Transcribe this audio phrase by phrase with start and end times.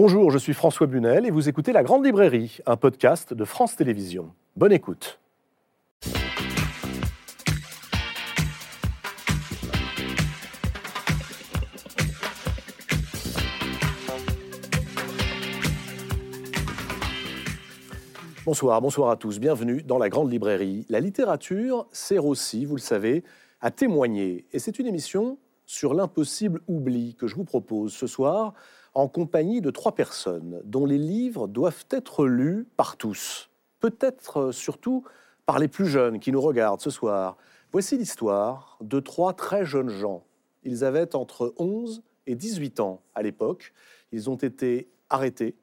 [0.00, 3.74] Bonjour, je suis François Bunel et vous écoutez La Grande Librairie, un podcast de France
[3.74, 4.32] Télévisions.
[4.54, 5.18] Bonne écoute.
[18.44, 20.86] Bonsoir, bonsoir à tous, bienvenue dans la Grande Librairie.
[20.88, 23.24] La littérature sert aussi, vous le savez,
[23.60, 24.46] à témoigner.
[24.52, 28.54] Et c'est une émission sur l'impossible oubli que je vous propose ce soir
[28.98, 33.48] en compagnie de trois personnes dont les livres doivent être lus par tous,
[33.78, 35.04] peut-être surtout
[35.46, 37.36] par les plus jeunes qui nous regardent ce soir.
[37.70, 40.24] Voici l'histoire de trois très jeunes gens.
[40.64, 43.72] Ils avaient entre 11 et 18 ans à l'époque.
[44.10, 45.54] Ils ont été arrêtés,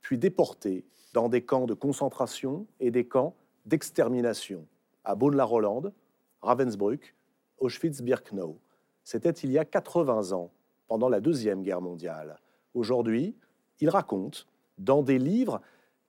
[0.00, 3.34] puis déportés dans des camps de concentration et des camps
[3.64, 4.64] d'extermination
[5.02, 5.92] à Beaune-la-Rolande,
[6.40, 7.16] Ravensbrück,
[7.58, 8.60] Auschwitz-Birkenau.
[9.02, 10.52] C'était il y a 80 ans,
[10.86, 12.38] pendant la Deuxième Guerre mondiale.
[12.76, 13.34] Aujourd'hui,
[13.80, 14.40] ils racontent
[14.76, 15.62] dans des livres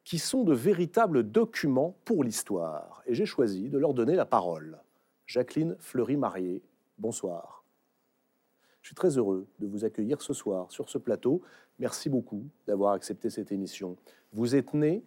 [0.03, 3.01] qui sont de véritables documents pour l'histoire.
[3.05, 4.77] Et j'ai choisi de leur donner la parole.
[5.25, 6.61] Jacqueline Fleury-Marié,
[6.97, 7.63] bonsoir.
[8.81, 11.41] Je suis très heureux de vous accueillir ce soir sur ce plateau.
[11.79, 13.95] Merci beaucoup d'avoir accepté cette émission.
[14.33, 15.05] Vous êtes né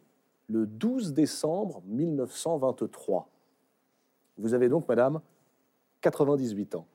[0.48, 3.28] le 12 décembre 1923.
[4.38, 5.20] Vous avez donc, madame,
[6.00, 6.86] 98 ans.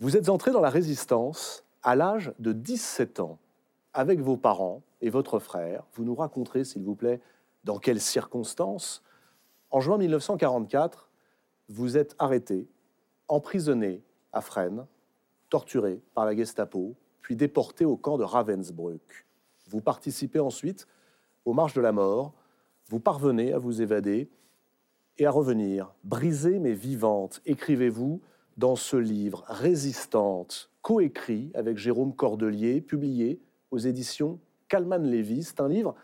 [0.00, 3.38] Vous êtes entré dans la résistance à l'âge de 17 ans
[3.92, 5.84] avec vos parents et votre frère.
[5.92, 7.20] Vous nous raconterez, s'il vous plaît,
[7.62, 9.04] dans quelles circonstances.
[9.70, 11.08] En juin 1944,
[11.68, 12.66] vous êtes arrêté,
[13.28, 14.84] emprisonné à Fresnes,
[15.48, 19.26] torturé par la Gestapo, puis déporté au camp de Ravensbrück.
[19.68, 20.88] Vous participez ensuite
[21.44, 22.34] aux marches de la mort,
[22.88, 24.28] vous parvenez à vous évader
[25.18, 28.20] et à revenir, brisée mais vivante, écrivez-vous
[28.56, 34.38] dans ce livre Résistante, coécrit avec Jérôme Cordelier, publié aux éditions
[34.68, 35.42] Calman Lévy.
[35.42, 35.94] C'est un livre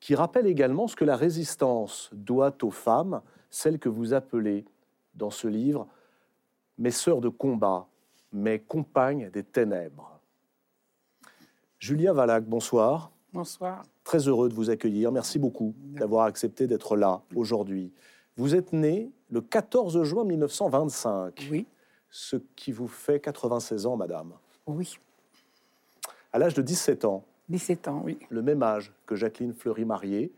[0.00, 4.64] qui rappelle également ce que la résistance doit aux femmes, celles que vous appelez
[5.14, 5.86] dans ce livre
[6.78, 7.86] mes sœurs de combat,
[8.32, 10.20] mes compagnes des ténèbres.
[11.78, 13.12] Julia Valac, bonsoir.
[13.32, 13.82] Bonsoir.
[14.04, 15.12] Très heureux de vous accueillir.
[15.12, 17.92] Merci beaucoup d'avoir accepté d'être là aujourd'hui.
[18.36, 21.48] Vous êtes né le 14 juin 1925.
[21.50, 21.66] Oui.
[22.10, 24.32] Ce qui vous fait 96 ans, madame.
[24.66, 24.98] Oui.
[26.32, 27.24] À l'âge de 17 ans.
[27.48, 28.18] 17 ans, oui.
[28.30, 30.32] Le même âge que Jacqueline Fleury-Marié.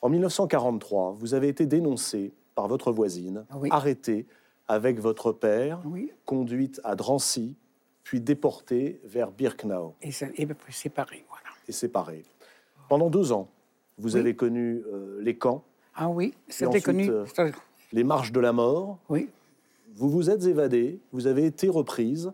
[0.00, 3.68] En 1943, vous avez été dénoncée par votre voisine, oui.
[3.72, 4.26] arrêtée
[4.68, 6.12] avec votre père, Oui.
[6.26, 7.56] conduite à Drancy,
[8.02, 11.46] puis déportée vers Birkenau Et, ça- et ben, séparés, voilà.
[11.66, 12.22] et séparée.
[12.88, 13.48] Pendant deux ans,
[13.98, 14.20] vous Oui.
[14.20, 15.64] avez connu euh, les camps,
[15.96, 17.08] Ah oui, c'était connu.
[17.08, 17.24] euh,
[17.92, 18.98] les marches de la mort.
[19.08, 19.28] Oui,
[19.96, 22.32] Vous vous êtes évadée, vous avez été reprise,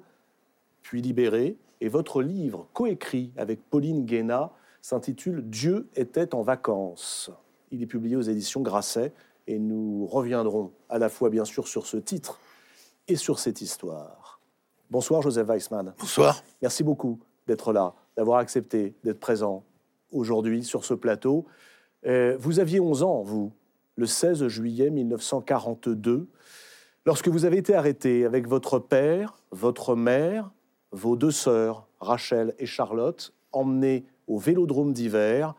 [0.82, 4.50] puis libérée, et votre livre, coécrit avec Pauline Guéna,
[4.82, 7.30] s'intitule Dieu était en vacances.
[7.70, 9.12] Il est publié aux éditions Grasset,
[9.46, 12.38] et nous reviendrons à la fois, bien sûr, sur ce titre
[13.08, 14.40] et sur cette histoire.
[14.90, 15.92] Bonsoir, Joseph Weissmann.
[15.98, 16.42] Bonsoir.
[16.62, 19.64] Merci beaucoup d'être là, d'avoir accepté d'être présent
[20.12, 21.46] aujourd'hui sur ce plateau.
[22.06, 23.52] Euh, vous aviez 11 ans, vous,
[23.96, 26.28] le 16 juillet 1942,
[27.04, 30.50] lorsque vous avez été arrêté avec votre père, votre mère,
[30.92, 35.54] vos deux sœurs, Rachel et Charlotte, emmenés au vélodrome d'hiver.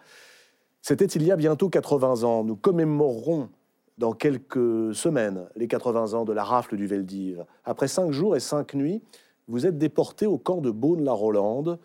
[0.82, 2.44] C'était il y a bientôt 80 ans.
[2.44, 3.50] Nous commémorerons
[3.98, 7.46] dans quelques semaines les 80 ans de la rafle du Veldiv.
[7.66, 9.02] Après cinq jours et cinq nuits,
[9.48, 11.78] vous êtes déporté au camp de Beaune-la-Rolande,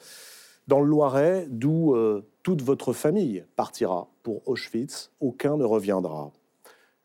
[0.67, 5.11] dans le Loiret, d'où euh, toute votre famille partira pour Auschwitz.
[5.21, 6.33] Aucun ne reviendra.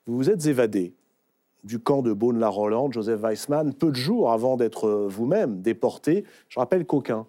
[0.07, 0.93] Vous vous êtes évadé
[1.63, 6.25] du camp de Beaune-la-Rolande, Joseph Weissmann, peu de jours avant d'être euh, vous-même déporté.
[6.49, 7.27] Je rappelle qu'aucun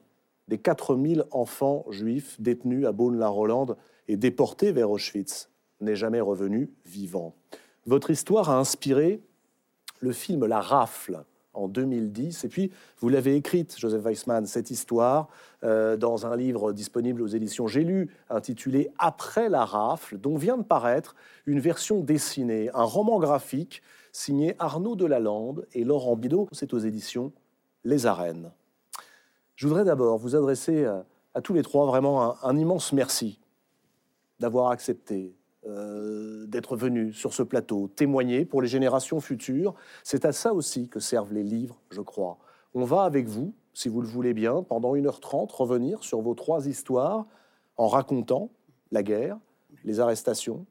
[0.49, 3.77] des 4000 enfants juifs détenus à Beaune-la-Rolande
[4.09, 5.51] et déportés vers Auschwitz
[5.81, 7.35] n'est jamais revenu vivant.
[7.87, 9.21] Votre histoire a inspiré
[10.01, 12.45] le film La Rafle en 2010.
[12.45, 15.29] Et puis, vous l'avez écrite, Joseph Weissmann, cette histoire,
[15.65, 20.57] euh, dans un livre disponible aux éditions J'ai lu, intitulé Après la rafle, dont vient
[20.57, 21.15] de paraître
[21.47, 23.83] une version dessinée, un roman graphique
[24.13, 26.49] signé Arnaud Delalande et Laurent Bidot.
[26.53, 27.33] C'est aux éditions
[27.85, 28.51] Les Arènes.
[29.57, 33.39] Je voudrais d'abord vous adresser à, tous les trois vraiment un immense merci
[34.39, 35.35] d'avoir accepté
[35.65, 39.75] euh, d'être venu sur ce plateau, témoigner pour les générations futures.
[40.03, 42.39] C'est à ça aussi que servent les livres, je crois.
[42.75, 46.67] On va avec vous, si vous le voulez bien, pendant 1h30, revenir sur vos trois
[46.67, 47.27] histoires
[47.77, 48.51] en racontant
[48.91, 49.39] la guerre,
[49.85, 50.67] les arrestations,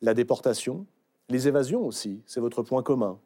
[0.00, 0.86] la déportation,
[1.28, 3.18] les évasions aussi, c'est votre point commun.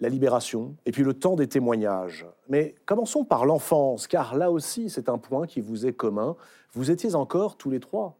[0.00, 2.26] la libération et puis le temps des témoignages.
[2.48, 6.36] Mais commençons par l'enfance, car là aussi c'est un point qui vous est commun.
[6.72, 8.18] Vous étiez encore tous les trois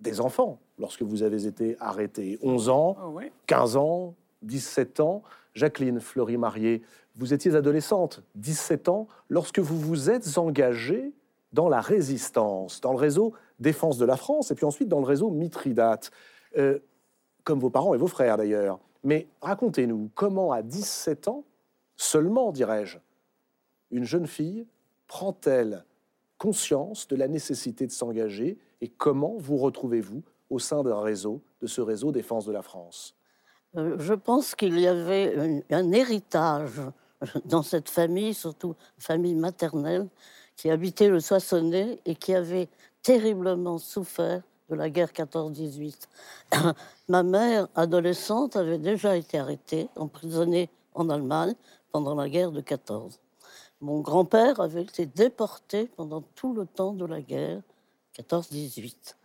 [0.00, 2.38] des enfants lorsque vous avez été arrêtés.
[2.42, 2.96] 11 ans,
[3.46, 5.22] 15 ans, 17 ans.
[5.54, 6.82] Jacqueline Fleury-Marié,
[7.16, 11.12] vous étiez adolescente, 17 ans, lorsque vous vous êtes engagée
[11.52, 15.06] dans la résistance, dans le réseau Défense de la France, et puis ensuite dans le
[15.06, 16.10] réseau Mithridate,
[16.58, 16.80] euh,
[17.44, 18.80] comme vos parents et vos frères d'ailleurs.
[19.04, 21.44] Mais racontez-nous, comment à 17 ans,
[21.96, 22.98] seulement dirais-je,
[23.92, 24.66] une jeune fille
[25.06, 25.84] prend-elle
[26.36, 31.66] conscience de la nécessité de s'engager et comment vous retrouvez-vous au sein d'un réseau, de
[31.66, 33.14] ce réseau Défense de la France
[33.76, 36.80] euh, Je pense qu'il y avait un, héritage
[37.44, 40.08] dans cette famille, surtout famille maternelle,
[40.56, 42.68] qui habitait le Soissonnais et qui avait
[43.02, 46.08] terriblement souffert de la guerre 14-18.
[47.08, 51.54] Ma mère, adolescente, avait déjà été arrêtée, emprisonnée en Allemagne
[51.92, 53.20] pendant la guerre de 14.
[53.80, 57.60] Mon grand-père avait été déporté pendant tout le temps de la guerre
[58.18, 59.16] 14-18.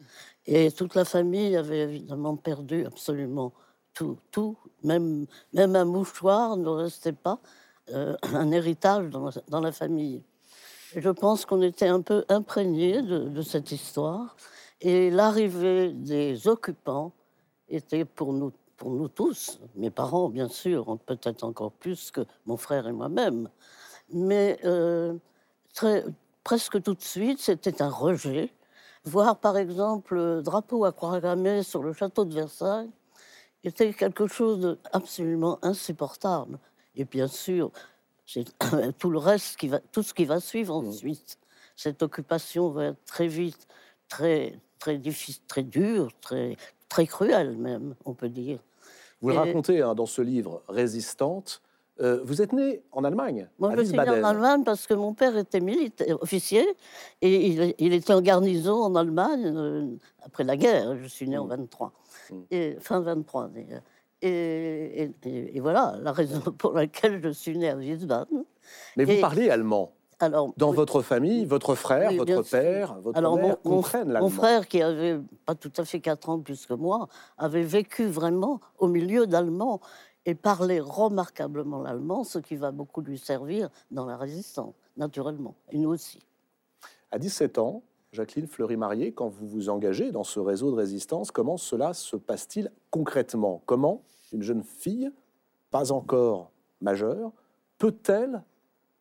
[0.51, 3.54] Et toute la famille avait évidemment perdu absolument
[3.94, 4.57] tout, tout.
[4.84, 7.40] Même, même un mouchoir ne restait pas
[7.92, 10.24] euh, un héritage dans, la famille.
[10.96, 14.36] Je pense qu'on était un peu imprégné de, cette histoire.
[14.81, 17.12] Et l'arrivée des occupants
[17.68, 22.57] était pour nous, pour nous tous, mes parents bien sûr, peut-être encore plus que mon
[22.57, 23.50] frère et moi-même,
[24.12, 25.13] mais euh,
[26.44, 28.51] presque tout de suite, c'était un rejet.
[29.06, 31.19] Voir par exemple le drapeau à croix
[31.63, 32.90] sur le château de Versailles
[33.63, 36.60] était quelque chose d'absolument insupportable.
[36.96, 37.72] Et bien sûr,
[38.25, 38.46] c'est
[39.00, 40.88] tout le reste, qui va, tout ce qui va suivre mmh.
[40.88, 41.38] ensuite.
[41.75, 43.68] Cette occupation va être très vite
[44.10, 46.57] très, très difficile, très dur, très,
[46.90, 48.60] très cruel même, on peut dire.
[49.22, 51.62] Vous le racontez hein, dans ce livre, Résistante.
[52.01, 55.13] Euh, vous êtes né en Allemagne Moi, je suis né en Allemagne parce que mon
[55.13, 56.66] père était militaire, officier,
[57.22, 59.88] et il, était en garnison en Allemagne euh,
[60.24, 60.96] après la guerre.
[60.98, 61.92] Je suis né en 23,
[62.31, 62.36] mmh.
[62.36, 62.44] mmh.
[62.51, 63.50] et, fin 23
[64.22, 68.46] Et, et, voilà la raison pour laquelle je suis né à Wiesbaden.
[68.96, 73.56] Mais vous parlez allemand alors, dans votre famille, votre frère, votre père, votre Alors, mère
[73.63, 77.07] mon, l'allemand Mon frère, qui avait pas tout à fait 4 ans plus que moi,
[77.38, 79.80] avait vécu vraiment au milieu d'Allemands
[80.30, 85.80] et parlait remarquablement l'allemand, ce qui va beaucoup lui servir dans la résistance, naturellement, et
[85.80, 86.20] nous aussi.
[87.12, 87.81] À 17 ans,
[88.12, 92.72] Jacqueline Fleury-Marié, quand vous vous engagez dans ce réseau de résistance, comment cela se passe-t-il
[92.92, 93.64] concrètement?
[93.66, 95.12] Comment une jeune fille,
[95.72, 96.52] pas encore
[96.82, 97.32] majeure,
[97.80, 98.44] peut-elle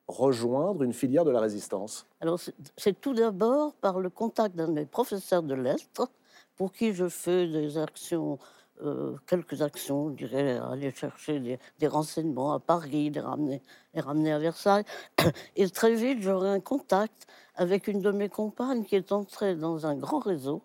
[0.07, 2.07] rejoindre une filière de la résistance?
[2.23, 2.41] Alors,
[2.79, 6.09] c'est tout d'abord par le contact d'un des professeurs de lettres
[6.57, 8.39] pour qui je fais des actions,
[8.83, 13.63] euh, quelques actions, je dirais, aller chercher des, renseignements à Paris, les ramener,
[13.95, 14.85] les ramener à Versailles.
[15.57, 19.87] Et très vite, j'aurai un contact avec une de mes compagnes qui est entrée dans
[19.87, 20.63] un grand réseau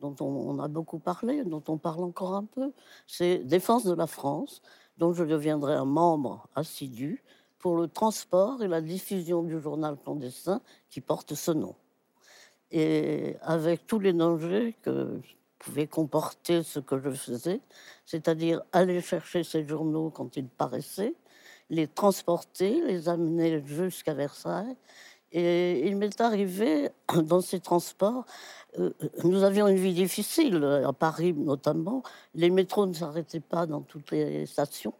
[0.00, 2.72] dont on, on a beaucoup parlé, dont on parle encore un peu.
[3.06, 4.62] C'est Défense de la France,
[4.96, 7.22] dont je deviendrai un membre assidu
[7.58, 11.74] pour le transport et la diffusion du journal clandestin qui porte ce nom.
[12.70, 15.20] Et avec tous les dangers que
[15.58, 17.60] pouvait comporter ce que je faisais,
[18.06, 21.14] c'est-à-dire aller chercher ces journaux quand ils paraissaient,
[21.70, 24.76] les transporter, les amener jusqu'à Versailles.
[25.32, 26.88] Et il m'est arrivé,
[27.22, 28.24] dans ces transports,
[28.78, 28.92] euh,
[29.24, 32.02] nous avions une vie difficile, à Paris notamment.
[32.34, 34.94] Les métros ne s'arrêtaient pas dans toutes les stations.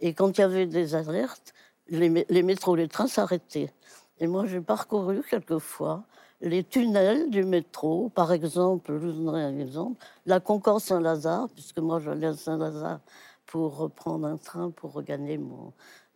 [0.00, 1.52] Et quand il y avait des alertes,
[1.88, 2.08] les,
[2.42, 3.72] métros, les trains s'arrêtaient.
[4.18, 6.04] Et moi, j'ai parcouru quelquefois
[6.40, 8.08] les tunnels du métro.
[8.10, 13.00] Par exemple, je vous donnerai un exemple, la Concorde Saint-Lazare, puisque moi, j'allais à Saint-Lazare
[13.46, 15.40] pour reprendre un train pour regagner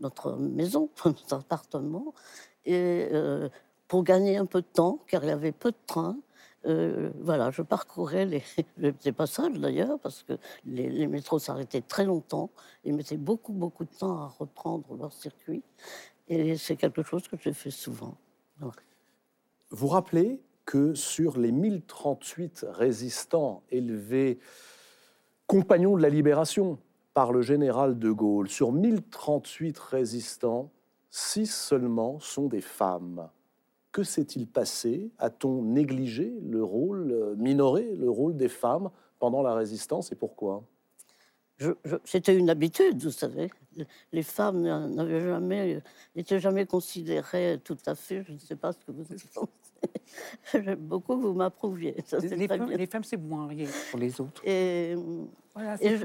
[0.00, 2.14] notre maison, notre appartement.
[2.64, 3.48] Et euh,
[3.88, 6.16] pour gagner un peu de temps, car il y avait peu de trains,
[6.66, 8.42] euh, voilà, je parcourais les,
[9.04, 10.34] les passages d'ailleurs, parce que
[10.66, 12.50] les, métros s'arrêtaient très longtemps
[12.84, 15.62] et mettaient beaucoup, beaucoup de temps à reprendre leur circuit.
[16.28, 18.16] Et c'est quelque chose que j'ai fait souvent.
[19.70, 24.38] Vous rappelez que sur les 1038 résistants élevés,
[25.46, 26.78] compagnons de la libération
[27.14, 30.70] par le général de Gaulle, sur 1038 résistants,
[31.10, 33.28] six seulement sont des femmes.
[33.92, 35.10] Que s'est-il passé?
[35.18, 40.62] A-t-on négligé le rôle, euh, minoré le rôle des femmes pendant la résistance et pourquoi?
[42.04, 43.50] C'était une habitude, vous savez.
[44.12, 45.82] Les femmes n'avaient jamais,
[46.16, 48.24] n'étaient jamais considérées tout à fait.
[48.24, 49.04] Je ne sais pas ce que vous.
[50.52, 51.94] J'aime beaucoup que vous m'approuviez.
[52.22, 52.36] Les,
[52.76, 54.42] les, femmes, c'est moins rien pour les autres.
[54.44, 54.94] Et,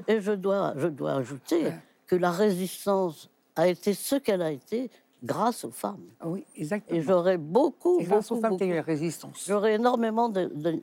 [0.07, 1.71] et, je, dois, je dois ajouter
[2.07, 4.89] que la résistance a été ce qu'elle a été
[5.23, 6.05] grâce aux femmes.
[6.19, 6.99] Ah oui, exactement.
[6.99, 9.45] Et j'aurais beaucoup, Et grâce beaucoup, aux femmes qu'il y a eu beaucoup- la résistance.
[9.47, 10.79] J'aurais énormément de- de-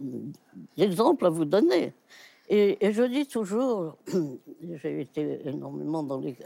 [0.77, 1.93] d'exemples à vous donner.
[2.49, 3.97] Et, et je dis toujours,
[4.83, 6.37] j'ai été énormément dans les,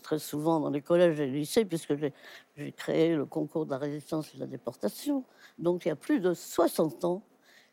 [0.00, 2.12] très, souvent dans les collèges et les lycées, puisque j'ai-
[2.56, 5.24] j'ai créé le concours de la résistance et de la déportation,
[5.58, 7.22] donc il y a plus de 60 ans.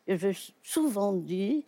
[0.06, 1.64] Et j'ai souvent dit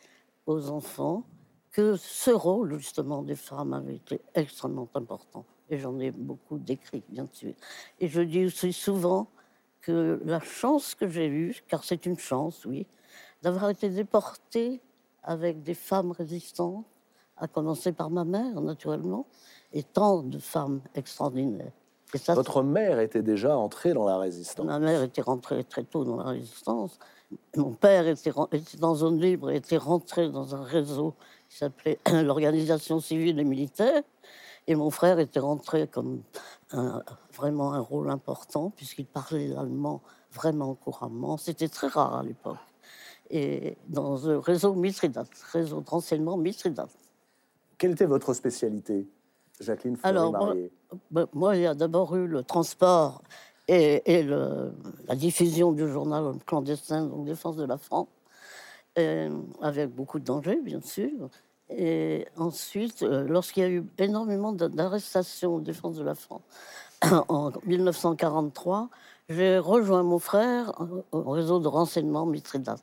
[0.46, 1.24] aux enfants
[1.70, 5.44] que ce rôle, justement, des femmes avait été extrêmement important.
[5.70, 7.54] Et j'en ai beaucoup décrit, bien sûr.
[8.00, 9.28] Et je dis aussi souvent
[9.80, 12.86] que la chance que j'ai eue, car c'est une chance, oui,
[13.42, 14.80] d'avoir été déportée
[15.22, 16.86] avec des femmes résistantes,
[17.36, 19.26] à commencer par ma mère, naturellement,
[19.74, 21.72] et tant de femmes extraordinaires.
[22.14, 24.64] Et ça, Votre mère était déjà entrée dans la résistance.
[24.64, 26.98] Ma mère était rentrée très tôt dans la résistance.
[27.56, 31.14] Mon père était, était dans zone libre et était rentré dans un réseau
[31.48, 34.02] qui s'appelait l'Organisation civile et militaire.
[34.68, 36.22] Et mon frère était rentré comme
[36.70, 37.02] un-
[37.32, 40.00] vraiment un rôle important puisqu'il parlait l'allemand
[40.32, 41.36] vraiment couramment.
[41.36, 42.56] C'était très rare à l'époque.
[43.30, 46.38] Et dans le réseau Mithridat, réseau de renseignement.
[47.78, 49.08] Quelle était votre spécialité,
[49.60, 50.54] Jacqueline Alors, moi,
[51.10, 53.22] ben, moi, il y a d'abord eu le transport
[53.68, 54.72] et, et le-
[55.08, 58.08] la diffusion du journal clandestin, donc Défense de la France,
[59.60, 61.28] avec beaucoup de dangers, bien sûr.
[61.70, 66.42] Et ensuite, euh, lorsqu'il y a eu énormément d'a- d'arrestations Défense de la France
[67.28, 68.90] en 1943,
[69.30, 70.72] j'ai rejoint mon frère
[71.12, 72.76] au au réseau de renseignement Mithridat.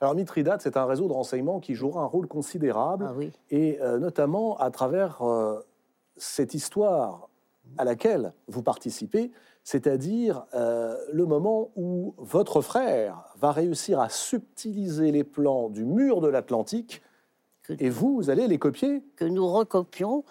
[0.00, 3.30] Alors Mithridat, c'est un réseau de renseignement qui jouera un rôle considérable, Ah oui.
[3.50, 5.60] et euh, notamment à travers euh,
[6.16, 7.28] cette histoire
[7.78, 9.30] à laquelle vous participez,
[9.64, 16.20] c'est-à-dire euh, le moment où votre frère va réussir à subtiliser les plans du mur
[16.20, 17.02] de l'Atlantique,
[17.64, 19.02] Que- et vous, vous allez les copier.
[19.16, 20.24] que nous recopions.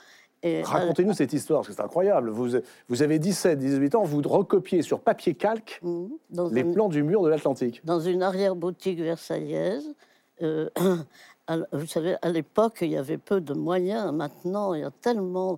[0.43, 2.29] À- Racontez-nous cette histoire, parce que c'est incroyable.
[2.29, 2.49] Vous,
[2.87, 5.81] vous avez 17, 18 ans, vous recopiez sur papier calque
[6.29, 7.81] dans les plans du mur de l'Atlantique.
[7.83, 9.93] dans une arrière-boutique versaillaise.
[10.41, 10.97] Euh, l-
[11.71, 14.11] vous savez, à l'époque, il y avait peu de moyens.
[14.11, 15.57] Maintenant, il y a tellement.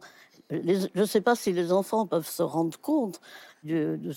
[0.50, 3.22] je ne sais pas si les enfants peuvent se rendre compte
[3.64, 4.12] de, de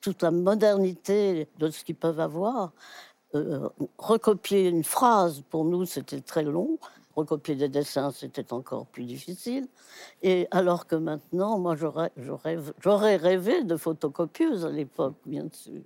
[0.00, 2.72] toute la modernité de ce qu'ils peuvent avoir.
[3.34, 6.78] Euh, recopier une phrase, pour nous, c'était très long.
[7.16, 9.66] Recopier des dessins, c'était encore plus difficile.
[10.22, 15.82] Et alors que maintenant, moi, j'aurais, rêvé de photocopieuse à l'époque, bien sûr.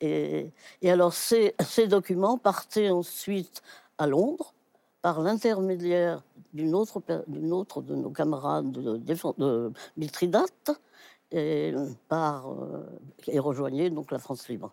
[0.00, 0.52] Et,
[0.84, 1.54] alors, ces
[1.88, 3.62] documents partaient ensuite
[4.00, 4.54] à Londres
[5.02, 10.44] par l'intermédiaire d'une autre, per- d'une autre de nos camarades de, de Mithridat
[11.32, 11.72] et,
[12.08, 12.84] par, euh,
[13.28, 14.72] et rejoignaient donc la France libre.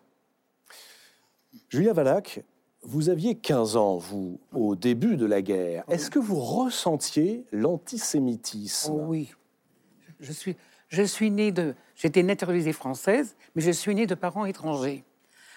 [1.68, 2.42] Julia Valac,
[2.82, 5.84] vous aviez 15 ans, vous, au début de la guerre.
[5.88, 8.92] Est-ce que vous ressentiez l'antisémitisme?
[8.94, 9.30] Oh oui.
[10.20, 10.56] Je suis,
[10.88, 11.74] je suis née de.
[11.96, 15.04] J'étais naturalisée française, mais je suis née de parents étrangers.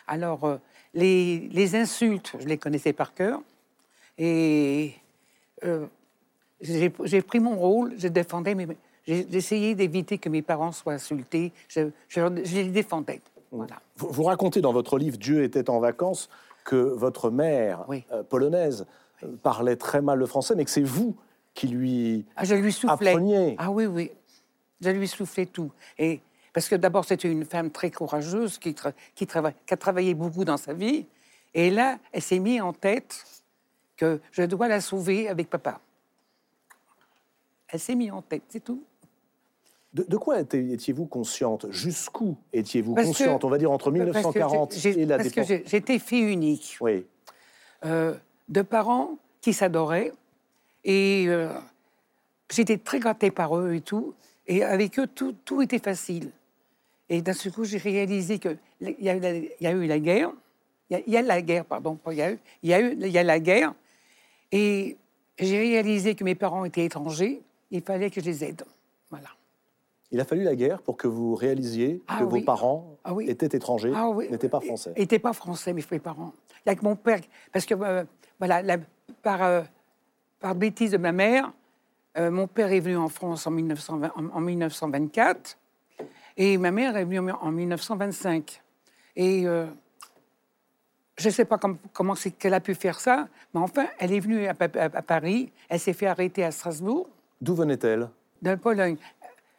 [0.08, 0.58] Alors, euh,
[0.94, 3.42] les, les insultes, je les connaissais par cœur.
[4.18, 4.94] Et
[5.64, 5.86] euh,
[6.62, 8.68] j'ai pris mon rôle, je défendais mes.
[9.08, 11.52] J'ai essayé d'éviter que mes parents soient insultés.
[11.68, 13.20] Je, je, je les défendais.
[13.52, 13.82] Voilà.
[13.98, 16.30] Vous, vous racontez dans votre livre Dieu était en vacances
[16.64, 18.04] que votre mère Oui.
[18.12, 18.86] euh, polonaise
[19.24, 21.16] euh, parlait très mal le français, mais que c'est vous
[21.56, 23.10] qui lui Ah, je lui soufflais.
[23.10, 23.56] appreniez.
[23.58, 24.12] Ah oui, oui.
[24.82, 25.72] Je lui soufflais tout.
[25.98, 26.22] Et
[26.54, 30.14] parce que d'abord, c'était une femme très courageuse qui, tra- qui, trava- qui a travaillé
[30.14, 31.06] beaucoup dans sa vie.
[31.56, 33.26] Et là, elle s'est mise en tête
[34.02, 35.80] que je dois la sauver avec papa.
[37.68, 38.84] Elle s'est mise en tête, c'est tout.
[39.94, 41.68] De, de quoi étiez- étiez-vous consciente?
[41.70, 43.44] Jusqu'où étiez-vous que- consciente?
[43.46, 46.24] On va dire entre Parce que 1940 j'ai- j'ai- et la Parce que j'étais fille
[46.34, 46.78] unique.
[46.82, 47.06] Oui.
[47.86, 48.16] euh,
[48.50, 50.12] de parents qui s'adoraient.
[50.84, 51.50] Et euh,
[52.52, 54.14] j'étais très gâtée par eux et tout.
[54.48, 56.32] Et avec eux, tout, tout était facile.
[57.10, 59.86] Et d'un seul coup, j'ai réalisé qu'il y, a eu la- il y a eu
[59.86, 60.32] la guerre.
[60.90, 62.40] Il y y a la guerre, pardon, il y a eu.
[62.64, 63.74] Il y a eu il y a la guerre.
[64.52, 64.98] Et
[65.40, 67.42] j'ai réalisé que mes parents étaient étrangers.
[67.72, 68.64] Il fallait que je les aide.
[69.10, 69.30] Voilà.
[70.12, 72.40] Il a fallu la guerre pour que vous réalisiez Ah que oui.
[72.42, 73.30] vos parents Ah oui.
[73.30, 74.28] étaient étrangers, Ah oui.
[74.30, 74.94] n'étaient pas français.
[74.98, 76.34] N'étaient pas français, mes parents.
[76.66, 77.22] Il n'y a que mon père.
[77.54, 78.04] Parce que, euh,
[78.38, 78.78] voilà, la-
[79.24, 79.62] par, euh,
[80.40, 81.54] par bêtise de ma mère,
[82.18, 85.58] euh, mon père est venu en France en, 1920 en- en 1924
[86.36, 88.62] et ma mère est venue en, en 1925.
[89.16, 89.66] Et euh,
[91.22, 94.12] je ne sais pas com- comment c'est qu'elle a pu faire ça, mais enfin, elle
[94.14, 97.08] est venue à, Pa- à- à Paris, elle s'est fait arrêter à Strasbourg,
[97.40, 98.10] D'où venait-elle?
[98.42, 98.98] De Pologne.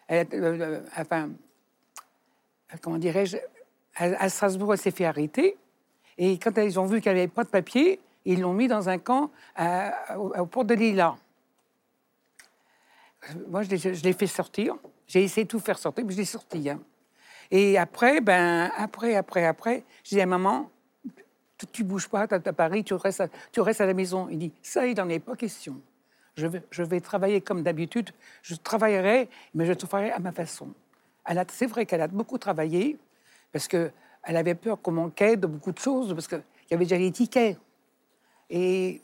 [0.08, 3.36] Elle, euh, euh, enfin, euh, comment dirais-je,
[3.96, 5.56] à, à Strasbourg, elle s'est fait arrêter.
[6.18, 8.98] Et quand ils ont vu qu'elle n'avait pas de papier, ils l'ont mis dans un
[8.98, 11.16] camp à- au, au port de Lila.
[13.48, 14.74] Moi, je l'ai- je l'ai fait sortir.
[15.06, 16.68] J'ai essayé de tout faire sortir, mais je l'ai sorti.
[16.70, 16.80] hein.
[17.50, 20.70] Et après, ben, après, après, après, j'ai dit à maman,
[21.66, 24.28] tu, bouges pas, tu à Paris, tu restes, à, tu restes à la maison.
[24.30, 25.80] Il dit, ça, il n'en est pas question.
[26.36, 28.10] Je vais, je vais travailler comme d'habitude.
[28.42, 30.68] Je travaillerai, mais je travaillerai à ma façon.
[31.48, 32.98] C'est vrai qu'elle a beaucoup travaillé,
[33.52, 33.92] parce qu'elle
[34.24, 37.58] avait peur qu'on manquait de beaucoup de choses, parce qu'il y avait déjà les tickets.
[38.50, 39.00] Et,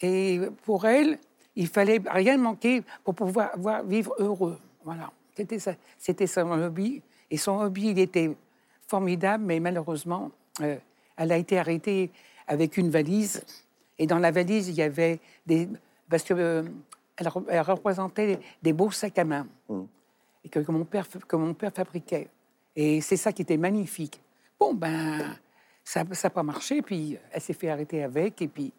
[0.00, 1.18] et pour elle,
[1.56, 4.58] il fallait rien manquer pour pouvoir avoir- vivre heureux.
[4.84, 5.10] Voilà.
[5.36, 5.58] C'était
[5.98, 7.02] c'était son hobby.
[7.30, 8.36] Et son hobby, il était
[8.86, 10.76] formidable, mais malheureusement, euh,
[11.16, 12.10] elle a été arrêtée
[12.46, 13.44] avec une valise.
[13.98, 15.68] Et dans la valise, il y avait des.
[16.08, 16.62] Parce que euh,
[17.16, 19.46] elle, re- elle représentait des beaux sacs à main
[20.44, 22.28] et que, que mon père, que mon père fabriquait.
[22.74, 24.20] Et c'est ça qui était magnifique.
[24.58, 25.36] Bon, ben,
[25.84, 28.72] ça n'a pas marché, puis elle s'est fait arrêter avec, et puis,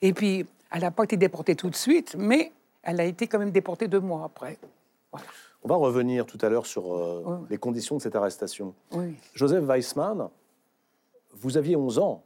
[0.00, 3.38] et puis elle n'a pas été déportée tout de suite, mais elle a été quand
[3.38, 4.58] même déportée deux mois après.
[5.12, 5.26] Voilà.
[5.62, 8.74] On va revenir tout à l'heure sur euh, les conditions de cette arrestation.
[8.92, 9.16] Oui.
[9.34, 10.28] Joseph Weissmann,
[11.32, 12.24] vous aviez 11 ans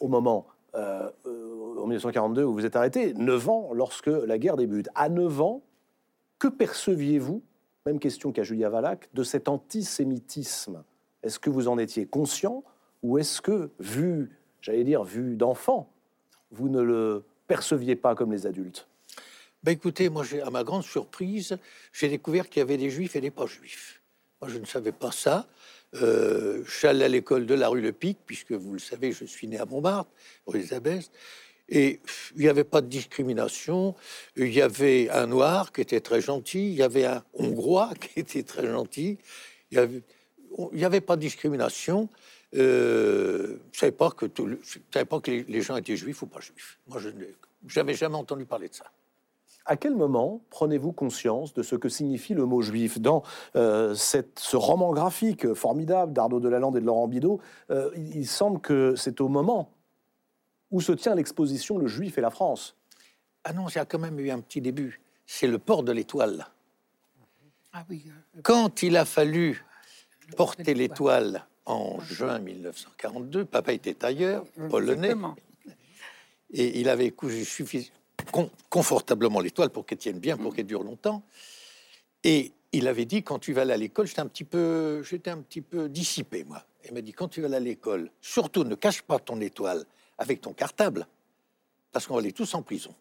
[0.00, 4.56] au moment, euh, euh, en 1942, où vous êtes arrêté, 9 ans lorsque la guerre
[4.56, 4.88] débute.
[4.94, 5.62] À 9 ans,
[6.38, 7.42] que perceviez-vous,
[7.86, 10.82] même question qu'à Julia Valac, de cet antisémitisme?
[11.22, 12.64] Est-ce que vous en étiez conscient
[13.02, 14.30] ou est-ce que, vu,
[14.60, 15.90] j'allais dire, vu d'enfant,
[16.50, 18.86] vous ne le perceviez pas comme les adultes?
[19.62, 21.58] Ben écoutez, moi, à ma grande surprise,
[21.92, 24.00] j'ai découvert qu'il y avait des juifs et des pas juifs.
[24.40, 25.46] Moi, je ne savais pas ça.
[25.96, 29.48] Euh, je à l'école de la rue Le Pic, puisque vous le savez, je suis
[29.48, 30.10] né à Montmartre,
[30.46, 31.10] rue Abbesses.
[31.68, 32.00] Et
[32.34, 33.94] il n'y avait pas de discrimination.
[34.36, 36.70] Il y avait un noir qui était très gentil.
[36.70, 39.18] Il y avait un hongrois qui était très gentil.
[39.70, 40.02] Il
[40.72, 42.08] n'y avait, pas de discrimination.
[42.56, 46.80] Euh, je ne savais pas que les, les gens étaient juifs ou pas juifs.
[46.88, 48.90] Moi, je n'avais jamais entendu parler de ça.
[49.66, 53.22] À quel moment prenez-vous conscience de ce que signifie le mot juif Dans
[53.56, 57.40] euh, cette- ce roman graphique formidable d'Arnaud Delalande et de Laurent Bidot,
[57.70, 59.70] euh, il, il semble que c'est au moment
[60.70, 62.76] où se tient l'exposition Le Juif et la France.
[63.44, 65.00] Ah non, il y a quand même eu un petit début.
[65.26, 66.46] C'est le port de l'étoile.
[67.72, 68.04] Ah oui.
[68.08, 69.64] euh, Quand il a fallu
[70.36, 75.36] porter l'étoile en juin 1942, papa était tailleur, polonais, exactement.
[76.52, 77.44] et il avait cousu
[78.68, 81.22] confortablement l'étoile pour qu'elle tienne bien, pour qu'elle dure longtemps.
[82.24, 85.30] Et il avait dit quand tu vas aller à l'école, j'étais un petit peu, j'étais
[85.30, 86.64] un petit peu dissipé moi.
[86.86, 89.84] Il m'a dit quand tu vas aller à l'école, surtout ne cache pas ton étoile
[90.18, 91.06] avec ton cartable,
[91.92, 92.94] parce qu'on va aller tous en prison.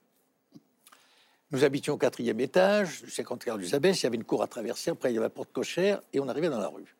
[1.51, 4.47] Nous habitions au quatrième étage, du 54 du Zabès, il y avait une cour à
[4.47, 6.95] traverser, après il y avait la porte cochère, et on arrivait dans la rue.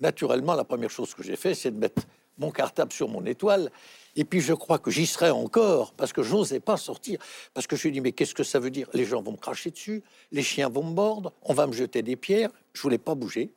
[0.00, 2.02] Naturellement, la première chose que j'ai fait, c'est de mettre
[2.38, 3.70] mon cartable sur mon étoile,
[4.16, 7.18] et puis je crois que j'y serais encore, parce que j'osais pas sortir,
[7.52, 8.88] parce que je me dis, mais qu'est-ce que ça veut dire?
[8.92, 12.02] Les gens vont me cracher dessus, les chiens vont me mordre, on va me jeter
[12.02, 13.52] des pierres, je voulais pas bouger.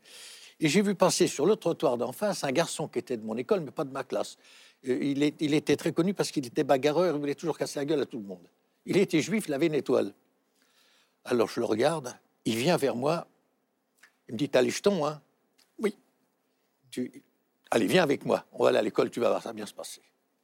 [0.60, 3.38] Et j'ai vu passer sur le trottoir d'en face un garçon qui était de mon
[3.38, 4.38] école, mais pas de ma classe.
[4.88, 8.02] Euh, Il, était très connu parce qu'il était bagarreur, il voulait toujours casser la gueule
[8.02, 8.48] à tout le monde.
[8.86, 10.13] Il était juif, il avait une étoile.
[11.26, 13.28] Alors je le regarde, il vient vers moi,
[14.28, 15.22] il me dit T'as les jetons, hein?
[15.78, 15.96] Oui.
[17.71, 19.65] Allez, viens avec moi, on va aller à l'école, tu vas voir, ça va bien
[19.65, 20.01] se passer.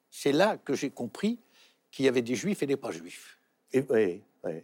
[0.10, 1.40] C'est là que j'ai compris
[1.92, 3.40] qu'il y avait des juifs et des pas juifs.
[3.72, 4.64] Et, oui, oui.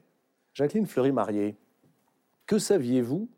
[0.53, 1.55] Jacqueline Fleury-Marié,
[2.45, 3.29] que saviez-vous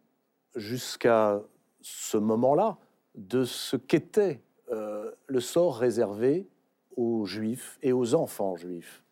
[0.55, 1.41] jusqu'à
[1.81, 2.77] ce moment-là
[3.15, 6.47] de ce qu'était euh, le sort réservé
[6.95, 9.03] aux juifs et aux enfants juifs?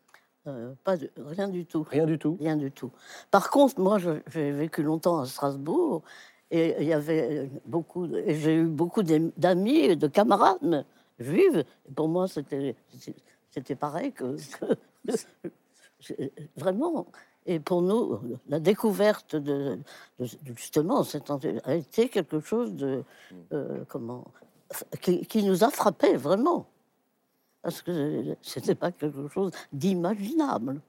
[0.47, 1.83] Euh, pas de- rien du tout.
[1.83, 2.37] Rien du tout?
[2.39, 2.91] Rien du tout.
[3.29, 6.03] Par contre, moi, j'ai vécu longtemps à Strasbourg
[6.51, 8.07] et il y avait beaucoup.
[8.07, 10.85] de- et J'ai eu beaucoup d'am- d'amis et de camarades.
[11.19, 11.49] Et
[11.95, 12.75] pour moi, c'était
[13.79, 14.35] pareil que,
[16.55, 17.07] vraiment.
[17.45, 19.79] Et pour nous, la découverte de,
[20.55, 21.03] justement,
[21.63, 23.03] a été quelque chose de
[23.53, 24.25] euh, comment
[25.01, 26.67] qui, qui nous a frappés vraiment.
[27.61, 30.79] Parce que c'était pas quelque chose d'imaginable.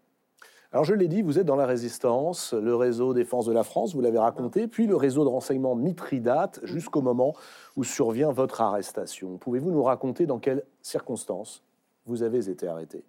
[0.72, 3.92] Alors je l'ai dit, vous êtes dans la résistance, le réseau Défense de la France,
[3.92, 7.35] vous l'avez raconté, puis le réseau de renseignement Mithridate, jusqu'au moment
[7.76, 9.37] où survient votre arrestation.
[9.37, 11.64] Pouvez-vous nous raconter dans quelles circonstances
[12.06, 13.02] vous avez été arrêté?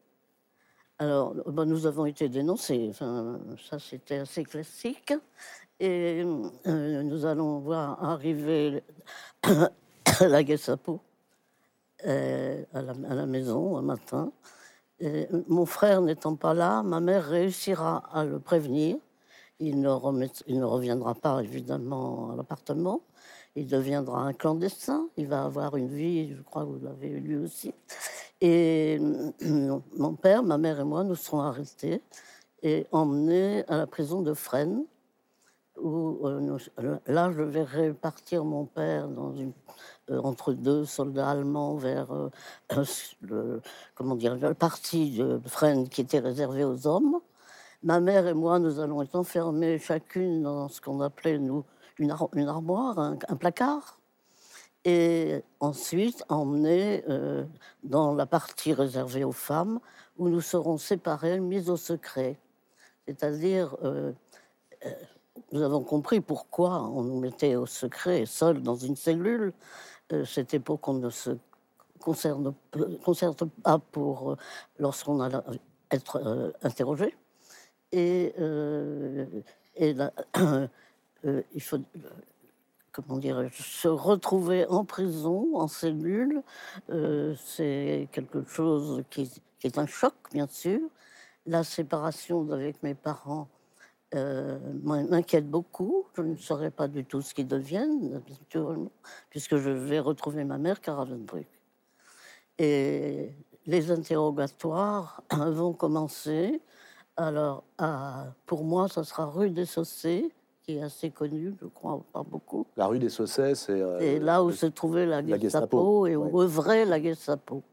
[0.97, 2.91] Alors, ben, nous avons été dénoncés.
[2.93, 5.13] Ça, c'était assez classique.
[5.79, 6.23] Et
[6.67, 8.83] euh, nous allons voir arriver
[10.21, 10.99] la Gestapo
[12.05, 14.31] euh, à, à la maison un matin.
[15.47, 18.97] Mon frère n'étant pas là, ma mère réussira à le prévenir.
[19.59, 19.89] Il ne,
[20.63, 23.01] reviendra pas évidemment à l'appartement.
[23.55, 25.07] Il deviendra un clandestin.
[25.17, 27.73] Il va avoir une vie, je crois que vous l'avez lui aussi.
[28.41, 28.99] Et
[29.97, 32.01] mon père, ma mère et moi, nous serons arrêtés
[32.63, 34.83] et emmenés à la prison de Fresnes.
[35.79, 36.57] euh,
[37.07, 39.53] là, je verrais partir mon père dans une,
[40.19, 42.29] entre deux soldats allemands vers euh,
[43.21, 43.61] le,
[43.95, 47.19] comment dire, la partie de Fresnes qui était réservée aux hommes.
[47.83, 51.63] Ma mère et moi, nous allons être enfermés chacune dans ce qu'on appelait, nous,
[51.97, 53.99] une, ar- une armoire, un, placard.
[54.85, 57.43] Et ensuite, emmenés euh,
[57.83, 59.79] dans la partie réservée aux femmes,
[60.17, 62.37] où nous serons séparés, mis au secret.
[63.07, 64.11] C'est-à-dire, euh,
[64.85, 64.89] euh,
[65.51, 69.53] nous avons compris pourquoi on nous mettait au secret, seuls dans une cellule.
[70.11, 71.31] Euh, C'était pour qu'on ne se
[71.99, 72.53] concerne,
[73.63, 74.35] pas pour euh,
[74.79, 75.37] lorsqu'on allait
[75.91, 77.15] être euh, interrogé.
[77.91, 78.33] Et,
[81.23, 81.77] il faut,
[82.91, 86.41] comment dirais-je, se retrouver en prison, en cellule,
[87.37, 89.29] c'est quelque chose qui
[89.63, 90.79] est un choc, bien sûr.
[91.45, 93.49] La séparation avec mes parents
[94.15, 96.05] euh, m'in- m'inquiète beaucoup.
[96.15, 98.91] Je ne saurais pas du tout ce qu'ils deviennent, naturellement,
[99.29, 101.47] puisque je vais retrouver ma mère Ravensbrück.
[102.57, 103.31] Et
[103.65, 106.61] les interrogatoires vont commencer.
[107.17, 110.31] Alors, à- pour moi, ça sera rue des Saussés,
[110.63, 112.65] qui est assez connue, je crois, pas beaucoup.
[112.77, 113.71] La rue des Saussets, c'est.
[113.81, 117.01] euh, Et là où le- se trouvait la la Gestapo, Gestapo, et où œuvrait la
[117.01, 117.63] Gestapo.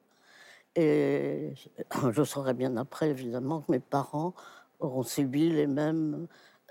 [0.77, 1.55] Et
[2.13, 4.35] je saurai bien après, évidemment, que mes parents
[4.79, 6.27] auront subi les mêmes,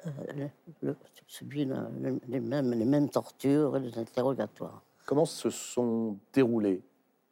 [0.06, 0.48] euh,
[0.82, 0.96] le-
[1.28, 1.89] subi la-
[2.28, 4.82] les, mêmes, les mêmes tortures et les interrogatoires.
[5.06, 6.84] Comment se sont déroulés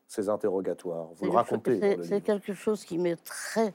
[0.07, 1.07] ces interrogatoires?
[1.15, 1.79] Vous le racontez.
[2.03, 3.73] C'est quelque chose qui m'est très,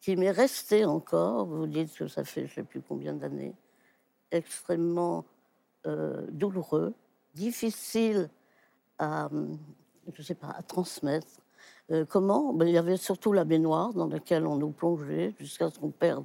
[0.00, 1.46] qui m'est resté encore.
[1.46, 3.54] Vous dites que ça fait je ne sais plus combien d'années,
[4.30, 5.24] extrêmement
[5.86, 6.94] euh, douloureux,
[7.34, 8.30] difficile
[8.98, 9.58] à, hum,
[10.12, 11.26] je sais pas, à transmettre.
[11.90, 12.52] Euh, comment?
[12.52, 15.90] Ben, Il y avait surtout la baignoire dans laquelle on nous plongeait jusqu'à ce qu'on
[15.90, 16.24] perde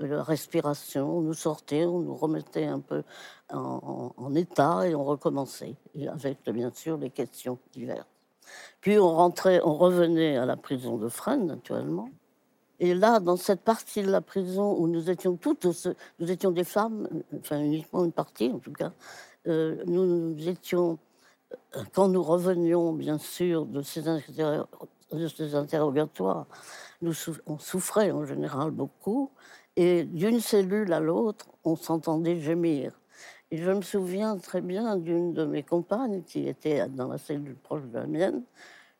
[0.00, 1.18] euh, la respiration.
[1.18, 3.02] On nous sortait, on nous remettait un peu
[3.50, 5.74] en, état et on recommençait,
[6.08, 8.06] avec bien sûr les questions diverses.
[8.80, 12.08] Puis on rentrait, on revenait à la prison de Fresnes, naturellement.
[12.80, 15.66] Et là, dans cette partie de la prison où nous étions toutes,
[16.18, 18.92] nous étions des femmes, enfin uniquement une partie en tout cas,
[19.46, 20.96] euh, nous, étions, euh,
[21.94, 24.08] quand nous revenions bien sûr de ces,
[25.54, 26.46] interrogatoires,
[27.00, 27.14] nous
[27.46, 29.30] on souffrait en général beaucoup,
[29.76, 32.92] et d'une cellule à l'autre, on s'entendait gémir.
[33.50, 37.56] Et je me souviens très bien d'une de mes compagnes qui était dans la cellule
[37.56, 38.42] proche de la mienne.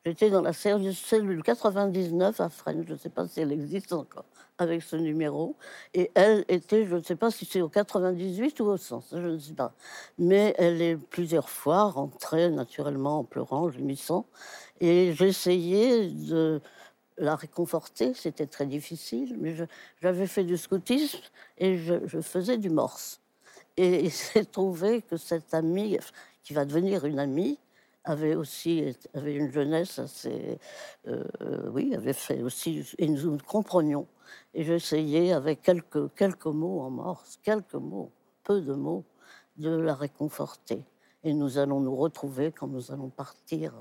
[0.05, 4.25] J'étais dans la cellule 99 à Fresnes, je ne sais pas si elle existe encore,
[4.63, 5.55] avec ce numéro.
[5.93, 9.21] Et elle était, je ne sais pas si c'est au 98 ou au 100, ça,
[9.21, 9.73] je ne sais pas.
[10.17, 14.25] Mais elle est plusieurs fois rentrée naturellement en pleurant, gémissant.
[14.81, 16.61] Et j'essayais de
[17.17, 19.55] la réconforter, c'était très difficile, mais
[20.01, 21.19] j'avais fait du scoutisme
[21.57, 23.21] et je, faisais du morse.
[23.77, 25.97] Et il s'est trouvé que cette amie,
[26.43, 27.59] qui va devenir une amie,
[28.05, 30.57] avait aussi avait une jeunesse assez,
[31.07, 31.23] euh,
[31.71, 34.07] oui, avait fait aussi, et nous nous comprenions.
[34.53, 38.11] Et j'essayais avec quelques quelques mots en morse, quelques mots,
[38.43, 39.03] peu de mots,
[39.57, 40.83] de la réconforter.
[41.23, 43.73] Et nous allons nous retrouver quand nous allons partir.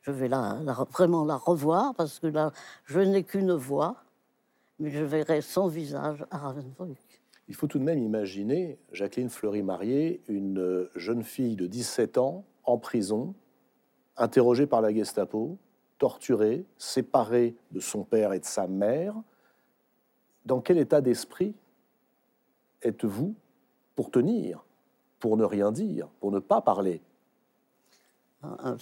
[0.00, 2.52] Je vais la, vraiment la revoir parce que là,
[2.84, 4.04] je n'ai qu'une voix,
[4.78, 6.98] mais je verrai son visage à Ravensbrück.
[7.48, 12.44] Il faut tout de même imaginer Jacqueline Fleury-Marié, une euh, jeune fille de 17 ans,
[12.64, 13.34] en prison,
[14.16, 15.58] interrogée par la Gestapo,
[15.98, 19.14] torturée, séparée de son père et de sa mère.
[20.44, 21.54] Dans quel état d'esprit
[22.82, 23.34] êtes-vous
[23.94, 24.64] pour tenir,
[25.20, 27.00] pour ne rien dire, pour ne pas parler?
[28.42, 28.76] Hein, hein,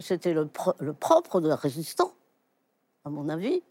[0.00, 2.14] C'était le, pro- le propre de la résistance,
[3.04, 3.62] à mon avis.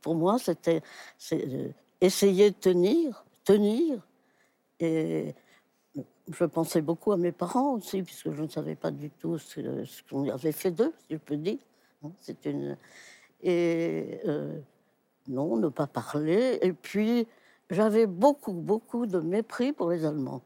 [0.00, 0.82] Pour moi, c'était
[1.32, 1.68] euh,
[2.00, 4.06] essayer de tenir, tenir.
[4.78, 5.34] Et
[6.30, 9.60] je pensais beaucoup à mes parents aussi, puisque je ne savais pas du tout ce,
[10.08, 11.58] qu'on avait fait d'eux, si je peux dire.
[12.04, 12.12] hein,
[12.44, 12.76] une
[13.42, 14.58] et euh,
[15.28, 16.58] non, ne pas parler.
[16.62, 17.26] Et puis
[17.70, 20.42] j'avais beaucoup, beaucoup de mépris pour les Allemands.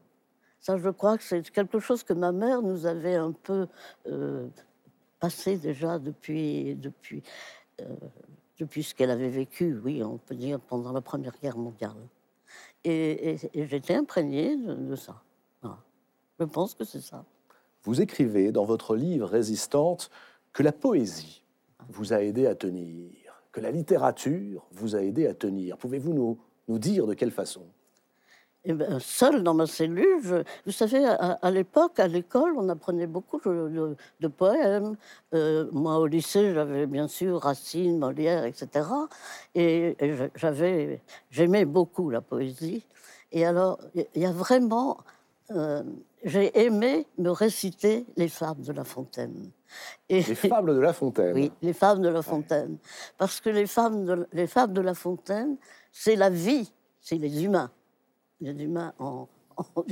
[0.59, 3.67] Ça, je crois que c'est quelque chose que ma mère nous avait un peu
[4.07, 4.47] euh,
[5.19, 7.21] passé déjà depuis, depuis,
[7.81, 7.85] euh,
[8.59, 11.95] depuis ce qu'elle avait vécu, oui, on peut dire, pendant la Première Guerre mondiale.
[12.85, 15.21] Et, j'étais imprégnée de, ça.
[16.39, 17.23] Je pense que c'est ça.
[17.83, 20.09] Vous écrivez dans votre livre Résistante
[20.51, 21.43] que la poésie
[21.89, 23.11] vous a aidé à tenir,
[23.53, 25.77] que la littérature vous a aidé à tenir.
[25.77, 26.37] Pouvez-vous nous,
[26.67, 27.61] nous dire de quelle façon?
[28.65, 33.07] Eh ben, seule dans ma cellule, je- vous savez, à, l'époque, à l'école, on apprenait
[33.07, 34.95] beaucoup de, poèmes.
[35.33, 38.87] Euh, moi, au lycée, j'avais bien sûr Racine, Molière, etc.
[39.53, 39.97] Et,
[40.35, 42.85] j'avais, j'aimais beaucoup la poésie.
[43.33, 44.97] Et alors, il y a vraiment.
[45.51, 45.83] euh,
[46.23, 49.51] J'ai aimé me réciter les fables de La Fontaine.
[50.07, 51.33] Et, Les fables de La Fontaine.
[51.33, 52.77] oui, les fables de La Fontaine.
[53.17, 55.57] Parce que les, femmes de, les fables de La Fontaine,
[55.91, 57.71] c'est la vie, c'est les humains.
[58.39, 59.27] Les humains en.
[59.57, 59.83] en-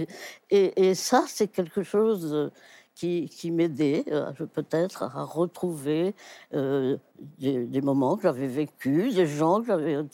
[0.49, 2.49] et, et ça, c'est quelque chose euh,
[2.95, 6.13] qui, qui m'aidait euh, peut-être à retrouver
[6.53, 6.97] euh,
[7.39, 10.05] des, des moments que j'avais vécus, des gens que,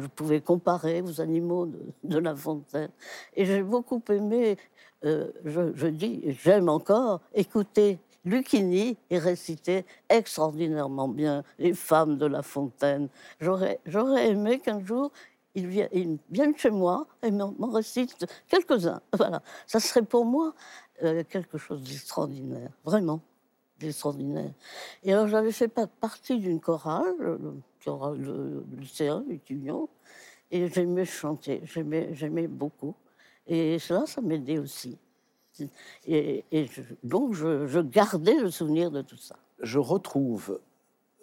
[0.00, 2.90] je pouvais comparer aux animaux de, de La Fontaine.
[3.34, 4.56] Et j'ai beaucoup aimé,
[5.04, 12.42] euh, je, dis, j'aime encore écouter Lucchini et réciter extraordinairement bien les femmes de La
[12.42, 13.08] Fontaine.
[13.40, 13.80] J'aurais,
[14.28, 15.10] aimé qu'un jour
[15.54, 19.00] ils viennent, chez moi et m'en récitent quelques-uns.
[19.16, 20.54] Voilà, ça serait pour moi
[21.02, 23.20] euh, quelque chose d'extraordinaire, vraiment
[23.78, 24.52] d'extraordinaire.
[25.02, 28.18] Et alors j'avais fait pa- partie d'une chorale, le chorale
[28.78, 29.88] lycéen, étudiant,
[30.50, 32.94] et j'aimais chanter, j'aimais beaucoup.
[33.46, 34.98] Et cela, ça m'aidait aussi.
[36.06, 39.36] Et, et je- donc, je, je gardais le souvenir de tout ça.
[39.62, 40.58] je retrouve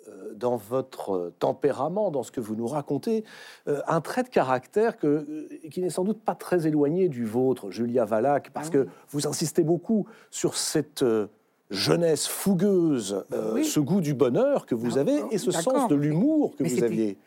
[0.07, 3.23] euh, dans votre tempérament, dans ce que vous nous racontez,
[3.67, 7.25] euh, un trait de caractère que, euh, qui n'est sans doute pas très éloigné du
[7.25, 11.27] vôtre, Julia Valac, parce que vous insistez beaucoup sur cette euh,
[11.69, 13.65] jeunesse fougueuse, Oui.
[13.65, 16.69] ce goût du bonheur que vous Ah, avez et ce sens de l'humour que Mais
[16.69, 17.17] vous aviez.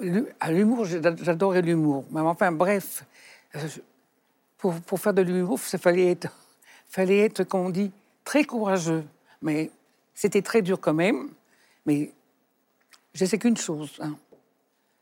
[0.00, 2.04] L'hu- ah, L'humour, j'a- j'adorais l'humour.
[2.10, 3.04] Mais enfin, bref,
[4.60, 6.28] pour, faire de l'humour, il fallait être,
[6.88, 7.90] fallait être, comme on dit,
[8.24, 9.04] très courageux.
[9.42, 9.70] Mais
[10.14, 11.30] c'était très dur quand même.
[11.86, 12.12] Mais
[13.14, 13.98] je sais qu'une chose.
[14.00, 14.16] hein.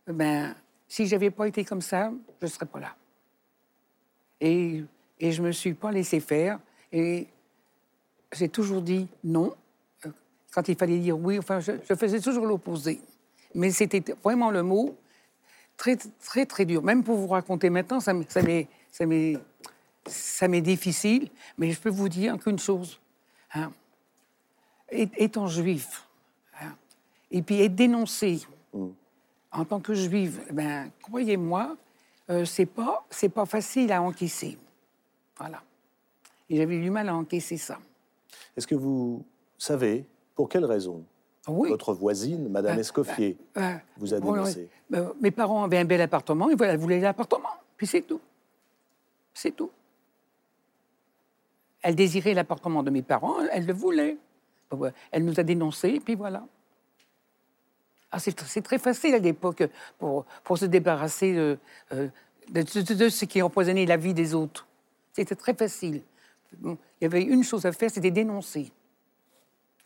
[0.07, 0.55] Ben,
[0.89, 2.95] si j'avais pas été comme ça, je ne serais pas là.
[4.41, 4.83] Et,
[5.21, 6.59] et je me suis pas laissé faire.
[6.93, 7.27] Et
[8.33, 9.55] j'ai toujours dit non.
[10.51, 13.01] Quand il fallait dire oui, enfin, je, faisais toujours l'opposé.
[13.55, 14.97] Mais c'était vraiment le mot
[15.77, 16.83] très, très, très dur.
[16.83, 19.37] Même pour vous raconter maintenant, ça ça m'est, ça m'est,
[20.07, 21.29] ça m'est difficile.
[21.59, 23.01] Mais je peux vous dire qu'une chose.
[23.55, 23.71] hein,
[24.91, 26.07] étant juif,
[26.63, 26.75] hein,
[27.31, 28.41] et puis être dénoncé
[29.53, 31.77] en tant que juive, ben, croyez-moi,
[32.31, 34.59] euh, c'est pas, c'est pas facile à encaisser.
[35.39, 35.63] Voilà.
[36.51, 37.79] Et j'avais du mal à encaisser ça.
[38.57, 39.25] Est-ce que vous
[39.59, 41.03] savez pour quelle raison
[41.49, 41.69] Oui.
[41.71, 44.69] votre voisine, Madame Ah, Escoffier, Euh, vous a dénoncé?
[44.95, 47.49] Euh, mes parents avaient un bel appartement, et voilà, elle voulait l'appartement.
[47.77, 48.21] Puis c'est tout.
[49.39, 49.71] C'est tout.
[51.81, 54.17] Elle désirait l'appartement de mes parents, elle le voulait.
[55.13, 56.45] Elle nous a dénoncés, et puis voilà.
[58.11, 59.63] Ah, c'est très facile à l'époque
[59.99, 60.27] pour,
[60.59, 61.59] se débarrasser de,
[61.93, 62.09] euh,
[62.49, 62.63] de,
[62.95, 64.67] de- ce qui empoisonnait la vie des autres.
[65.13, 66.03] C'était très facile.
[66.65, 68.73] Il y avait une chose à faire, c'était dénoncer.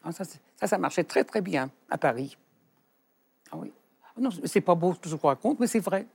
[0.03, 0.25] Ah, ça,
[0.65, 2.39] ça, marchait très très bien à Paris.
[3.51, 3.71] Ah oui.
[4.17, 6.07] Ah Non, c'est pas beau ce que je raconte, mais c'est vrai.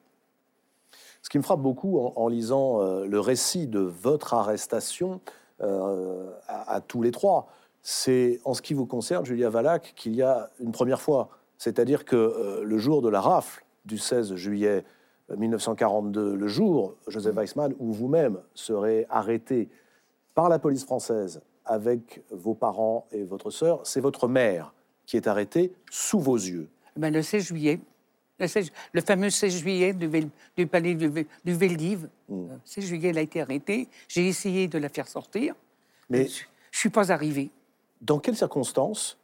[1.21, 5.19] Ce qui me frappe beaucoup en, lisant euh, le récit de votre arrestation
[5.61, 7.47] euh, à, tous les trois,
[7.81, 11.29] c'est en ce qui vous concerne, Julia Valac, qu'il y a une première fois.
[11.57, 14.83] C'est-à-dire que euh, le jour de la rafle du 16 juillet
[15.31, 19.69] euh, 1942, le jour, Joseph Weissmann, où vous-même serez arrêté
[20.35, 24.73] par la police française avec vos parents et votre sœur, c'est votre mère
[25.07, 26.69] qui est arrêtée sous vos yeux.
[26.97, 27.79] Ben, le 16 juillet,
[28.39, 31.09] le, 16 le fameux 16 juillet du, palais du,
[31.45, 32.47] du Veldiv, Mm.
[32.51, 33.87] le 16 juillet, elle a été arrêtée.
[34.09, 35.55] J'ai essayé de la faire sortir.
[36.09, 37.49] Mais Je ne suis pas arrivée.
[38.01, 39.17] dans quelles circonstances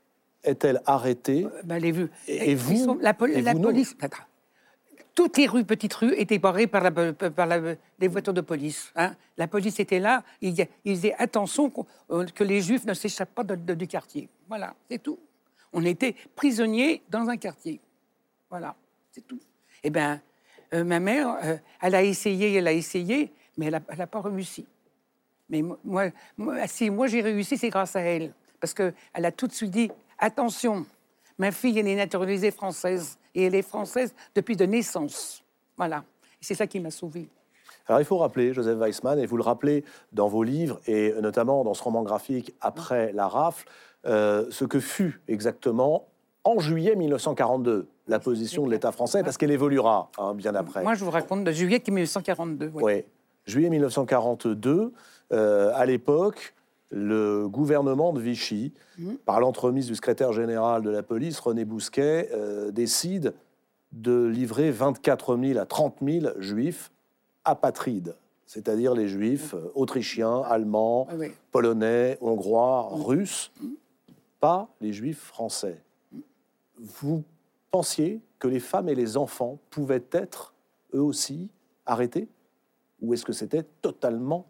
[0.43, 1.89] est-elle arrêtée Ben, les.
[2.27, 3.95] Et- et Ils vous sont- La, Et la vous, police.
[5.15, 8.91] Toutes les rues, petites rues, étaient barrées par, la, par la- les voitures de police.
[8.95, 9.15] hein.
[9.37, 10.23] La police était là.
[10.41, 11.71] Il, y a- il faisait attention
[12.09, 14.27] euh, que les Juifs ne s'échappent pas de- de- du quartier.
[14.47, 15.19] Voilà, c'est tout.
[15.71, 17.79] On était prisonniers dans un quartier.
[18.49, 18.75] Voilà,
[19.13, 19.39] c'est tout.
[19.83, 20.19] Eh bien,
[20.73, 24.65] euh, ma mère, euh, elle a essayé, elle a essayé, mais elle n'a pas réussi.
[25.49, 26.05] Mais mo- moi,
[26.37, 28.33] moi, si moi j'ai réussi, c'est grâce à elle.
[28.59, 30.85] Parce qu'elle a tout de suite dit attention,
[31.37, 33.17] ma fille, elle est naturalisée française.
[33.35, 35.43] Et elle est française depuis de naissance.
[35.77, 36.03] Voilà.
[36.41, 37.27] C'est ça qui m'a sauvée.
[37.87, 41.63] Alors il faut rappeler, Joseph Weissmann, et vous le rappelez dans vos livres, et notamment
[41.63, 43.67] dans ce roman graphique Après la rafle,
[44.05, 46.07] euh, ce que fut exactement
[46.43, 50.83] en juillet 1942 la position de l'État français, parce qu'elle évoluera hein, bien après.
[50.83, 52.67] Moi, je vous raconte de juillet 1942.
[52.73, 52.83] ouais.
[52.83, 53.03] Oui.
[53.45, 54.91] Juillet 1942,
[55.31, 56.53] euh, à l'époque,
[56.89, 59.17] le gouvernement de Vichy, Mhm.
[59.25, 63.33] par l'entremise du secrétaire général de la police, René Bousquet, euh, décide
[63.91, 66.91] de livrer 24 000 à 30 000 juifs
[67.45, 71.07] apatrides, c'est-à-dire les juifs euh, autrichiens, allemands,
[71.51, 73.51] polonais, hongrois, russes,
[74.39, 75.81] pas les juifs français.
[76.83, 77.23] Vous
[77.71, 80.53] pensiez que les femmes et les enfants pouvaient être,
[80.93, 81.49] eux aussi,
[81.85, 82.27] arrêtés?
[83.01, 84.45] Ou est-ce que c'était totalement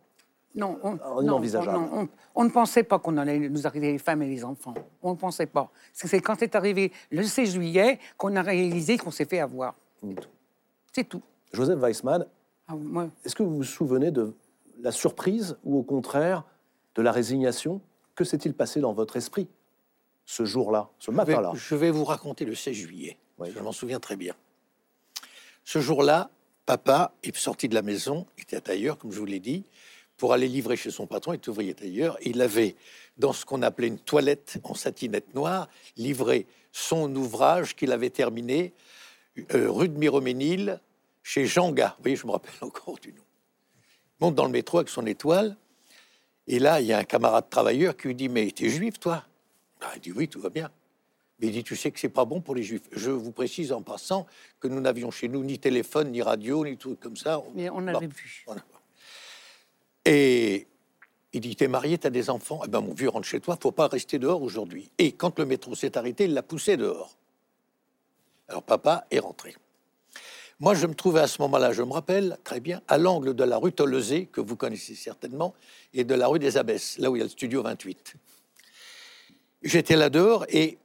[0.55, 1.77] Non, on, inenvisageable?
[1.77, 4.73] non, on- on ne pensait pas qu'on allait nous arriver les femmes et les enfants.
[5.01, 5.71] On ne pensait pas.
[5.93, 9.75] C'est quand c'est arrivé le 16 juillet qu'on a réalisé qu'on s'est fait avoir.
[10.03, 10.29] C'est tout.
[10.91, 11.21] C'est tout.
[11.53, 12.25] Joseph Weissmann,
[12.67, 12.75] Ah,
[13.25, 14.33] est-ce que vous vous souvenez de
[14.81, 16.43] la surprise ou au contraire
[16.95, 17.81] de la résignation?
[18.15, 19.47] Que s'est-il passé dans votre esprit?
[20.25, 23.17] Ce jour-là, ce matin-là je vais vous raconter le 16 juillet.
[23.37, 23.49] Oui.
[23.53, 24.35] Je m'en souviens très bien.
[25.65, 26.29] Ce jour-là,
[26.65, 29.65] papa est sorti de la maison, il était ailleurs, comme je vous l'ai dit,
[30.17, 32.17] pour aller livrer chez son patron, il est ouvrier tailleur.
[32.23, 32.75] Il avait,
[33.17, 38.73] dans ce qu'on appelait une toilette en satinette noire, livré son ouvrage qu'il avait terminé,
[39.53, 40.79] euh, rue de Miroménil,
[41.23, 41.95] chez Jean Gars.
[41.97, 43.23] Vous voyez, je me rappelle encore du nom.
[44.19, 45.57] Il monte dans le métro avec son étoile,
[46.47, 49.25] et là, il y a un camarade travailleur qui lui dit Mais t'es juif, toi?
[49.83, 50.71] Ah, Il dit Oui, tout va bien.
[51.39, 52.83] Mais il dit, tu sais que c'est pas bon pour les juifs.
[52.91, 54.27] Je vous précise en passant
[54.59, 57.41] que nous n'avions chez nous ni téléphone, ni radio, ni trucs comme ça.
[57.55, 58.43] mais on Bon, avait vu.
[58.45, 58.61] voilà.
[60.05, 60.67] Et
[61.33, 62.61] il dit, t'es marié, t'as des enfants.
[62.65, 64.91] Eh ben, mon vieux, rentre chez toi, faut pas rester dehors aujourd'hui.
[64.99, 67.17] Et quand le métro s'est arrêté, il l'a poussé dehors.
[68.47, 69.55] Alors papa est rentré.
[70.59, 73.43] Moi, je me trouvais à ce moment-là, je me rappelle très bien, à l'angle de
[73.43, 75.55] la rue Tolosé, que vous connaissez certainement,
[75.93, 78.13] et de la rue des Abbesses, là où il y a le studio 28.
[79.63, 80.77] J'étais là dehors et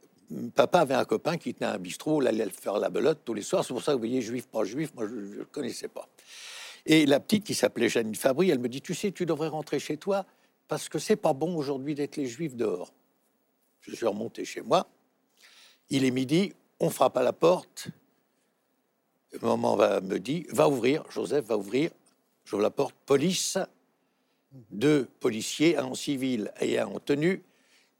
[0.54, 3.42] papa avait un copain qui tenait un bistrot, il allait faire la belote tous les
[3.42, 3.64] soirs.
[3.64, 6.08] C'est pour ça que vous voyez, juif, pas juif, moi je ne connaissais pas.
[6.86, 9.78] Et la petite qui s'appelait Janine Fabry, elle me dit Tu sais, tu devrais rentrer
[9.78, 10.24] chez toi
[10.68, 12.92] parce que c'est pas bon aujourd'hui d'être les juifs dehors.
[13.80, 14.86] Je suis remonté chez moi.
[15.90, 17.88] Il est midi, on frappe à la porte.
[19.42, 21.90] Maman va, me dit Va ouvrir, Joseph va ouvrir.
[22.44, 22.94] J'ouvre la porte.
[23.06, 23.58] Police,
[24.70, 27.42] deux policiers, un en civil et un en tenue.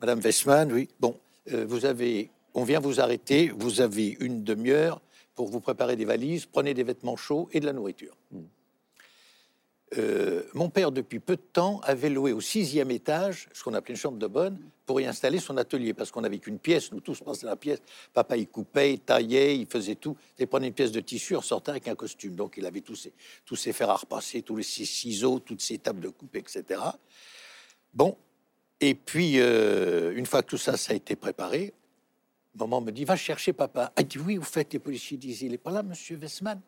[0.01, 0.89] Madame Westman, oui.
[1.01, 1.19] Bon,
[1.53, 3.51] euh, vous avez, on vient vous arrêter.
[3.57, 5.01] Vous avez une demi-heure
[5.35, 6.47] pour vous préparer des valises.
[6.47, 8.17] Prenez des vêtements chauds et de la nourriture.
[9.97, 13.95] Euh, mon père, depuis peu de temps, avait loué au sixième étage, ce qu'on appelait
[13.95, 17.01] une chambre de bonne, pour y installer son atelier, parce qu'on n'avait qu'une pièce, nous
[17.01, 17.81] tous passaient dans la pièce.
[18.13, 20.17] Papa, il coupait, il taillait, il faisait tout.
[20.39, 22.37] Il prenait une pièce de tissu, on sortait avec un costume.
[22.37, 23.13] Donc, il avait tous ses,
[23.45, 26.81] tous ses fers à repasser, tous ses ciseaux, toutes ses tables de coupe, etc.
[27.95, 28.17] Bon,
[28.81, 31.73] et puis, euh, une fois que tout ça, ça a été préparé,
[32.55, 33.93] maman me dit, va chercher papa.
[33.97, 36.61] Elle dit, oui, vous faites, les policiers disent, il n'est pas là, monsieur Westman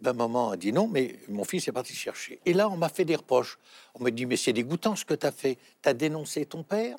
[0.00, 2.40] ben, maman a dit non, mais mon fils est parti chercher.
[2.44, 3.56] Et là, on m'a fait des reproches.
[3.94, 5.58] On me dit, mais c'est dégoûtant ce que tu as fait.
[5.80, 6.98] Tu as dénoncé ton père?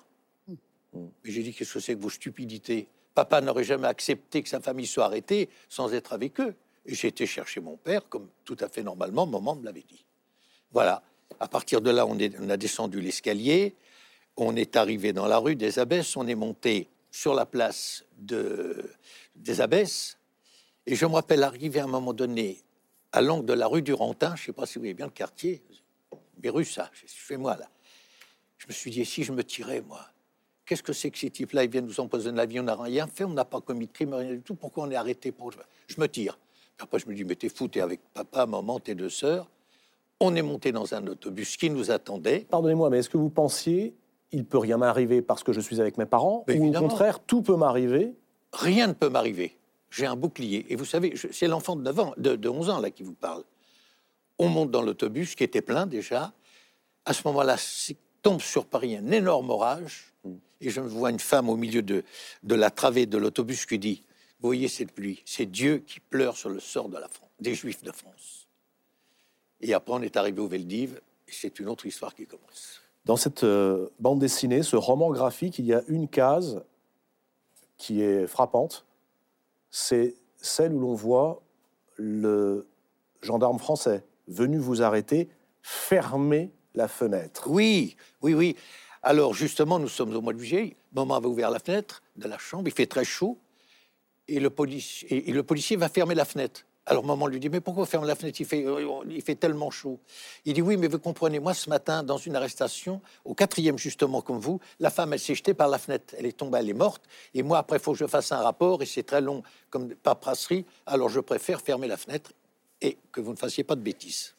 [0.93, 2.88] Mais j'ai dit, qu'est-ce que c'est que vos stupidités?
[3.13, 6.56] Papa n'aurait jamais accepté que sa famille soit arrêtée sans être avec eux.
[6.86, 10.06] Et j'ai été chercher mon père, comme tout à fait normalement, maman me l'avait dit.
[10.72, 11.04] Voilà.
[11.41, 13.76] À partir de là, on, est- on a descendu l'escalier,
[14.38, 18.91] on est arrivé dans la rue des Abbesses, on est monté sur la place de,
[19.36, 20.17] des Abbesses.
[20.86, 22.60] Et je me rappelle arriver à un moment donné
[23.12, 25.06] à l'angle de la rue du Rantin, je ne sais pas si vous voyez bien
[25.06, 25.62] le quartier,
[26.41, 27.69] mais rue ça, chez moi là.
[28.58, 30.00] Je me suis dit, si je me tirais, moi?
[30.65, 31.65] Qu'est-ce que c'est que ces types-là?
[31.65, 33.91] Ils viennent nous empoisonner la vie, on n'a rien fait, on n'a pas commis de
[33.91, 34.56] crime, rien du tout.
[34.56, 35.52] Pourquoi on est arrêté pour...
[35.88, 36.39] Je me tire.
[36.78, 39.50] Puis après, je me dis, mais t'es fou, t'es avec papa, maman, tes deux sœurs.
[40.22, 42.46] On est monté dans un autobus qui nous attendait.
[42.50, 43.93] Pardonnez-moi, mais est-ce que vous pensiez
[44.34, 47.19] il peut rien m'arriver parce que je suis avec mes parents Mais ou au contraire
[47.19, 48.13] tout peut m'arriver
[48.52, 49.58] Rien ne peut m'arriver.
[49.89, 50.65] J'ai un bouclier.
[50.69, 53.13] Et vous savez, c'est l'enfant de, 9 ans, de, de 11 ans là qui vous
[53.13, 53.43] parle.
[54.38, 56.34] On monte dans l'autobus qui était plein déjà.
[57.06, 57.58] À ce moment-là,
[58.22, 60.13] tombe sur Paris un énorme orage.
[60.62, 62.04] Et je vois une femme au milieu de,
[62.43, 64.04] de la travée de l'autobus qui dit
[64.39, 65.22] Vous voyez cette pluie?
[65.26, 68.48] C'est Dieu qui pleure sur le sort de la France, des Juifs de France.
[69.62, 71.02] Et après, on est arrivé au Veldiv.
[71.28, 72.83] Et c'est une autre histoire qui commence.
[73.06, 76.63] Dans cette euh, bande dessinée, ce roman graphique, il y a une case
[77.78, 78.86] qui est frappante.
[79.70, 81.42] C'est celle où l'on voit
[81.98, 82.66] le
[83.22, 85.30] gendarme français venu vous arrêter
[85.62, 87.50] fermer la fenêtre.
[87.50, 88.56] Oui, oui, oui.
[89.02, 90.76] Alors justement, nous sommes au mois de juillet.
[90.94, 92.68] Maman avait ouvert la fenêtre de la chambre.
[92.68, 93.38] Il fait très chaud.
[94.30, 96.66] Et le, policier, et, et le policier va fermer la fenêtre.
[96.86, 98.41] Alors maman lui dit, mais pourquoi fermer la fenêtre?
[98.41, 99.99] Il fait, euh, il fait tellement chaud.
[100.43, 104.22] Il dit, oui, mais vous comprenez, moi ce matin, dans une arrestation, au quatrième justement
[104.22, 106.14] comme vous, la femme, elle s'est jetée par la fenêtre.
[106.18, 107.03] Elle est tombée, elle est morte.
[107.34, 109.95] Et moi, après, il faut que je fasse un rapport, et c'est très long comme
[109.95, 110.66] paperasserie.
[110.86, 112.34] Alors je préfère fermer la fenêtre
[112.82, 114.34] et que vous ne fassiez pas de bêtises.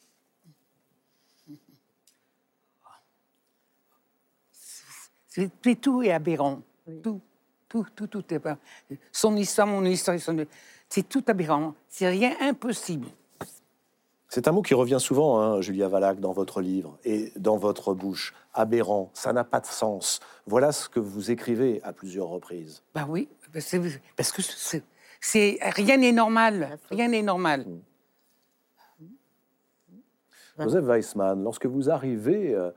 [5.27, 6.61] C'est c'est- tout est aberrant.
[7.03, 7.21] Tout,
[7.69, 8.59] tout, tout, tout est aberrant.
[9.11, 10.47] Son histoire, mon histoire, son-
[10.95, 11.75] c'est tout aberrant.
[11.89, 13.09] C'est rien impossible.
[14.29, 17.95] C'est un mot qui revient souvent, hein, Julia Valac, dans votre livre et dans votre
[17.95, 18.33] bouche.
[18.53, 20.21] Aberrant, ça n'a pas de sens.
[20.47, 22.83] Voilà ce que vous écrivez à plusieurs reprises.
[22.95, 23.79] Ben oui, parce que
[24.17, 24.85] parce que c'est-
[25.21, 26.79] c'est rien n'est normal.
[26.91, 27.67] Rien n'est normal.
[30.61, 32.71] Joseph Weissman, lorsque vous arrivez euh,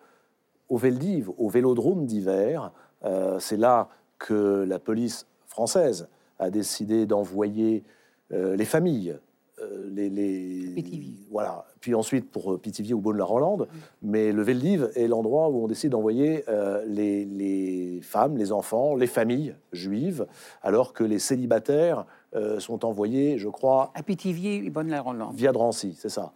[0.70, 2.72] au Veldiv, au vélodrome d'hiver,
[3.04, 6.08] euh, c'est là que la police française
[6.40, 7.92] a décidé d'envoyer euh,
[8.32, 9.18] les familles.
[9.60, 11.16] euh, les, les- Pithiviers.
[11.32, 11.66] voilà.
[11.80, 13.68] Puis ensuite pour euh, Pithiviers ou Beaune-la-Rolande,
[14.04, 18.94] mais le Veldiv est l'endroit où on décide d'envoyer euh, les, les femmes, les enfants,
[18.96, 20.28] les familles juives,
[20.62, 22.06] alors que les célibataires
[22.36, 25.34] euh, sont envoyés, je crois, À Pithiviers et Bonne-la-Rolande.
[25.34, 26.34] via Drancy, c'est ça.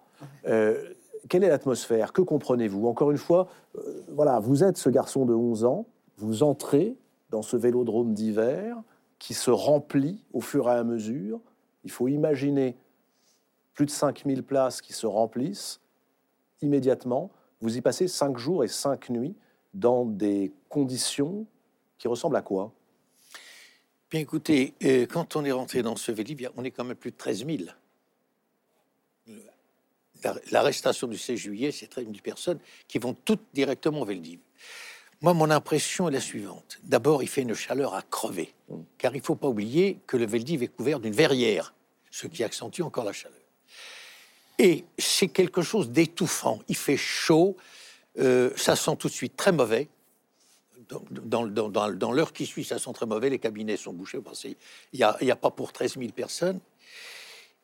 [0.47, 0.81] Euh,
[1.29, 2.13] quelle est l'atmosphère?
[2.13, 2.87] Que comprenez-vous?
[2.87, 5.85] Encore une fois, euh, voilà, vous êtes ce garçon de 11 ans,
[6.17, 6.95] vous entrez
[7.29, 8.77] dans ce vélodrome d'hiver
[9.19, 11.39] qui se remplit au fur et à mesure.
[11.83, 12.75] Il faut imaginer
[13.73, 15.79] plus de 5000 places qui se remplissent
[16.61, 17.31] immédiatement.
[17.61, 19.35] Vous y passez 5 jours et 5 nuits
[19.73, 21.45] dans des conditions
[21.97, 22.71] qui ressemblent à quoi?
[24.09, 27.11] Bien écoutez, euh, quand on est rentré dans ce Vélib, on est quand même plus
[27.11, 27.57] de 13 000.
[30.23, 34.39] La- L'arrestation du 16 juillet, c'est 13 000 personnes qui vont toutes directement au Veldiv.
[35.21, 36.79] Moi, mon impression est la suivante.
[36.83, 38.53] D'abord, il fait une chaleur à crever,
[38.97, 41.73] car il ne faut pas oublier que le Veldiv est couvert d'une verrière,
[42.09, 43.37] ce qui accentue encore la chaleur.
[44.57, 46.59] Et c'est quelque chose d'étouffant.
[46.67, 47.55] Il fait chaud,
[48.19, 49.89] euh, ça sent tout de suite très mauvais
[51.25, 54.55] dans, l'heure qui suit, ça sent très mauvais, les cabinets sont bouchés, n'y
[54.93, 56.59] il y a pas pour 13 000 personnes.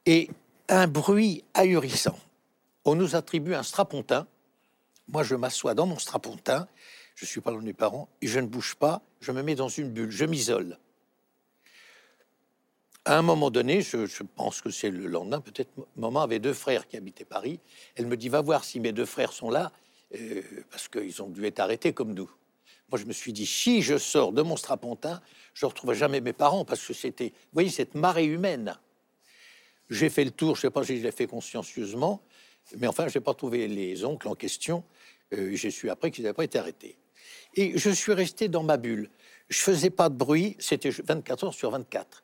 [0.05, 0.29] Et
[0.69, 2.17] un bruit ahurissant.
[2.85, 4.27] On nous attribue un strapontin.
[5.09, 6.67] Moi, je m'assois dans mon strapontin,
[7.17, 9.55] je suis pas loin de mes parents, et je ne bouge pas, je me mets
[9.55, 10.77] dans une bulle, je m'isole.
[13.05, 16.53] À un moment donné, je, je pense que c'est le lendemain, peut-être, maman avait deux
[16.53, 17.59] frères qui habitaient Paris.
[17.95, 19.71] Elle me dit, va voir si mes deux frères sont là,
[20.13, 22.29] euh, parce qu'ils ont dû être arrêtés comme nous.
[22.89, 25.19] Moi, je me suis dit, si je sors de mon strapontin,
[25.55, 28.77] je ne retrouverai jamais mes parents parce que c'était, vous voyez, cette marée humaine.
[29.89, 32.21] J'ai fait le tour, je ne sais pas si je l'ai fait consciencieusement,
[32.77, 34.83] mais enfin, je n'ai pas trouvé les oncles en question.
[35.33, 36.97] Euh, J'ai su après qu'ils n'avaient pas été arrêtés.
[37.57, 39.09] Et je suis resté dans ma bulle.
[39.49, 42.23] Je faisais pas de bruit, c'était 24 heures sur 24.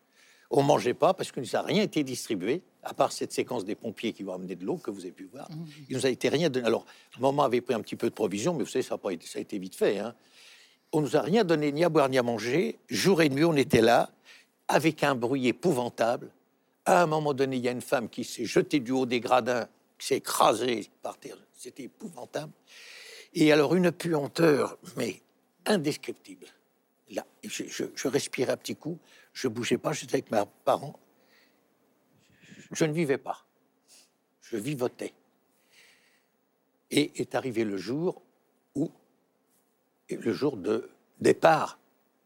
[0.52, 3.66] On mangeait pas parce qu'il ne nous a rien été distribué, à part cette séquence
[3.66, 5.50] des pompiers qui vont amener de l'eau que vous avez pu voir.
[5.90, 6.68] Il nous a été rien donné.
[6.68, 6.86] Alors,
[7.20, 9.26] maman avait pris un petit peu de provision, mais vous savez, ça a, pas été,
[9.26, 9.98] ça a été vite fait.
[9.98, 10.14] Hein.
[10.92, 12.78] On nous a rien donné, ni à boire, ni à manger.
[12.88, 14.12] Jour et nuit, on était là,
[14.68, 16.30] avec un bruit épouvantable.
[16.86, 19.22] À un moment donné, il y a une femme qui s'est jetée du haut des
[19.22, 19.68] gradins,
[19.98, 21.38] qui s'est écrasée par terre.
[21.58, 22.52] C'était épouvantable.
[23.34, 25.23] Et alors, une puanteur, mais
[25.66, 26.48] indescriptible.
[27.12, 29.00] Là, je, respirais à petits coups,
[29.34, 31.00] je bougeais pas, j'étais avec mes parents.
[32.72, 33.46] Je ne vivais pas.
[34.42, 35.14] Je vivotais.
[36.92, 38.22] Et est arrivé le jour
[38.76, 38.92] où,
[40.10, 40.90] le jour de
[41.20, 41.80] départ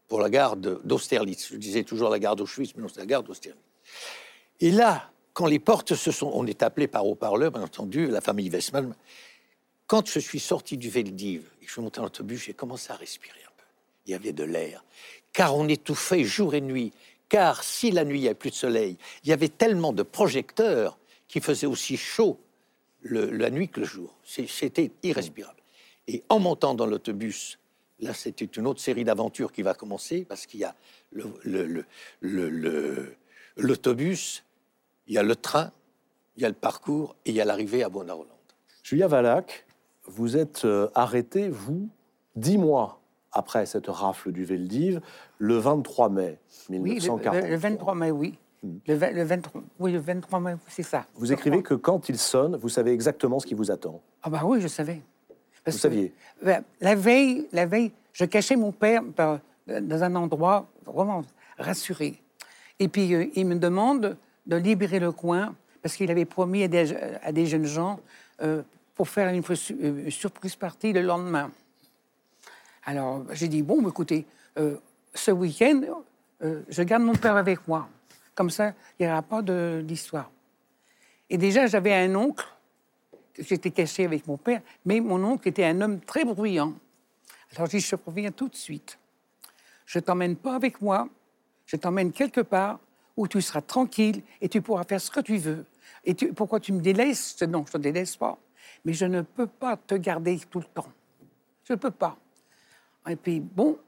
[0.08, 1.48] pour la gare d'Austerlitz.
[1.52, 3.60] Je disais toujours la gare d'Auschwitz, mais non, c'est la gare d'Austerlitz.
[4.60, 6.30] Et là, quand les portes se sont...
[6.34, 8.94] On est appelé par haut-parleur, bien entendu, la famille Westman.
[9.88, 12.92] Quand je suis sorti du Veldiv et que je suis monté dans l'autobus, j'ai commencé
[12.92, 13.64] à respirer un peu.
[14.04, 14.84] Il y avait de l'air.
[15.32, 16.92] Car on étouffait jour et nuit.
[17.30, 20.02] Car si la nuit, il n'y avait plus de soleil, il y avait tellement de
[20.02, 22.38] projecteurs qui faisaient aussi chaud
[23.02, 24.14] la nuit que le jour.
[24.24, 25.62] C'était irrespirable.
[26.06, 27.58] Et en montant dans l'autobus,
[28.00, 30.74] là, c'était une autre série d'aventures qui va commencer parce qu'il y a
[33.56, 34.44] l'autobus,
[35.06, 35.72] il y a le train,
[36.36, 38.28] il y a le parcours et il y a l'arrivée à Bonne-Rolande.
[38.82, 39.66] Julia Valac,
[40.08, 41.88] vous êtes euh, arrêté, vous,
[42.36, 43.00] dix mois
[43.32, 45.00] après cette rafle du Veldiv,
[45.38, 46.38] le 23 mai
[46.70, 47.34] Oui, le, 1940.
[47.42, 48.38] le- le 23 mai, oui.
[48.88, 51.06] Le, vingt- le 23, oui, le 23 mai, c'est ça.
[51.14, 54.00] Vous écrivez que quand il sonne, vous savez exactement ce qui vous attend.
[54.22, 55.00] Ah bah oui, je savais.
[55.64, 59.02] Parce Vous saviez ben, La veille, la veille, je cachais mon père
[59.68, 61.22] dans un endroit vraiment
[61.56, 62.20] rassuré.
[62.80, 66.68] Et puis, euh, il me demande de libérer le coin parce qu'il avait promis à
[66.68, 68.00] des, à des jeunes gens
[68.42, 68.62] euh,
[68.98, 69.44] pour faire une,
[69.80, 71.52] euh, surprise partie le lendemain.
[72.84, 74.26] Alors, j'ai dit, bon, écoutez,
[74.58, 74.76] euh,
[75.14, 75.82] ce week-end,
[76.42, 77.88] euh, je garde mon père avec moi.
[78.34, 80.32] Comme ça, il n'y aura pas d'histoire.
[81.30, 82.44] Et déjà, j'avais un oncle,
[83.38, 86.74] j'étais caché avec mon père, mais mon oncle était un homme très bruyant.
[87.54, 88.98] Alors, j'ai dit, je te préviens tout de suite.
[89.86, 91.08] Je t'emmène pas avec moi,
[91.66, 92.80] je t'emmène quelque part
[93.16, 95.64] où tu seras tranquille et tu pourras faire ce que tu veux.
[96.04, 97.40] Et tu- pourquoi tu me délaisses?
[97.42, 98.36] Non, je te délaisse pas.
[98.84, 100.88] Mais je ne peux pas te garder tout le temps.
[101.64, 102.16] Je ne peux pas.
[103.08, 103.78] Et puis, bon,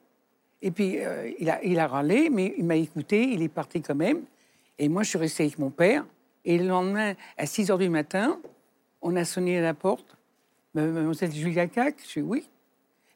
[0.62, 4.22] et puis euh, il, a, râlé, mais il m'a écouté, il est parti quand même.
[4.78, 6.04] Et moi, je suis restée avec mon père.
[6.44, 8.38] Et le lendemain, à 6 heures du matin,
[9.02, 10.16] on a sonné à la porte.
[10.74, 12.48] Mademoiselle Julia Cac Je suis oui.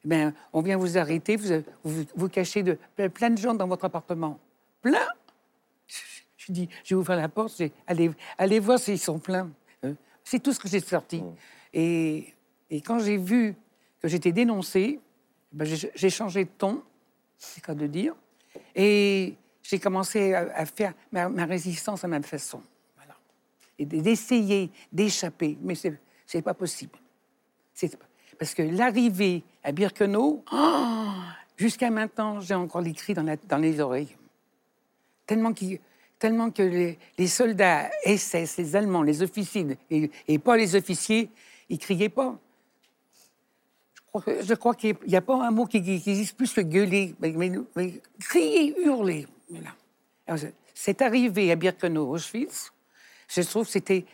[0.03, 3.85] Eh bien, on vient vous arrêter, vous, vous, cachez de, plein de gens dans votre
[3.85, 4.39] appartement.
[4.81, 5.07] Plein
[6.37, 9.49] Je dis, j'ai ouvert la porte, allez, allez voir s'ils sont pleins.
[9.83, 11.21] Euh, C'est tout ce que j'ai sorti.
[11.21, 11.35] Mm.
[11.75, 12.33] Et,
[12.85, 13.55] quand j'ai vu
[14.01, 14.99] que j'étais dénoncée,
[15.51, 16.81] ben, j'ai changé de ton,
[17.37, 18.15] c'est cas de dire,
[18.73, 22.61] et j'ai commencé à, faire ma, résistance à ma façon.
[22.95, 23.15] Voilà.
[23.77, 26.97] Et d'essayer d'échapper, mais c'est c'est pas possible.
[28.39, 30.43] Parce que l'arrivée à Birkenau,
[31.57, 34.15] jusqu'à maintenant, j'ai encore les cris dans, les oreilles.
[35.25, 35.53] Tellement,
[36.17, 36.63] tellement que
[37.17, 41.29] les, soldats SS, les Allemands, les officiers, et pas les officiers,
[41.69, 42.37] ils criaient pas.
[44.41, 47.33] Je crois, qu'il n'y a pas un mot qui, existe plus que gueuler, mais,
[48.19, 49.27] crier, hurler.
[50.73, 52.71] C'est- arrivé à Birkenau, Auschwitz.
[53.27, 54.05] Je trouve que c'était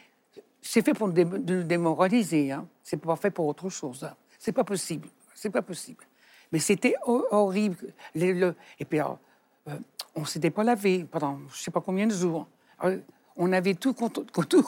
[0.62, 2.52] c'est fait pour nous dé- nous démoraliser.
[2.52, 2.68] Hein.
[2.84, 4.04] C'est pas fait pour autre chose.
[4.04, 4.16] Hein.
[4.40, 5.08] C'est pas possible.
[5.36, 6.04] C'est pas possible.
[6.52, 7.94] Mais c'était ho- horrible.
[8.16, 9.20] Le- Et puis, alors,
[9.68, 9.78] euh,
[10.16, 12.48] on s'était pas lavé pendant je sais pas combien de jours.
[12.80, 13.00] Alors,
[13.36, 13.94] on avait tout
[14.48, 14.66] tout.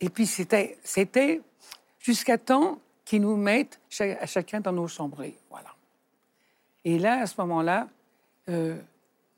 [0.00, 1.40] Et puis c'était
[1.98, 5.36] jusqu'à temps qu'ils nous mettent à chacun dans nos chambrées.
[5.50, 5.74] Voilà.
[6.84, 7.88] Et là, à ce moment-là,
[8.48, 8.76] euh,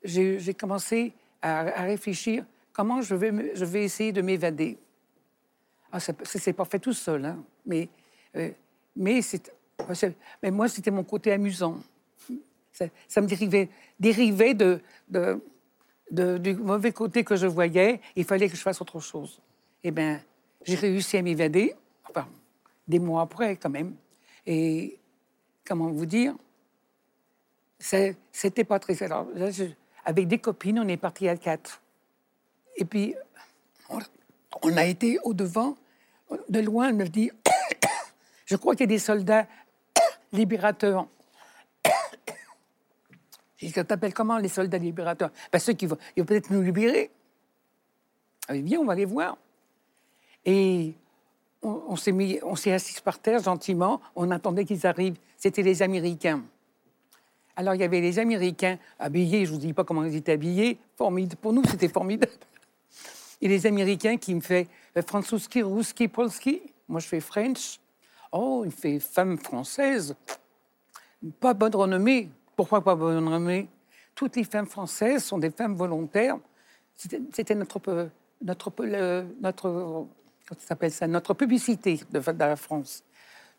[0.03, 4.77] j'ai commencé à, réfléchir comment je vais, essayer de m'évader.
[5.91, 7.89] Ah, ça pas fait tout seul, hein, mais,
[8.35, 8.51] euh,
[8.95, 9.21] mais,
[10.51, 11.79] moi, c'était mon côté amusant.
[13.07, 14.79] Ça, me dérivait, dérivait du
[16.55, 18.01] mauvais côté que je voyais.
[18.15, 19.41] Il fallait que je fasse autre chose.
[19.83, 20.21] Eh bien,
[20.67, 21.73] j'ai réussi à m'évader,
[22.09, 22.27] enfin,
[22.87, 23.95] des mois après quand même.
[24.45, 24.99] Et
[25.65, 26.35] comment vous dire
[27.79, 29.01] C'était pas très.
[29.03, 29.63] Alors, je-
[30.05, 31.81] avec des copines, on est parti à quatre.
[32.75, 33.15] Et puis,
[33.89, 33.99] on,
[34.63, 35.75] on a été au-devant.
[36.49, 37.31] De loin, elle me dit
[38.45, 39.47] Je crois qu'il y a des soldats
[40.33, 41.07] libérateurs.
[43.57, 45.31] J'ai dit T'appelles comment les soldats libérateurs?
[45.51, 47.09] Ben, Ceux qui vont, peut-être nous libérer.
[48.49, 49.37] Allez, viens, on va les voir.
[50.47, 50.93] Et
[51.61, 53.99] on, s'est assis par terre gentiment.
[54.15, 55.17] On attendait qu'ils arrivent.
[55.35, 56.41] C'était les Américains.
[57.57, 60.31] Alors, il y avait les Américains habillés, je ne vous dis pas comment ils étaient
[60.31, 61.41] habillés, formidable.
[61.41, 62.31] Pour nous, c'était formidable.
[63.41, 66.61] Et les Américains qui me fait euh, Franzuski, Ruski, Polski.
[66.87, 67.79] Moi, je fais French.
[68.31, 70.15] Oh, il fait femme française.
[71.39, 72.29] Pas bonne renommée.
[72.55, 73.67] Pourquoi pas bonne renommée?
[74.15, 76.37] Toutes les femmes françaises sont des femmes volontaires.
[76.95, 78.09] C'était notre, peu-
[78.41, 80.07] notre, le- notre,
[80.47, 83.03] comment s'appelle ça, notre publicité de, la France.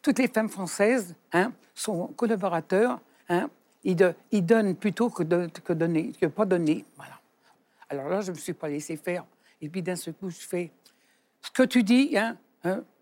[0.00, 3.00] Toutes les femmes françaises hein, sont collaborateurs.
[3.28, 3.50] Hein,
[3.84, 3.96] ils,
[4.44, 6.84] donnent plutôt que, de, que donner, que pas donner.
[6.96, 7.20] Voilà.
[7.88, 9.24] Alors là, je ne me suis pas laissé faire.
[9.60, 10.70] Et puis d'un seul coup, je fais
[11.42, 12.36] ce que tu dis, hein,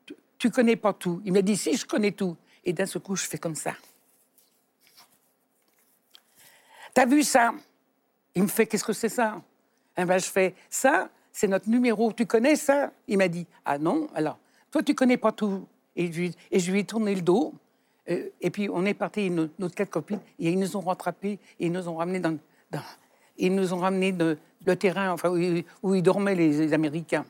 [0.05, 1.21] tu, tu connais pas tout.
[1.25, 2.37] Il m'a dit si, je connais tout.
[2.65, 3.75] Et d'un seul coup, je fais comme ça.
[6.93, 7.53] T'as vu ça?
[8.35, 9.43] Il me fait qu'est-ce que c'est ça?
[9.97, 12.13] Eh ben, je fais ça, c'est notre numéro.
[12.13, 12.91] Tu connais ça?
[13.09, 14.09] Il m'a dit ah non.
[14.15, 14.39] Alors
[14.71, 15.67] toi, tu connais pas tout.
[15.95, 17.53] Et je, lui- et je lui ai tourné le dos.
[18.09, 21.39] Euh, et puis on est parti, nos, nos quatre copines, et ils nous ont rattrapés,
[21.61, 22.39] et ils nous ont ramenés dans,
[22.71, 22.81] dans-
[23.37, 26.73] ils nous ont ramenés de, le terrain, enfin où, ils- où ils dormaient les, les
[26.73, 27.25] Américains.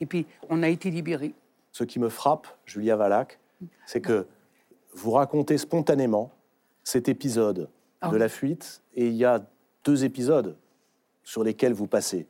[0.00, 1.34] Et puis on a été libérés.
[1.72, 3.38] Ce qui me frappe, Julia Valac,
[3.86, 4.26] c'est que
[4.94, 6.30] vous racontez spontanément
[6.84, 7.68] cet épisode
[8.00, 8.18] Ah de oui.
[8.20, 9.42] la fuite, et il y a
[9.84, 10.56] deux épisodes
[11.24, 12.26] sur lesquels vous passez.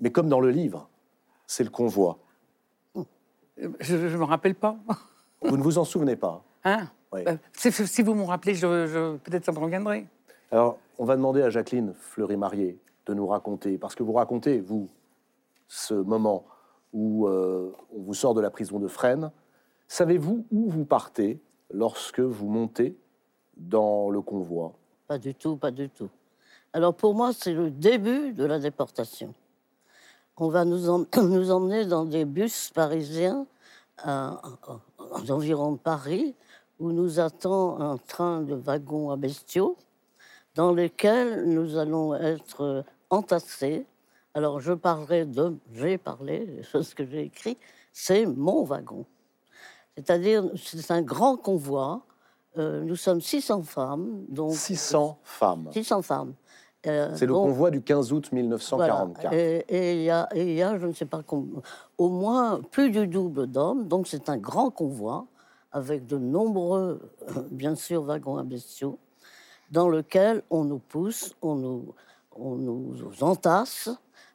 [0.00, 0.88] Mais comme dans le livre,
[1.46, 2.18] c'est le convoi.
[3.80, 4.76] Je ne me rappelle pas.
[5.42, 6.44] Vous ne vous en souvenez pas.
[6.64, 7.22] Hein Oui.
[7.26, 10.06] Euh, si, si vous me rappelez, je, je- peut-être ça me reviendrait.
[10.52, 14.88] Alors, on va demander à Jacqueline Fleury-Marié de nous raconter, parce que vous racontez, vous,
[15.66, 16.44] ce moment
[16.92, 19.30] où euh, on vous sort de la prison de Fresnes.
[19.88, 21.40] Savez-vous où vous partez
[21.72, 22.96] lorsque vous montez
[23.56, 24.72] dans le convoi?
[25.06, 26.08] Pas du tout, pas du tout.
[26.72, 29.32] Alors pour moi, c'est le début de la déportation.
[30.40, 33.46] On va nous, em- nous emmener dans des bus parisiens
[34.06, 36.34] aux environs de Paris,
[36.78, 39.76] où nous attend un train de wagons à bestiaux,
[40.54, 43.84] dans lesquels nous allons être euh, entassés.
[44.34, 47.58] Alors je parlerai de, j'ai parlé, choses que j'ai écrites,
[47.92, 49.04] c'est mon wagon.
[49.96, 52.02] C'est-à-dire, c'est un grand convoi.
[52.56, 55.68] Euh, nous sommes 600 femmes, donc 600 femmes.
[55.72, 56.34] 600 femmes.
[56.88, 58.42] Euh, C'est le convoi du 15 août voilà.
[58.42, 59.32] 1944.
[59.32, 61.60] Et et il y, a- y je ne sais pas combien,
[61.98, 63.86] au moins plus du double d'hommes.
[63.88, 65.26] Donc c'est un grand convoi
[65.72, 68.98] avec de nombreux, euh, bien sûr, wagons à bestiaux,
[69.70, 71.94] dans lequel on nous pousse, on nous,
[72.36, 73.90] on nous entasse.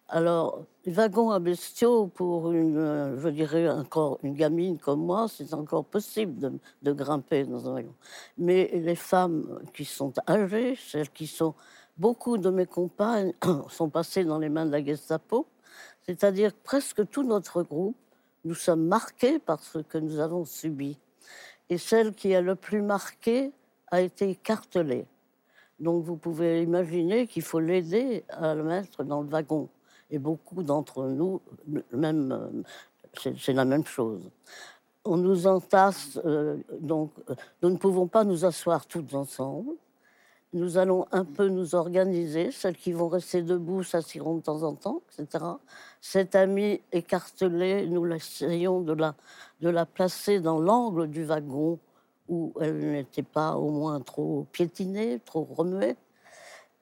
[0.10, 5.26] Alors, les wagons à bestiaux, pour une, euh, je dirais encore une gamine comme moi,
[5.28, 6.52] c'est encore possible de,
[6.84, 7.94] de grimper dans un wagon.
[8.38, 11.56] Mais les femmes qui sont âgées, celles qui sont
[11.98, 13.34] Beaucoup de mes compagnes
[13.70, 15.48] sont passées dans les mains de la Gestapo,
[16.06, 17.96] c'est-à-dire presque tout notre groupe
[18.46, 20.98] nous sommes marqués par ce que nous avons subi.
[21.70, 23.52] Et celle qui a le plus marqué
[23.90, 25.06] a été écartelée.
[25.80, 29.70] Donc vous pouvez imaginer qu'il faut l'aider à le mettre dans le wagon.
[30.12, 31.42] Et beaucoup d'entre nous,
[31.92, 34.30] même, euh, c'est la même chose.
[35.06, 37.12] On nous entasse, euh, donc
[37.62, 39.72] nous ne pouvons pas nous asseoir toutes ensemble.
[40.54, 42.52] Nous allons un peu nous organiser.
[42.52, 45.44] Celles qui vont rester debout s'assiront de temps en temps, etc.
[46.00, 49.16] Cette amie écartelée, nous essayons de la,
[49.62, 51.80] de la placer dans l'angle du wagon
[52.30, 55.96] où elle n'était pas au moins trop piétinée, trop remuée.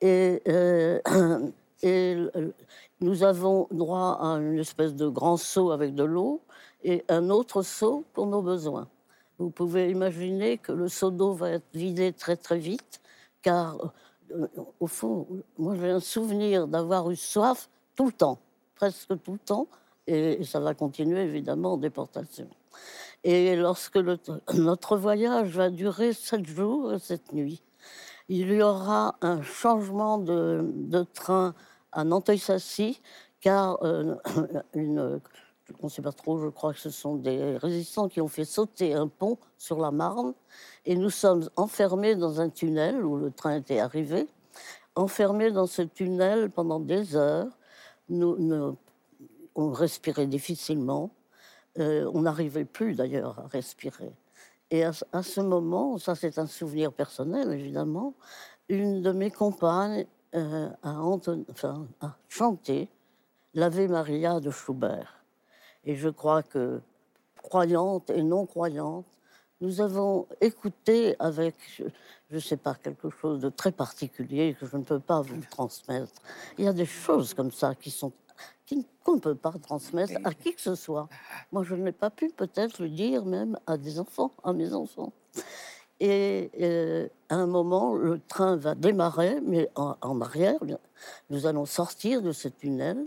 [0.02, 1.00] Et, euh,
[1.82, 2.16] et
[3.00, 6.42] nous avons droit à une espèce de grand seau avec de l'eau
[6.84, 8.88] et un autre seau pour nos besoins.
[9.38, 13.00] Vous pouvez imaginer que le seau d'eau va être vidé très très vite
[13.42, 13.92] car
[14.32, 14.46] euh,
[14.80, 15.26] au fond,
[15.58, 18.38] moi j'ai un souvenir d'avoir eu soif tout le temps,
[18.74, 19.66] presque tout le temps,
[20.06, 22.48] et, ça va continuer évidemment en déportation.
[23.24, 23.96] Et lorsque
[24.54, 27.62] notre voyage va durer sept jours et sept nuits,
[28.28, 31.54] il y aura un changement de, train
[31.92, 33.00] à Nanteuil-Sassy,
[33.40, 34.14] car euh,
[34.74, 35.20] une,
[35.80, 38.44] on ne sait pas trop, je crois que ce sont des résistants qui ont fait
[38.44, 40.34] sauter un pont sur la Marne,
[40.84, 44.28] et nous sommes enfermés dans un tunnel où le train était arrivé,
[44.94, 47.48] enfermés dans ce tunnel pendant des heures.
[48.08, 48.76] Nous,
[49.54, 51.10] on respirait difficilement,
[51.78, 54.12] euh, on n'arrivait plus d'ailleurs à respirer.
[54.70, 58.14] Et à, ce moment, ça c'est un souvenir personnel évidemment,
[58.68, 60.98] une de mes compagnes euh, a,
[62.00, 62.88] a chanté
[63.54, 65.21] l'Ave Maria de Schubert.
[65.84, 66.80] Et je crois que,
[67.36, 69.06] croyantes et non croyantes,
[69.60, 74.76] nous avons écouté avec, je ne sais pas, quelque chose de très particulier que je
[74.76, 76.12] ne peux pas vous transmettre.
[76.58, 78.12] Il y a des choses comme ça qui sont
[79.04, 81.08] qu'on ne peut pas transmettre à qui que ce soit.
[81.50, 85.12] Moi, je n'ai pas pu peut-être le dire même à des enfants, à mes enfants.
[86.00, 90.58] Et à un moment, le train va démarrer, mais en arrière,
[91.30, 93.06] nous allons sortir de ce tunnel.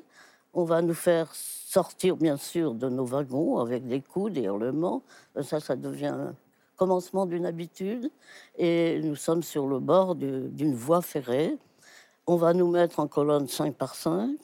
[0.54, 1.34] On va nous faire
[1.76, 5.02] sortir bien sûr de nos wagons avec des coups, des hurlements.
[5.42, 6.34] Ça, ça devient un
[6.78, 8.10] commencement d'une habitude.
[8.58, 11.58] Et nous sommes sur le bord d'une voie ferrée.
[12.28, 14.38] On va nous mettre en colonne 5 par 5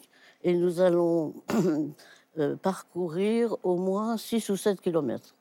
[0.43, 1.33] et nous allons
[2.37, 5.33] euh, parcourir au moins 6 ou 7 kilomètres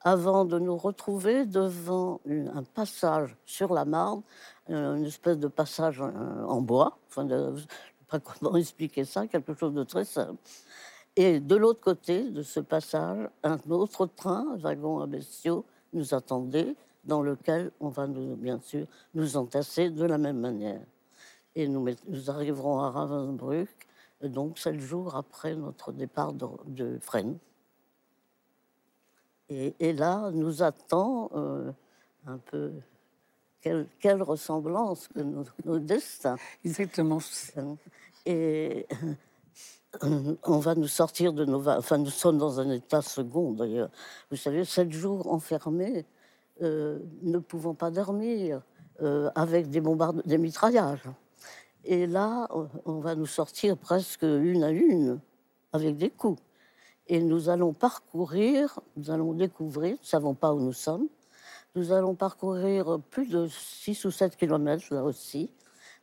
[0.00, 4.22] avant de nous retrouver devant un passage sur la Marne,
[4.70, 6.96] euh, une espèce de passage en bois.
[7.14, 7.66] Je ne sais
[8.08, 10.38] pas comment expliquer ça, quelque chose de très simple.
[11.22, 16.14] Et de l'autre côté de ce passage, un autre train, un wagon à bestiaux, nous
[16.14, 20.80] attendait, dans lequel on va nous, bien sûr nous entasser de la même manière.
[21.54, 23.68] Et nous, nous arriverons à Ravensbrück,
[24.22, 27.36] donc sept jours après notre départ de, de Fresnes.
[29.50, 31.70] Et, là, nous attend euh,
[32.26, 32.72] un peu
[33.60, 36.36] quelle, quelle, ressemblance que nos, nos destins.
[36.64, 37.18] Exactement.
[38.24, 38.86] Et
[40.02, 41.68] on va nous sortir de nos...
[41.68, 43.90] Enfin, nous sommes dans un état second, d'ailleurs.
[44.30, 46.06] Vous savez, sept jours enfermés,
[46.62, 48.62] euh, ne pouvant pas dormir,
[49.02, 51.08] euh, avec des bombardes, des mitraillages.
[51.84, 52.48] Et là,
[52.84, 55.18] on va nous sortir presque une à une,
[55.72, 56.40] avec des coups.
[57.08, 61.08] Et nous allons parcourir, nous allons découvrir, nous ne savons pas où nous sommes,
[61.74, 65.50] nous allons parcourir plus de 6 ou 7 kilomètres, là aussi,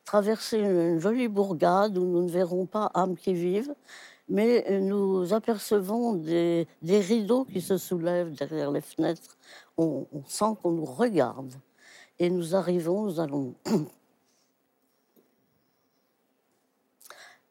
[0.07, 3.75] traverser une jolie bourgade où nous ne verrons pas âmes qui vivent,
[4.29, 9.37] mais nous apercevons des, rideaux qui se soulèvent derrière les fenêtres.
[9.77, 11.53] On, sent qu'on nous regarde.
[12.19, 13.53] Et nous arrivons, nous allons.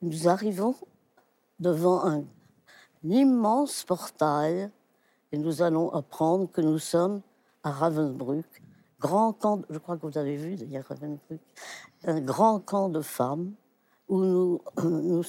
[0.02, 0.74] nous arrivons
[1.60, 2.24] devant un,
[3.04, 4.70] immense portail
[5.30, 7.20] et nous allons apprendre que nous sommes
[7.62, 8.62] à Ravensbrück,
[9.00, 10.56] grand camp, je crois que vous avez vu
[12.04, 13.52] un grand camp de femmes
[14.08, 15.22] où nous,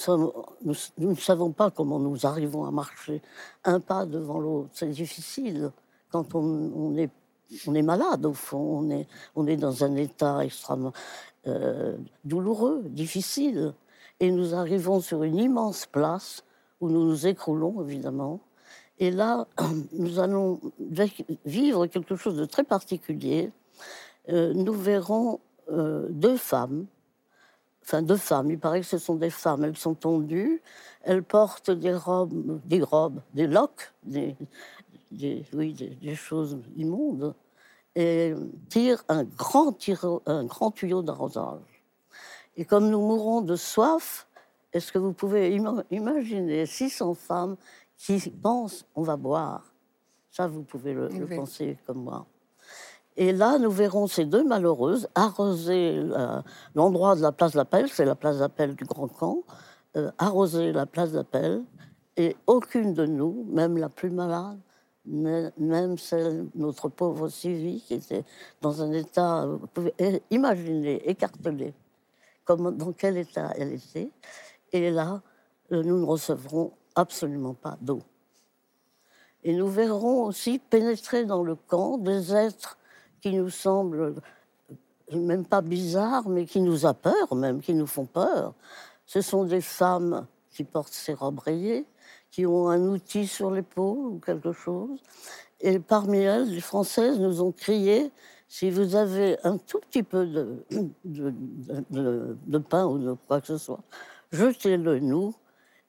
[0.64, 3.22] nous, ne savons pas comment nous arrivons à marcher
[3.64, 4.70] un pas devant l'autre.
[4.74, 5.72] C'est difficile
[6.10, 8.80] quand on, est, malade, au fond.
[8.80, 10.94] On est, on est dans un état extrêmement
[11.48, 13.74] euh, douloureux, difficile.
[14.20, 16.44] Et nous arrivons sur une immense place
[16.80, 18.40] où nous nous écroulons, évidemment.
[19.00, 19.48] Et là,
[19.94, 20.60] nous allons
[21.46, 23.52] vivre quelque chose de très particulier.
[24.30, 25.40] Euh, nous verrons
[25.70, 26.86] euh, deux femmes,
[27.84, 30.62] enfin deux femmes, il paraît que ce sont des femmes, elles sont tendues,
[31.04, 34.36] elles portent des robes, des robes, des loques, des,
[36.16, 37.34] choses immondes,
[37.96, 38.34] et
[38.70, 41.84] tirent un grand, tuyau d'arrosage.
[42.58, 44.28] Et comme nous mourons de soif,
[44.74, 45.58] est-ce que vous pouvez
[45.90, 47.56] imaginer 600 femmes
[47.98, 49.74] qui pensent on va boire.
[50.32, 52.26] Ça, vous pouvez le, penser comme moi.
[53.16, 56.44] Et là, nous verrons ces deux malheureuses arroser la-
[56.76, 59.44] l'endroit de la place d'appel, c'est la place d'appel du Grand Camp,
[59.96, 61.64] euh, arroser la place d'appel,
[62.16, 64.60] et aucune de nous, même la plus malade,
[65.06, 68.24] même celle, notre pauvre Sylvie, qui était
[68.62, 69.94] dans un état, euh, vous pouvez
[70.30, 71.74] imaginer, écartelé,
[72.44, 74.12] comme, dans quel état elle était.
[74.74, 75.22] Et là,
[75.72, 78.02] euh, nous ne recevrons absolument pas d'eau.
[79.44, 82.78] Et nous verrons aussi pénétrer dans le camp des êtres
[83.22, 84.16] qui nous semblent
[85.14, 88.54] euh, même pas bizarres, mais qui nous a peur même, qui nous font peur.
[89.06, 91.86] Ce sont des femmes qui portent ces robes rayées,
[92.32, 95.02] qui ont un outil sur l'épaule ou quelque chose.
[95.62, 98.12] Et parmi elles, les Françaises nous ont crié
[98.48, 100.64] si vous avez un tout petit peu de,
[101.04, 103.82] de, pain ou de quoi que ce soit,
[104.32, 105.34] jetez-le nous,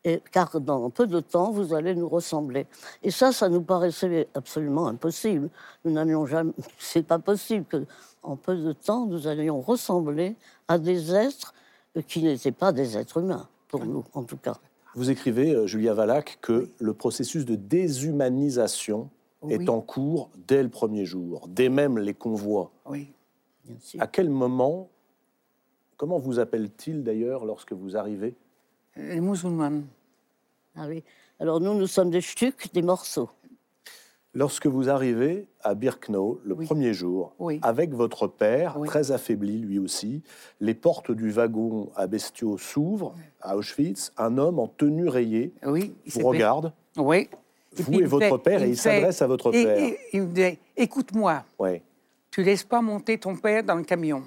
[0.09, 2.67] et, car dans peu de temps, vous allez nous ressembler.
[3.03, 5.51] Et ça, ça nous paraissait absolument impossible.
[5.85, 6.53] Nous n'allions jamais.
[6.79, 7.85] C'est pas possible que,
[8.23, 10.35] en peu de temps, nous allions ressembler
[10.67, 11.53] à des êtres
[12.07, 14.57] qui n'étaient pas des êtres humains, pour nous, en tout cas.
[14.95, 19.11] Vous écrivez, euh, Julia Valac, que le processus de déshumanisation
[19.43, 19.55] Oui.
[19.55, 22.71] est en cours dès le premier jour, dès même les convois.
[22.87, 23.13] Oui.
[23.65, 24.01] Bien sûr.
[24.01, 24.89] À quel moment,
[25.99, 28.35] comment vous appelle-t-il d'ailleurs lorsque vous arrivez?
[28.97, 29.83] Les musulmans.
[30.77, 31.03] Ah oui.
[31.41, 33.31] Alors nous, nous sommes des stucs, des morceaux.
[34.35, 36.67] Lorsque vous arrivez à Birkenau le Oui.
[36.67, 37.59] premier jour, Oui.
[37.63, 38.87] avec votre père, Oui.
[38.87, 40.23] très affaibli lui aussi,
[40.61, 44.13] les portes du wagon à bestiaux s'ouvrent à Auschwitz.
[44.17, 45.95] Un homme en tenue rayée Oui.
[46.07, 47.29] vous regarde, Oui.
[47.77, 49.95] vous et votre fait- père, et il s'adresse à votre et- père.
[50.13, 51.83] il me dit Écoute-moi, Ouais.
[52.31, 54.23] tu laisses pas monter ton père dans le camion.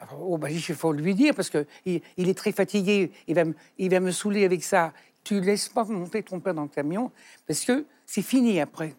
[0.00, 3.34] Alors, oh, bah, il faut lui dire parce que il, il est très fatigué, il
[3.36, 4.92] va, me, il va me saouler avec ça.
[5.24, 7.10] Tu laisses pas monter ton père dans le camion
[7.46, 8.94] parce que c'est fini après.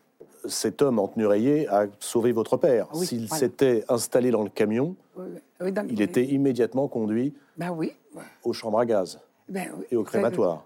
[0.47, 2.87] Cet homme en tenue rayée a sauvé votre père.
[2.93, 3.39] Oui, S'il voilà.
[3.39, 7.93] s'était installé dans le camion, Oui, dans- il était immédiatement conduit Ben oui.
[8.43, 9.19] aux chambres à gaz
[9.49, 10.65] Ben et au crématoire.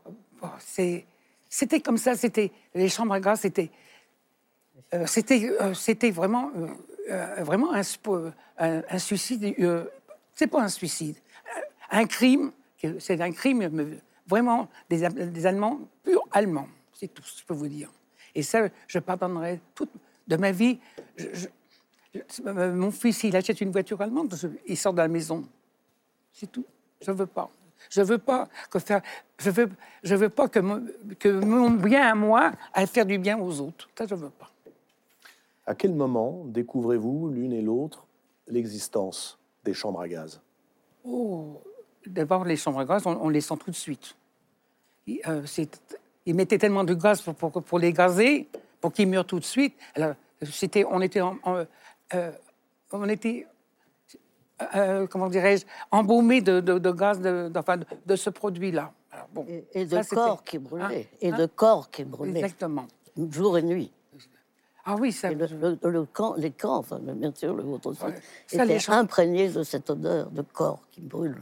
[0.60, 1.06] C'est-
[1.50, 3.70] c'était comme ça, c'était les chambres à gaz, c'était
[4.94, 6.68] euh, c'était euh, c'était vraiment euh,
[7.12, 7.82] euh, vraiment un,
[8.58, 9.54] un, un suicide.
[9.60, 9.86] euh,
[10.34, 11.16] c'est pas un suicide,
[11.92, 12.52] un crime.
[13.00, 13.62] C'est un crime
[14.30, 16.68] vraiment des, des Allemands purs Allemands.
[16.94, 17.92] C'est tout ce que je peux vous dire.
[18.36, 19.90] Et ça, je pardonnerai toute
[20.28, 20.80] de ma vie.
[21.18, 21.48] Je- je-
[22.14, 24.34] je- euh, mon fils, il achète une voiture allemande,
[24.68, 25.44] il sort de la maison.
[26.34, 26.66] C'est tout.
[27.02, 27.50] Je veux pas.
[27.90, 29.02] Je veux pas que faire.
[29.40, 29.70] Je veux.
[30.04, 30.86] Je veux pas que mon,
[31.18, 33.90] que mon bien à moi aille faire du bien aux autres.
[33.98, 34.52] Ça, je veux pas.
[35.66, 38.06] À quel moment découvrez-vous l'une et l'autre
[38.48, 40.42] l'existence des chambres à gaz?
[41.06, 41.62] Oh,
[42.06, 44.16] d'abord les chambres à gaz, on, on les sent tout de suite.
[45.10, 45.42] Ils, euh,
[46.26, 48.48] ils mettaient tellement de gaz pour, pour, pour les gazer,
[48.82, 49.76] pour qu'ils meurent tout de suite.
[49.96, 51.64] Alors, c'était, on était, en- en-
[52.14, 52.32] euh,
[52.92, 53.48] on était,
[54.76, 58.92] euh, comment dirais-je, embaumés de, de, de gaz de, d'enfin, de, de ce produit-là.
[59.34, 60.84] Bon, Et, et de ça, c'était- corps qui brûlaient.
[60.84, 62.40] Hein, et hein, de corps qui brûlaient.
[62.40, 62.88] Exactement.
[63.32, 63.92] Jour et nuit.
[64.86, 65.32] Ah oui, ça.
[65.32, 65.46] Et le,
[65.82, 68.16] le- le camp, les camps, enfin, bien sûr, le vôtre aussi, Ouais.
[68.48, 71.42] Ça, les étaient gens- imprégnés de cette odeur de corps qui brûle.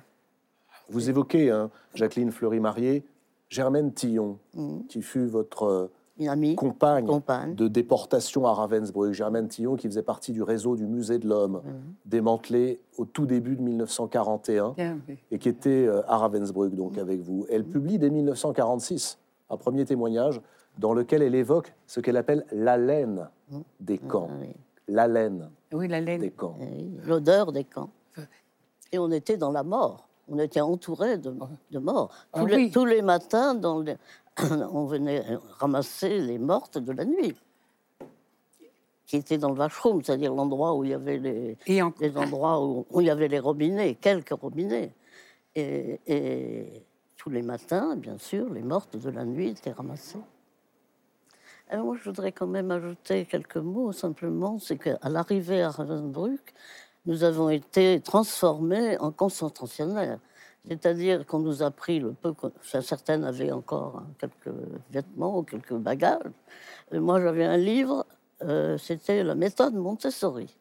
[0.89, 3.03] Vous évoquez, hein, Jacqueline Fleury-Marié,
[3.49, 4.37] Germaine Tillon,
[4.89, 7.55] qui fut votre euh, Une amie, compagne, compagne.
[7.55, 9.13] de déportation à Ravensbrück.
[9.13, 11.61] Germaine Tillon, qui faisait partie du réseau du Musée de l'Homme,
[12.05, 15.17] démantelé au tout début de 1941 Bien, oui.
[15.31, 17.45] et qui était euh, à Ravensbrück, donc avec vous.
[17.49, 19.17] Elle publie dès 1946
[19.49, 20.41] un premier témoignage
[20.77, 23.29] dans lequel elle évoque ce qu'elle appelle l'haleine
[23.79, 24.27] des camps.
[24.31, 24.49] Ah oui.
[24.89, 26.21] L'haleine Oui, la laine.
[26.21, 26.55] des camps.
[26.61, 27.89] Eh L'odeur des camps.
[28.91, 30.06] Et on était dans la mort.
[30.29, 31.33] On était entouré de,
[31.71, 32.09] de morts.
[32.33, 32.71] Ah Tous, les, oui.
[32.71, 33.97] tous les matins, dans les-
[34.71, 35.23] on venait
[35.59, 37.35] ramasser les mortes de la nuit,
[39.05, 42.17] qui étaient dans le washroom, c'est-à-dire l'endroit où il y avait les, Et en- les
[42.17, 44.91] endroits où, où il y avait les robinets, quelques robinets.
[45.55, 50.19] Et, et tous les matins, bien sûr, les mortes de la nuit étaient ramassées.
[51.69, 56.53] Alors moi, je voudrais quand même ajouter quelques mots, simplement, c'est qu'à l'arrivée à Ravensbrück,
[57.07, 60.19] nous avons été transformés en concentrationnaires.
[60.67, 64.53] C'est-à-dire qu'on nous a pris le peu, certaines avaient encore quelques
[64.91, 66.29] vêtements ou quelques bagages.
[66.91, 68.05] Moi, j'avais un livre,
[68.43, 70.53] euh, c'était la méthode Montessori.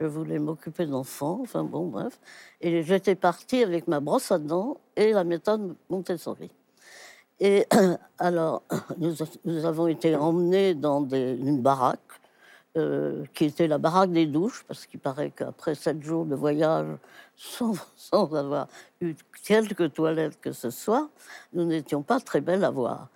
[0.00, 2.20] Je voulais m'occuper d'enfants, enfin bon, bref.
[2.60, 6.50] Et j'étais partie avec ma brosse à dents et la méthode Montessori.
[7.40, 7.66] Et
[8.18, 8.62] alors,
[8.98, 12.00] nous, avons été emmenés dans une baraque
[12.78, 16.86] euh, qui était la baraque des douches, parce qu'il paraît qu'après sept jours de voyage,
[17.36, 18.68] sans, sans avoir
[19.00, 19.14] eu
[19.44, 21.08] quelque toilette que ce soit,
[21.52, 23.08] nous n'étions pas très belles à voir.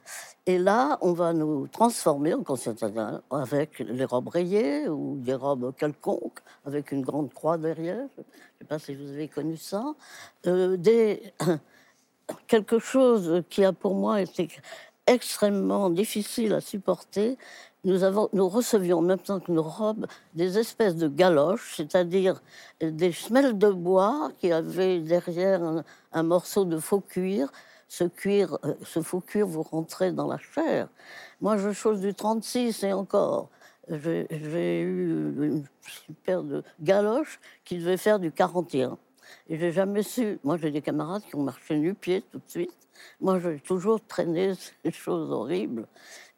[0.45, 5.73] Et là, on va nous transformer en concentration avec les robes rayées ou des robes
[5.77, 8.09] quelconques, avec une grande croix derrière.
[8.17, 8.25] Je ne
[8.59, 9.95] sais pas si vous avez connu ça.
[10.49, 11.23] Euh, des,
[12.49, 14.49] quelque chose qui a pour moi été
[15.07, 17.39] extrêmement difficile à supporter.
[17.85, 22.41] Nous, recevions en même temps que nos robes des espèces de galoches, c'est-à-dire
[22.81, 27.51] des semelles de bois qui avaient derrière un, morceau de faux cuir.
[27.89, 30.89] Ce cuir, euh, ce faux cuir, vous rentrez dans la chair.
[31.41, 33.51] Moi, je chose du 36 et encore.
[33.89, 35.65] J'ai eu une
[36.25, 38.97] paire de galoches qui devait faire du 41.
[39.49, 40.39] Et j'ai jamais su.
[40.45, 42.89] Moi, j'ai des camarades qui ont marché nu-pieds tout de suite.
[43.21, 44.55] Moi, j'ai toujours traîné
[44.85, 45.87] ces choses horribles.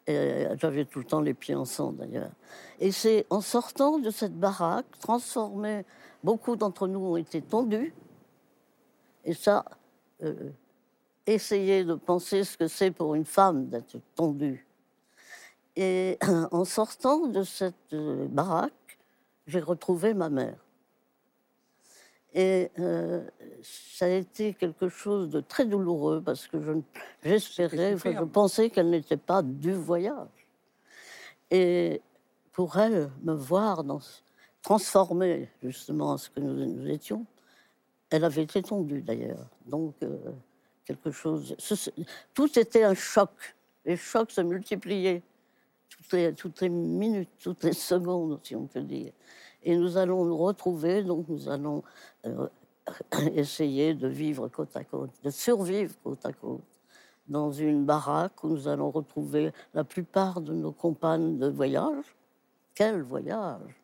[0.07, 2.31] Et J'avais tout le temps les pieds en sang, d'ailleurs.
[2.79, 5.83] Et c'est en sortant de cette baraque, transformée,
[6.23, 7.93] beaucoup d'entre nous ont été tondus.
[9.23, 9.65] Et ça,
[10.23, 10.51] euh,
[11.25, 14.65] essayez de penser ce que c'est pour une femme d'être tondue.
[15.75, 16.17] Et
[16.51, 18.99] en sortant de cette euh, baraque,
[19.47, 20.64] j'ai retrouvé ma mère.
[22.37, 23.25] Et euh,
[23.63, 26.73] ça a été quelque chose de très douloureux parce que je-
[27.23, 30.27] j'espérais, je pensais qu'elle n'était pas du voyage.
[31.49, 32.01] Et
[32.51, 33.99] pour elle, me voir dans,
[34.61, 37.25] transformée justement en ce que nous, nous étions,
[38.09, 39.47] elle avait été tondue d'ailleurs.
[39.65, 40.17] Donc, euh,
[40.83, 41.55] quelque chose.
[41.57, 41.89] ce-
[42.33, 43.29] tout était un choc.
[43.85, 45.23] Les chocs se multipliaient
[45.87, 49.13] toutes les, toutes les minutes, toutes les secondes, si on peut dire.
[49.65, 51.83] Et nous allons nous retrouver, donc nous allons
[52.25, 52.47] euh,
[53.35, 56.61] essayer de vivre côte à côte, de survivre côte à côte,
[57.27, 62.15] dans une baraque où nous allons retrouver la plupart de nos compagnes de voyage.
[62.75, 63.81] Quel voyage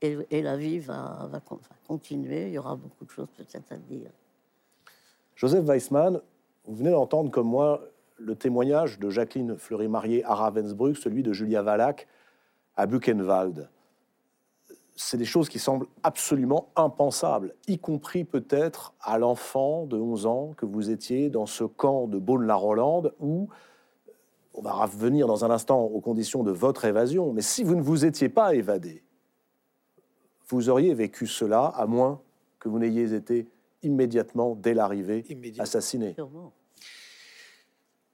[0.00, 3.72] et, la vie va, va con- va continuer, il y aura beaucoup de choses peut-être
[3.72, 4.10] à dire.
[5.34, 6.20] Joseph Weissmann,
[6.66, 7.80] vous venez d'entendre comme moi
[8.18, 12.06] le témoignage de Jacqueline Fleury-Marié à Ravensbrück, celui de Julia Wallach
[12.76, 13.68] à Buchenwald.
[14.96, 20.52] C'est des choses qui semblent absolument impensables, y compris peut-être à l'enfant de 11 ans
[20.56, 23.48] que vous étiez dans ce camp de Beaune-la-Rolande où
[24.54, 27.82] on va revenir dans un instant aux conditions de votre évasion, mais si vous ne
[27.82, 29.02] vous étiez pas évadé,
[30.48, 32.20] vous auriez vécu cela à moins
[32.60, 33.48] que vous n'ayez été
[33.82, 35.24] immédiatement, dès l'arrivée,
[35.58, 36.14] assassiné.
[36.14, 36.52] Sûrement.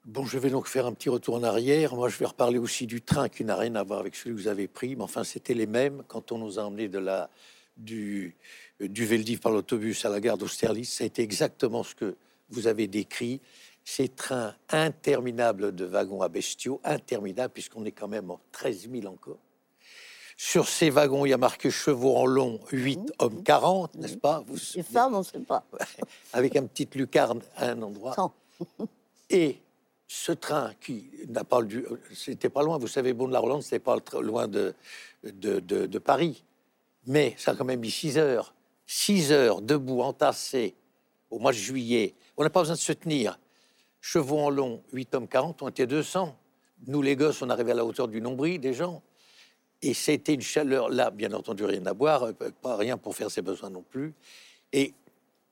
[0.05, 1.95] Bon, je vais donc faire un petit retour en arrière.
[1.95, 4.41] Moi, je vais reparler aussi du train qui n'a rien à voir avec celui que
[4.41, 7.29] vous avez pris, mais enfin, c'était les mêmes quand on nous a emmenés de la,
[7.77, 8.35] du,
[8.81, 10.91] euh, du Veldiv par l'autobus à la gare d'Austerlitz.
[10.91, 12.15] Ça a été exactement ce que
[12.49, 13.41] vous avez décrit.
[13.85, 19.05] Ces trains interminables de wagons à bestiaux, interminables, puisqu'on est quand même en 13 000
[19.05, 19.39] encore.
[20.35, 24.43] Sur ces wagons, il y a marqué chevaux en long, 8 hommes 40, n'est-ce pas?
[24.47, 25.63] Vous, Les femmes, on ne sait pas.
[26.33, 28.33] Avec un petit lucarne à un endroit.
[29.29, 29.59] Et
[30.13, 34.49] ce train qui n'a pas dû, c'était pas loin, vous savez, Beaune-la-Rolande, c'était pas loin
[34.49, 34.73] de
[35.99, 36.43] Paris.
[37.07, 38.53] Mais ça a quand même mis 6 heures.
[38.87, 40.75] 6 heures debout, entassés,
[41.29, 42.13] au mois de juillet.
[42.35, 43.39] On n'a pas besoin de se tenir.
[44.01, 46.37] Chevaux en long, 8 hommes 40, on était 200.
[46.87, 49.01] Nous, les gosses, on arrivait à la hauteur du nombril des gens.
[49.81, 53.31] Et c'était une chaleur, là, bien entendu, rien à boire, euh, pas rien pour faire
[53.31, 54.13] ses besoins non plus.
[54.73, 54.93] Et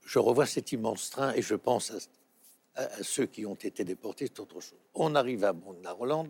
[0.06, 1.98] je revois cet immense train et je pense à,
[2.76, 4.80] à- à ceux qui ont été déportés, c'est autre chose.
[4.96, 6.30] On arrive à Bonne-la-Rolande,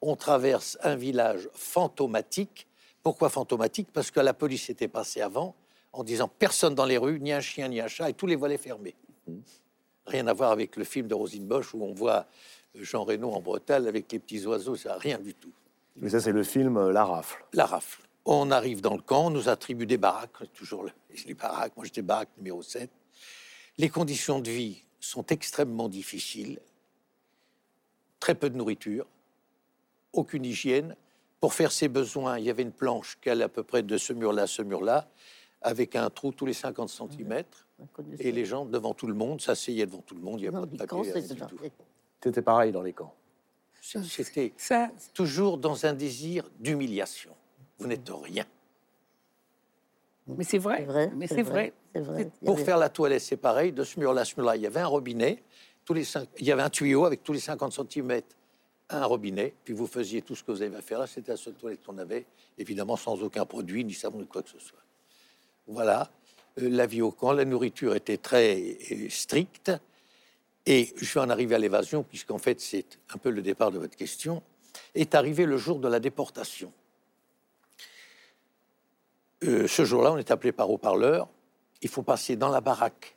[0.00, 2.66] on traverse un village fantomatique.
[3.02, 3.88] Pourquoi fantomatique?
[3.92, 5.54] Parce que la police était passée avant
[5.92, 8.36] en disant personne dans les rues, ni un chien, ni un chat, et tous les
[8.36, 8.94] volets fermés.
[10.06, 12.26] Rien à voir avec le film de Rosine Bosch où on voit
[12.74, 15.52] Jean Reno en Bretagne avec les petits oiseaux, ça n'a rien du tout.
[15.96, 17.44] Mais ça, c'est le film euh, La Rafle.
[17.52, 18.02] La rafle.
[18.26, 20.90] On arrive dans le camp, on nous attribue des baraques, toujours le-
[21.26, 21.76] les baraques.
[21.76, 22.90] Moi, j'étais baraque numéro 7.
[23.78, 26.60] Les conditions de vie sont extrêmement difficiles.
[28.20, 29.06] Très peu de nourriture,
[30.12, 30.96] aucune hygiène.
[31.40, 33.98] Pour faire ses besoins, il y avait une planche qui allait à peu près de
[33.98, 35.08] ce mur-là à ce mur-là,
[35.60, 37.44] avec un trou tous les 50 cm.
[38.18, 40.40] Et les gens, devant tout le monde, s'asseyaient devant tout le monde.
[40.40, 41.12] Il n'y a pas de papier.
[42.22, 43.14] C'était pareil dans les camps.
[43.80, 47.36] C'était Ça, toujours dans un désir d'humiliation.
[47.78, 48.46] Vous n'êtes rien.
[50.26, 50.78] Mais c'est vrai.
[50.78, 51.10] C'est vrai.
[51.14, 51.72] Mais c'est vrai.
[51.94, 52.30] C'est vrai.
[52.40, 53.72] Il y Pour avait- faire la toilette, c'est pareil.
[53.72, 55.42] De ce mur-là, à ce mur-là, il y avait un robinet.
[55.84, 58.22] Tous les cinq, il y avait un tuyau avec tous les 50 cm,
[58.88, 59.52] un robinet.
[59.64, 61.06] Puis vous faisiez tout ce que vous avez à faire là.
[61.06, 62.24] C'était la seule toilette qu'on avait,
[62.58, 64.78] évidemment sans aucun produit, ni savon, ni quoi que ce soit.
[65.66, 66.10] Voilà.
[66.60, 68.56] Euh, la vie au camp, la nourriture était très
[68.92, 69.72] euh, stricte.
[70.66, 73.78] Et je vais en arriver à l'évasion, puisqu'en fait, c'est un peu le départ de
[73.78, 74.42] votre question.
[74.94, 76.72] Est arrivé le jour de la déportation.
[79.46, 81.28] Euh, ce jour-là, on est appelé par haut-parleur.
[81.82, 83.14] Il faut passer dans la baraque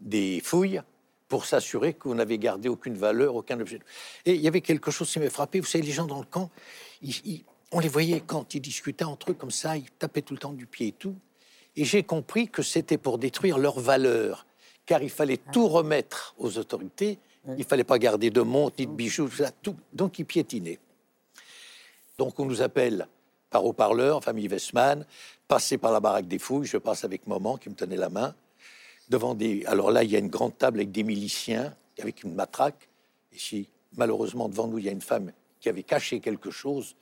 [0.00, 0.82] des fouilles
[1.28, 3.80] pour s'assurer que vous n'avez gardé aucune valeur, aucun objet.
[4.26, 5.60] Et il y avait quelque chose qui m'a frappé.
[5.60, 6.50] Vous savez, les gens dans le camp,
[7.02, 10.34] ils- ils- on les voyait quand ils discutaient entre eux comme ça, ils tapaient tout
[10.34, 11.16] le temps du pied et tout.
[11.76, 14.46] Et j'ai compris que c'était pour détruire leur valeur,
[14.86, 17.18] car il fallait tout remettre aux autorités.
[17.58, 19.76] Il fallait pas garder de montre ni de bijoux, tout ça, tout.
[19.92, 20.78] Donc ils piétinaient.
[22.18, 23.08] Donc on nous appelle
[23.50, 25.04] par haut-parleur, famille Westman,
[25.48, 26.66] passer par la baraque des fouilles.
[26.66, 28.34] Je passe avec maman qui me tenait la main.
[29.08, 29.64] Devant des.
[29.66, 32.88] Alors là, il y a une grande table avec des miliciens, avec une matraque.
[33.32, 36.96] Ici, malheureusement, devant nous, il y a une femme qui avait caché quelque chose,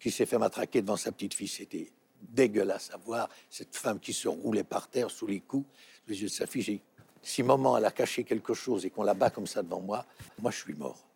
[0.00, 1.48] qui s'est fait matraquer devant sa petite fille.
[1.48, 1.90] C'était
[2.20, 3.28] dégueulasse à voir.
[3.50, 5.66] Cette femme qui se roulait par terre sous les coups,
[6.08, 6.80] les yeux de sa fille.
[7.22, 10.04] Si maman, elle a caché quelque chose et qu'on la bat comme ça devant moi,
[10.40, 11.06] moi, je suis mort.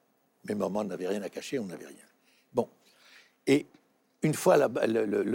[0.45, 2.07] Mais maman n'avait rien à cacher, on n'avait rien.
[2.53, 2.69] Bon.
[3.47, 3.67] Et
[4.23, 4.57] une fois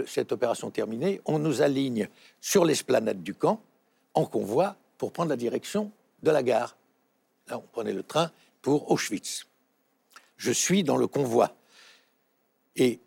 [0.06, 2.08] cette opération terminée, on nous aligne
[2.40, 3.60] sur l'esplanade du camp
[4.14, 5.90] en convoi pour prendre la direction
[6.22, 6.76] de la gare.
[7.48, 8.30] Là, on prenait le train
[8.62, 9.46] pour Auschwitz.
[10.36, 11.54] Je suis dans le convoi.
[12.76, 13.00] Et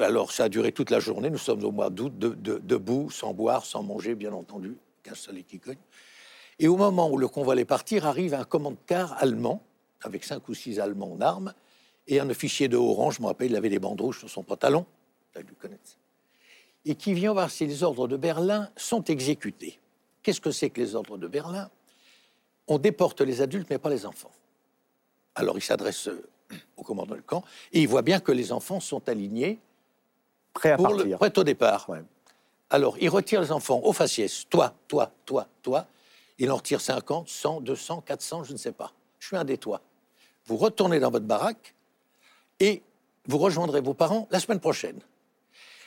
[0.00, 1.30] alors, ça a duré toute la journée.
[1.30, 5.14] Nous sommes au mois d'août, de- de- debout, sans boire, sans manger, bien entendu, qu'un
[5.14, 5.78] soleil qui cogne.
[6.58, 9.62] Et au moment où le convoi allait partir, arrive un commande-car allemand,
[10.02, 11.54] avec cinq ou six Allemands en armes,
[12.06, 14.30] et un officier de haut rang, je me rappelle, il avait des bandes rouges sur
[14.30, 14.86] son pantalon,
[16.86, 19.78] et qui vient voir si les ordres de Berlin sont exécutés.
[20.22, 21.70] Qu'est-ce que c'est que les ordres de Berlin?
[22.66, 24.30] On déporte les adultes, mais pas les enfants.
[25.34, 26.26] Alors il s'adresse euh,
[26.76, 29.58] au commandant du camp, et il voit bien que les enfants sont alignés
[30.52, 31.18] Prêt à pour le, partir.
[31.18, 31.88] prêt au départ.
[31.90, 32.02] Ouais.
[32.70, 34.46] Alors, il retire les enfants au faciès.
[34.48, 35.86] Toi, toi, toi, toi.
[36.38, 38.92] Il en retire 50, 100, 200, 400, je ne sais pas.
[39.18, 39.80] Je suis un des toits.
[40.46, 41.74] Vous retournez dans votre baraque
[42.60, 42.82] et
[43.26, 44.98] vous rejoindrez vos parents la semaine prochaine.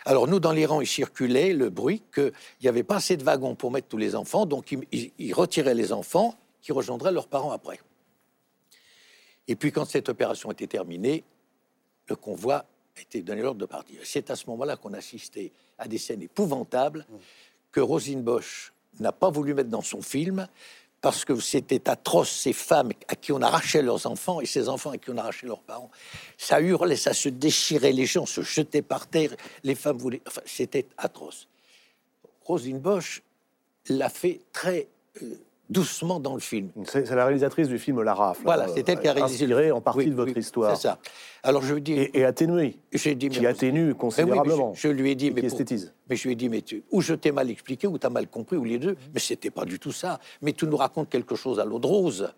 [0.08, 2.32] Alors, nous, dans les rangs, il circulait le bruit qu'il
[2.64, 5.34] n'y avait pas assez de wagons pour mettre tous les enfants, donc il, il- il
[5.34, 7.80] retirait les enfants qui rejoindraient leurs parents après.
[9.50, 11.26] Et puis, quand cette opération était terminée,
[12.08, 12.64] le convoi
[12.96, 14.00] a été donné l'ordre de partir.
[14.06, 17.06] C'est à ce moment-là qu'on assistait à des scènes épouvantables
[17.74, 20.48] que Rosine Bosch n'a pas voulu mettre dans son film
[21.02, 24.92] parce que c'était atroce, ces femmes à qui on arrachait leurs enfants et ces enfants
[24.92, 25.92] à qui on arrachait leurs parents.
[26.38, 30.22] Ça hurlait, ça se déchirait, les gens se jetaient par terre, les femmes voulaient...
[30.28, 31.48] Enfin, c'était atroce.
[32.44, 33.22] Rosine Bosch
[33.90, 34.88] l'a fait très
[35.22, 35.36] euh,
[35.70, 36.70] doucement dans le film.
[36.86, 38.42] C'est la réalisatrice du film La Rafle.
[38.44, 40.76] Voilà, c'est elle qui a réalisé le- Inspirée en partie Oui, de votre oui, histoire.
[40.76, 41.00] C'est ça.
[41.44, 44.74] Alors je lui dis, Et, et atténuée, j'ai dit, qui mais- atténue oui, mais considérablement.
[44.74, 45.94] je, je lui ai dit, mais qui esthétise.
[46.10, 48.10] mais je lui ai dit, mais tu, ou je t'ai mal expliqué, ou tu as
[48.10, 48.96] mal compris, ou les deux.
[49.14, 50.20] Mais c'était pas du tout ça.
[50.42, 52.32] Mais tu nous racontes quelque chose à l'eau de rose.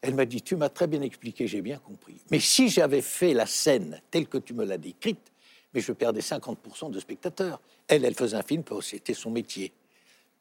[0.00, 2.16] Elle m'a dit, tu m'as très bien expliqué, j'ai bien compris.
[2.30, 5.32] Mais si j'avais fait la scène telle que tu me l'as décrite,
[5.72, 7.60] mais je perdais 50% de spectateurs.
[7.88, 9.72] Elle, elle faisait un film, c'était son métier.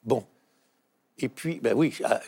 [0.03, 0.23] Bon.
[1.19, 1.97] Et puis, ben oui.
[2.03, 2.19] ah,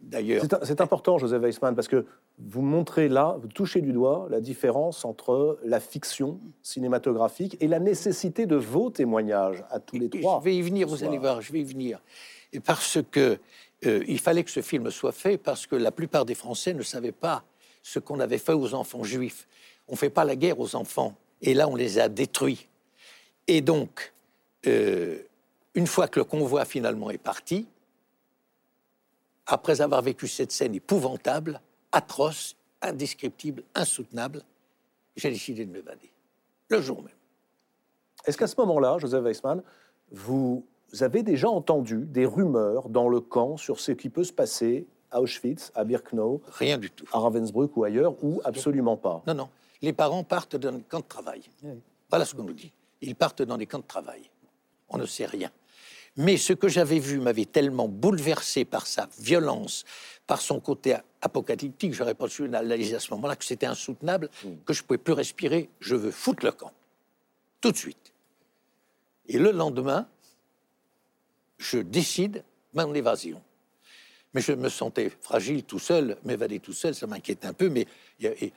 [0.00, 2.06] D'ailleurs, C'est important, Joseph Weissman, parce que
[2.38, 7.80] vous montrez là, vous touchez du doigt la différence entre la fiction cinématographique et la
[7.80, 10.38] nécessité de vos témoignages à tous les trois.
[10.40, 12.00] Je vais y venir, vous allez voir, je vais y venir.
[12.52, 13.38] Et parce que
[13.86, 16.82] euh, il fallait que ce film soit fait, parce que la plupart des Français ne
[16.82, 17.44] savaient pas
[17.82, 19.48] ce qu'on avait fait aux enfants juifs.
[19.88, 21.14] On ne fait pas la guerre aux enfants.
[21.42, 22.68] Et là, on les a détruits.
[23.46, 24.12] Et donc,
[24.66, 25.18] euh,
[25.78, 27.68] une fois que le convoi finalement est parti,
[29.46, 31.60] après avoir vécu cette scène épouvantable,
[31.92, 34.42] atroce, indescriptible, insoutenable,
[35.14, 36.10] j'ai décidé de m'évader.
[36.68, 37.14] Le jour même.
[38.26, 39.62] Est-ce qu'à ce moment-là, Joseph Weissman,
[40.10, 40.64] vous
[41.00, 45.20] avez déjà entendu des rumeurs dans le camp sur ce qui peut se passer à
[45.22, 47.06] Auschwitz, à Birkenau, Rien du tout.
[47.12, 49.22] à Ravensbrück ou ailleurs, ou absolument pas?
[49.28, 49.48] Non, non.
[49.80, 51.42] Les parents partent dans des camps de travail.
[52.10, 52.72] Voilà ce qu'on nous dit.
[53.00, 54.28] Ils partent dans des camps de travail.
[54.88, 55.52] On ne sait rien.
[56.18, 59.84] Mais ce que j'avais vu m'avait tellement bouleversé par sa violence,
[60.26, 64.28] par son côté apocalyptique, j'aurais pas su l'analyser à ce moment-là, que c'était insoutenable,
[64.66, 65.70] que je ne pouvais plus respirer.
[65.78, 66.72] Je veux foutre le camp.
[67.60, 68.12] Tout de suite.
[69.28, 70.08] Et le lendemain,
[71.56, 72.42] je décide
[72.74, 73.40] mon évasion.
[74.34, 77.86] Mais je me sentais fragile tout seul, m'évader tout seul, ça m'inquiète un peu, mais
[78.18, 78.52] il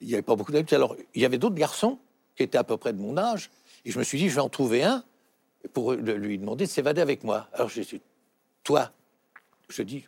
[0.00, 0.72] n'y avait pas beaucoup d'adultes.
[0.74, 1.98] Alors, il y avait d'autres garçons
[2.36, 3.50] qui étaient à peu près de mon âge,
[3.84, 5.04] et je me suis dit, je vais en trouver un
[5.72, 7.48] pour lui demander de s'évader avec moi.
[7.52, 8.00] Alors, j'ai dit,
[8.64, 8.90] toi,
[9.68, 10.04] je dis,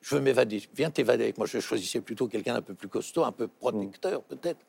[0.00, 1.46] je veux m'évader, viens t'évader avec moi.
[1.46, 4.60] Je choisissais plutôt quelqu'un un peu plus costaud, un peu protecteur, peut-être.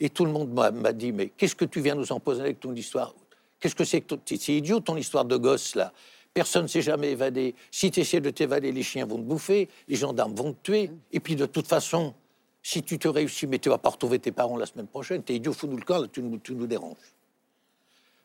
[0.00, 2.74] Et tout le monde m'a dit, mais qu'est-ce que tu viens nous emposer avec ton
[2.74, 3.14] histoire?
[3.60, 5.92] Qu'est-ce que c'est que ton- c'est idiot ton histoire de gosse là?
[6.34, 7.54] Personne ne s'est jamais évadé.
[7.70, 10.90] Si tu essaies de t'évader, les chiens vont te bouffer, les gendarmes vont te tuer.
[11.12, 12.14] Et puis de toute façon,
[12.62, 15.34] si tu te réussis, mais tu vas pas retrouver tes parents la semaine prochaine, t'es
[15.36, 16.96] idiot, fous-nous le camp, là, tu nous, tu nous déranges.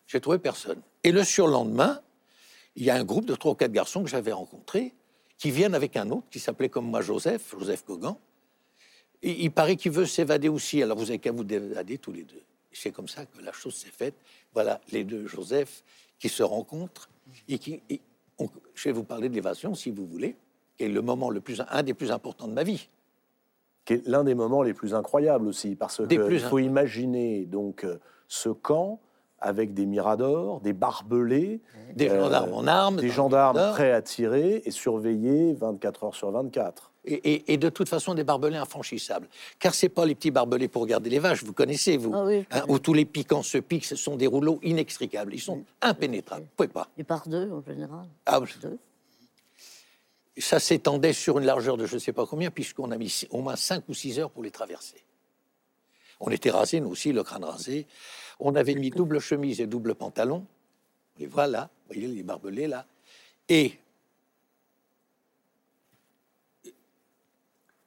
[0.07, 0.81] J'ai trouvé personne.
[1.03, 2.01] Et le surlendemain,
[2.75, 4.93] il y a un groupe de trois ou quatre garçons que j'avais rencontrés
[5.37, 8.17] qui viennent avec un autre qui s'appelait comme moi Joseph, Joseph Gauguin.
[9.21, 10.81] Et il paraît qu'il veut s'évader aussi.
[10.81, 12.41] Alors vous avez qu'à vous évader tous les deux.
[12.71, 14.15] C'est comme ça que la chose s'est faite.
[14.53, 15.83] Voilà les deux Joseph
[16.19, 17.09] qui se rencontrent
[17.47, 17.81] et qui.
[17.89, 17.99] et
[18.39, 20.35] on- je vais vous parler de l'évasion si vous voulez,
[20.77, 22.87] qui est le moment le plus, un des plus importants de ma vie.
[23.85, 27.97] qui est l'un des moments les plus incroyables aussi, parce qu'il faut imaginer donc euh,
[28.27, 28.99] ce camp
[29.39, 31.59] avec des miradors, des barbelés,
[31.95, 36.29] Des Euh, gendarmes en armes, des gendarmes prêts à tirer et surveillés 24 heures sur
[36.31, 36.91] 24.
[37.05, 39.27] Et, et- et de toute façon des barbelés infranchissables.
[39.57, 42.45] Car c'est pas les petits barbelés pour garder les vaches, vous connaissez, vous, Ah oui,
[42.51, 46.43] hein, où tous les piquants se piquent, ce sont des rouleaux inextricables, ils sont impénétrables,
[46.43, 46.87] vous pouvez pas.
[46.97, 48.05] Et par deux, en général.
[48.25, 48.77] Ah, Deux.
[50.37, 53.27] ça s'étendait sur une largeur de je ne sais pas combien, puisqu'on a mis six-
[53.31, 55.03] au moins 5 ou 6 heures pour les traverser.
[56.19, 57.87] On était rasés, nous aussi, le crâne rasé.
[58.39, 60.45] On avait mis double chemise et double pantalon.
[61.19, 62.85] Les voilà, vous voyez les barbelés là.
[63.49, 63.73] Et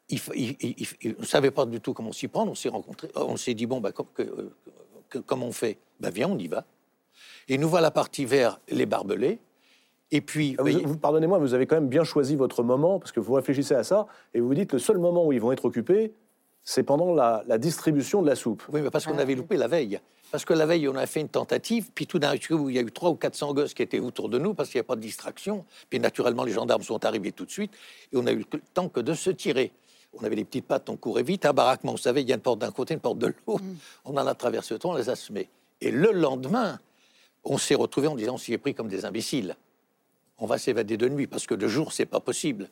[0.09, 2.51] il, fa- il- il- il- il- on ne savait pas du tout comment s'y prendre.
[2.51, 3.09] On s'est rencontrés.
[3.15, 4.51] On s'est dit bon, bah, com- que- euh,
[5.09, 6.65] que- comment on fait Ben viens, on y va.
[7.49, 9.39] Et nous voilà partis vers les barbelés.
[10.13, 12.99] Et puis, Ah, vous- voyez- vous- Pardonnez-moi, vous avez quand même bien choisi votre moment,
[12.99, 15.41] parce que vous réfléchissez à ça, et vous vous dites le seul moment où ils
[15.41, 16.13] vont être occupés,
[16.65, 18.65] c'est pendant la, la distribution de la soupe.
[18.73, 20.01] Oui, mais parce qu'on avait loupé la veille.
[20.31, 22.79] Parce que la veille, on a fait une tentative, puis tout d'un coup, il y
[22.79, 24.85] a eu 300 ou 400 gosses qui étaient autour de nous parce qu'il n'y a
[24.85, 25.65] pas de distraction.
[25.89, 27.73] Puis naturellement, les gendarmes sont arrivés tout de suite
[28.13, 29.73] et on a eu le temps que de se tirer.
[30.15, 31.47] On avait les petites pattes, on courait vite.
[31.47, 33.63] Un baraquement, vous savez, il y a une porte d'un côté, une porte de l'autre.
[34.05, 35.49] On en a traversé trois, on les a semés.
[35.81, 36.79] Et le lendemain,
[37.45, 39.57] on s'est retrouvés en disant on s'y est pris comme des imbéciles.
[40.39, 42.69] On va s'évader de nuit parce que de jour, c'est pas possible.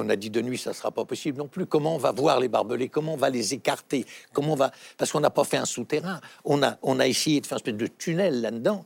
[0.00, 1.66] On a dit de nuit, ça sera pas possible non plus.
[1.66, 2.88] Comment on va voir les barbelés?
[2.88, 4.06] Comment on va les écarter?
[4.32, 4.70] Comment on va?
[4.96, 6.20] Parce qu'on n'a pas fait un souterrain.
[6.44, 8.84] On a, on a essayé de faire une espèce de tunnel là-dedans.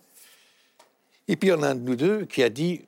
[1.28, 2.82] Et puis en a un de nous deux qui a dit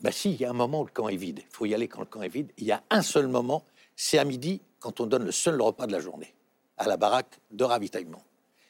[0.00, 1.40] bah si, il y a un moment où le camp est vide.
[1.42, 2.50] Il faut y aller quand le camp est vide.
[2.56, 3.64] Il y a un seul moment,
[3.96, 6.34] c'est à midi, quand on donne le seul repas de la journée,
[6.78, 8.22] à la baraque de ravitaillement.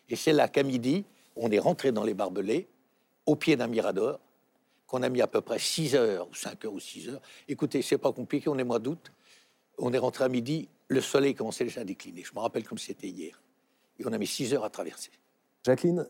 [0.08, 1.04] Et c'est là qu'à midi,
[1.36, 2.68] on est rentré dans les barbelés,
[3.26, 4.18] au pied d'un mirador,
[4.90, 7.20] qu'on a mis à peu près 6 heures, ou 5 heures ou 6 heures.
[7.48, 9.12] Écoutez, c'est pas compliqué, on est mois d'août.
[9.78, 12.24] On est rentré à midi, le soleil commençait déjà à décliner.
[12.24, 13.40] Je me rappelle comme c'était hier.
[14.00, 15.12] Et on a mis 6 heures à traverser.
[15.64, 16.08] Jacqueline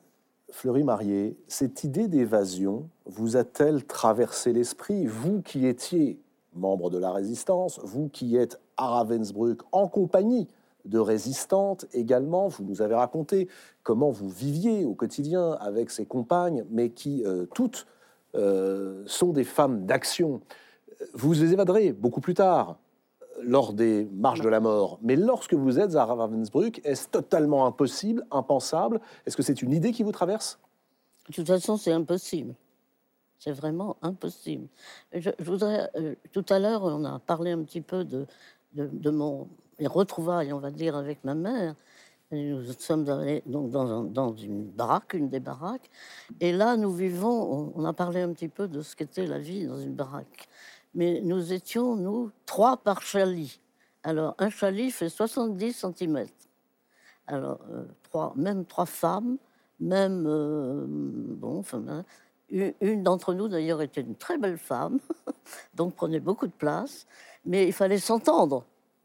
[0.50, 6.18] Fleury-Marié, cette idée d'évasion vous a-t-elle traversé l'esprit, vous qui étiez
[6.54, 10.48] membre de la résistance, vous qui êtes à Ravensbrück en compagnie
[10.86, 13.48] de résistantes également, vous nous avez raconté
[13.82, 17.86] comment vous viviez au quotidien avec ces compagnes, mais qui euh, toutes
[18.34, 20.40] euh, sont des femmes d'action.
[21.14, 22.78] Vous les évaderez beaucoup plus tard,
[23.42, 24.98] lors des marches de la mort.
[25.02, 29.00] Mais lorsque vous êtes à Ravensbrück, est-ce totalement impossible, impensable?
[29.26, 30.58] Est-ce que c'est une idée qui vous traverse?
[31.28, 32.54] De toute façon, c'est impossible.
[33.38, 34.68] C'est vraiment impossible.
[35.14, 38.26] Je, voudrais, euh, tout à l'heure, on a parlé un petit peu de,
[38.74, 39.48] de, de mon
[39.80, 41.74] mes retrouvailles, on va dire, avec ma mère.
[42.32, 45.90] Nous sommes allés donc dans, un- dans une baraque, une des baraques.
[46.38, 49.66] Et là, nous vivons, on, a parlé un petit peu de ce qu'était la vie
[49.66, 50.46] dans une baraque.
[50.94, 53.60] Mais nous étions, nous, trois par chalit.
[54.04, 56.26] Alors, un chalit fait 70 cm.
[57.26, 57.84] Alors, euh,
[58.36, 59.36] même trois femmes,
[59.80, 62.04] même, euh, bon, enfin, hein,
[62.48, 64.98] une, une d'entre nous, d'ailleurs, était une très belle femme,
[65.74, 67.06] donc prenait beaucoup de place,
[67.44, 68.64] mais il fallait s'entendre,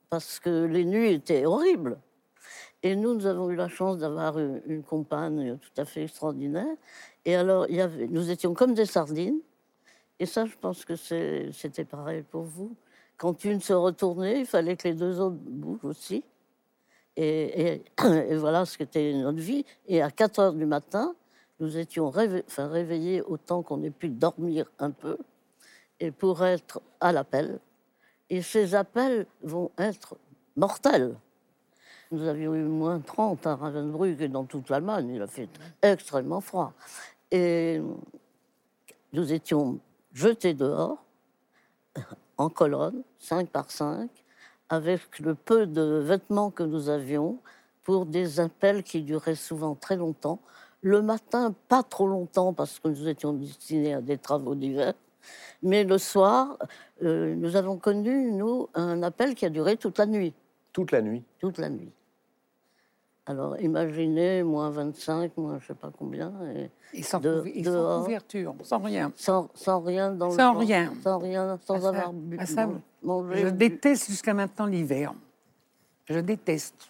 [0.10, 2.00] parce que les nuits étaient horribles.
[2.86, 6.78] Et nous, nous avons eu la chance d'avoir une, compagne tout à fait extraordinaire.
[7.26, 7.66] Et alors,
[8.10, 9.40] nous étions comme des sardines.
[10.20, 12.76] Et ça, je pense que c'était pareil pour vous.
[13.18, 16.24] Quand une se retournait, il fallait que les deux autres bougent aussi.
[17.16, 17.82] Et,
[18.38, 19.66] voilà ce qu'était notre vie.
[19.88, 21.16] Et à 4 heures du matin,
[21.60, 25.18] nous étions réveillés autant qu'on ait pu dormir un peu,
[26.00, 27.58] et pour être à l'appel.
[28.30, 30.18] Et ces appels vont être
[30.56, 31.16] mortels.
[32.12, 35.10] Nous avions eu moins 30 à Ravensbrück et dans toute l'Allemagne.
[35.16, 35.50] Il a fait
[35.82, 36.74] extrêmement froid.
[37.32, 37.82] Et
[39.14, 39.80] nous étions
[40.14, 41.04] jetés dehors,
[42.38, 44.10] en colonne, 5 par 5,
[44.70, 47.40] avec le peu de vêtements que nous avions
[47.84, 50.40] pour des appels qui duraient souvent très longtemps.
[50.82, 54.94] Le matin, pas trop longtemps parce que nous étions destinés à des travaux d'hiver.
[55.64, 56.58] Mais le soir,
[57.04, 60.34] euh, nous avons connu, nous, un appel qui a duré toute la nuit.
[60.76, 61.90] Toute la nuit Toute la nuit.
[63.28, 67.72] Alors imaginez, moins 25, moins je sais pas combien, et Et sans, De- et sans
[67.72, 68.04] dehors.
[68.04, 69.12] couverture, sans rien.
[69.16, 70.94] sans, sans rien dans le Sans rien.
[71.02, 72.70] Sans rien, sans Ah, ça- avoir bu, ah, ça-
[73.02, 73.38] mangé.
[73.38, 73.52] Je bu.
[73.58, 75.14] déteste jusqu'à maintenant l'hiver.
[76.08, 76.90] Je déteste.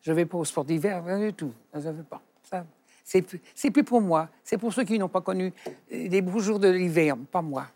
[0.00, 1.52] Je vais pas au sport d'hiver, rien du tout.
[1.74, 2.22] Je veux pas.
[2.42, 2.64] Ça,
[3.04, 4.28] C'est plus- c'est plus pour moi.
[4.42, 5.52] C'est pour ceux qui n'ont pas connu
[5.90, 7.66] les beaux jours de l'hiver, pas moi.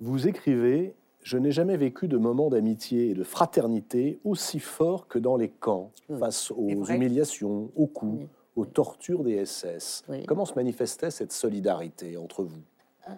[0.00, 0.94] Vous écrivez
[1.24, 5.48] Je n'ai jamais vécu de moment d'amitié et de fraternité aussi fort que dans les
[5.48, 6.18] camps, Oui.
[6.20, 8.28] face aux humiliations, aux coups, Oui.
[8.56, 10.04] aux tortures des SS.
[10.10, 10.24] Oui.
[10.26, 12.60] Comment se manifestait cette solidarité entre vous?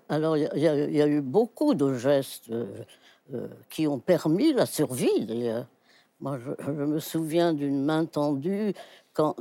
[0.09, 2.67] Alors, il y, a- y y eu beaucoup de gestes euh,
[3.35, 5.67] euh, qui ont permis la survie, d'ailleurs.
[6.21, 8.73] Moi, je, je me souviens d'une main tendue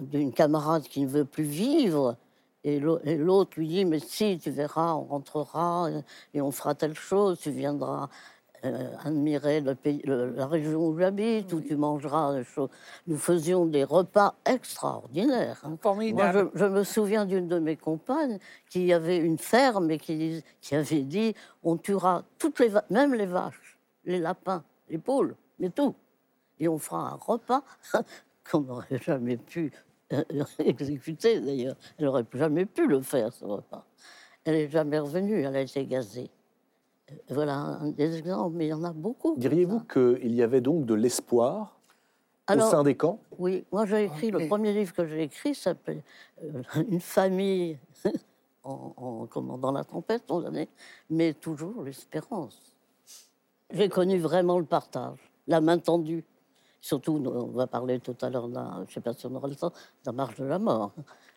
[0.01, 2.15] d'une camarade qui ne veut plus vivre.
[2.63, 5.87] Et l'autre lui dit, mais si, tu verras, on rentrera
[6.33, 8.09] et on fera telle chose, tu viendras
[8.65, 12.69] euh, admirer le pays, le- la région où j'habite, où tu mangeras des choses.
[13.07, 15.61] Nous faisions des repas extraordinaires.
[15.63, 15.77] hein.
[16.13, 18.39] Moi, je, je me souviens d'une de mes compagnes
[18.69, 21.33] qui avait une ferme et qui, avait dit
[21.63, 25.95] on tuera toutes les même les vaches, les lapins, les poules, mais tout.
[26.59, 27.63] Et on fera un repas
[28.49, 29.71] qu'on n'aurait jamais pu
[30.13, 30.23] euh,
[30.59, 31.75] exécuter d'ailleurs.
[31.97, 33.85] Elle n'aurait jamais pu le faire, ce repas.
[34.45, 36.29] Elle n'est jamais revenue, elle a été gazée.
[37.29, 39.35] Voilà un des exemples, mais il y en a beaucoup.
[39.37, 41.77] Diriez-vous qu'il y avait donc de l'espoir
[42.47, 43.19] Alors, au sein des camps?
[43.37, 46.01] Oui, moi j'ai écrit, le premier livre que j'ai écrit s'appelle
[46.43, 47.77] euh, Une famille
[48.63, 50.43] en, en- comment, dans la tempête, on
[51.09, 52.59] mais toujours l'espérance.
[53.71, 56.23] J'ai connu vraiment le partage, la main tendue.
[56.81, 59.33] Surtout, nous, on va parler tout à l'heure, d'un- je ne sais pas si on
[59.35, 59.73] aura le temps, de
[60.05, 60.93] la marche de la mort.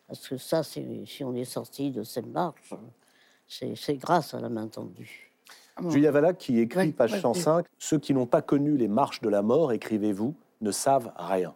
[0.06, 2.74] Parce que ça, si on est sorti de cette marche,
[3.46, 5.27] c'est c'est grâce à la main tendue.
[5.88, 9.20] Julia Valac qui écrit, Ouais, page ouais, 105, Ceux qui n'ont pas connu les marches
[9.20, 11.54] de la mort, écrivez-vous, ne savent rien.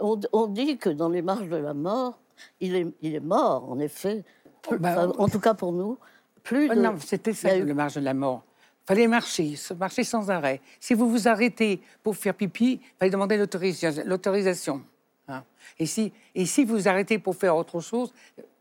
[0.00, 2.18] On, on dit que dans les marches de la mort,
[2.60, 4.24] il est, il est mort, en effet.
[4.70, 5.98] bah, Enfin, en tout cas pour nous,
[6.42, 6.80] plus Ah de...
[6.80, 8.42] non, c'était ça eu- le marche de la mort.
[8.86, 10.60] fallait marcher, marcher sans arrêt.
[10.78, 14.82] Si vous vous arrêtez pour faire pipi, il fallait demander l'autorisa- l'autorisation.
[15.28, 15.42] hein.
[15.78, 18.12] Et, si, et si vous arrêtez pour faire autre chose,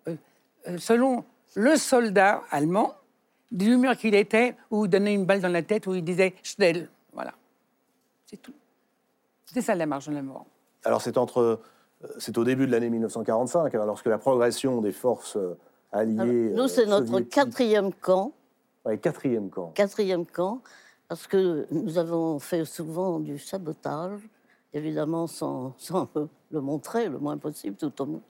[0.08, 0.16] euh,
[0.68, 1.24] euh, selon
[1.56, 2.94] le soldat allemand,
[3.52, 6.90] de l'humeur qu'il était, ou donner une balle dans la tête, ou il disait Schnell.
[7.14, 7.34] Voilà.
[8.26, 8.54] C'est tout.
[9.46, 10.46] C'est ça la marche de la mort.
[10.86, 11.60] Alors c'est entre, euh,
[12.18, 15.58] c'est au début de l'année 1945, hein, lorsque la progression des forces euh,
[15.92, 16.20] alliées.
[16.20, 18.32] Alors, euh, nous, c'est notre quatrième camp.
[18.86, 19.72] Ouais, quatrième camp.
[19.76, 20.62] quatrième camp,
[21.08, 24.22] parce que nous avons fait souvent du sabotage,
[24.74, 28.22] évidemment sans, sans le, le montrer le moins possible tout au monde.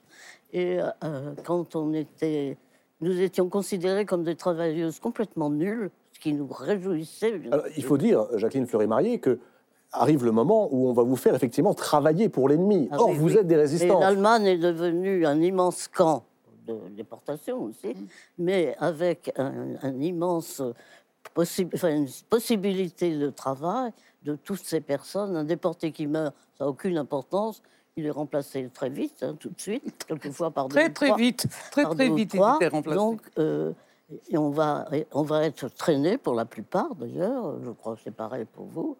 [0.52, 2.56] Et euh, quand on était,
[3.02, 7.40] nous étions considérés comme des travailleuses complètement nulles, ce qui nous réjouissait.
[7.50, 9.38] Alors, il faut dire, Jacqueline Fleury-Marié, que
[9.92, 12.88] arrive le moment où on va vous faire effectivement travailler pour l'ennemi.
[12.90, 13.36] Ah Or, oui, vous oui.
[13.38, 14.00] êtes des résistants.
[14.00, 16.24] l'Allemagne est devenue un immense camp
[16.66, 17.94] de déportation aussi,
[18.38, 20.62] mais avec un, un immense
[21.34, 23.92] possi- enfin, une possibilité de travail
[24.22, 25.36] de toutes ces personnes.
[25.36, 27.62] Un déporté qui meurt, ça n'a aucune importance.
[27.96, 31.06] Il est remplacé très vite, hein, tout de suite, quelquefois par deux Très, ou très
[31.08, 31.46] trois vite.
[31.70, 32.56] Très, par très deux vite, il trois.
[32.56, 32.96] était remplacé.
[32.96, 33.72] Donc, euh,
[34.30, 38.14] et on, va, on va être traîné pour la plupart, d'ailleurs, je crois que c'est
[38.14, 38.96] pareil pour vous,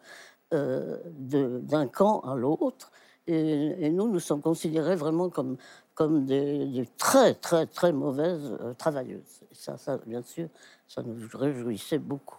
[0.52, 2.92] euh, d'un camp à l'autre.
[3.26, 5.56] Et, et nous, nous sommes considérés vraiment comme,
[5.94, 9.40] comme des, des très, très, très mauvaises euh, travailleuses.
[9.50, 10.48] Et ça, ça, bien sûr,
[10.86, 12.36] ça nous réjouissait beaucoup.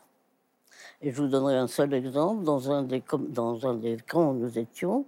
[1.02, 2.44] Et je vous donnerai un seul exemple.
[2.44, 5.06] Dans un des, com- dans un des camps où nous étions,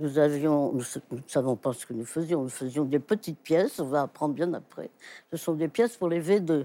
[0.00, 0.80] nous avions, nous
[1.12, 2.42] ne savons pas ce que nous faisions.
[2.42, 4.90] Nous faisions des petites pièces, on va apprendre bien après.
[5.30, 6.64] Ce sont des pièces pour les V2.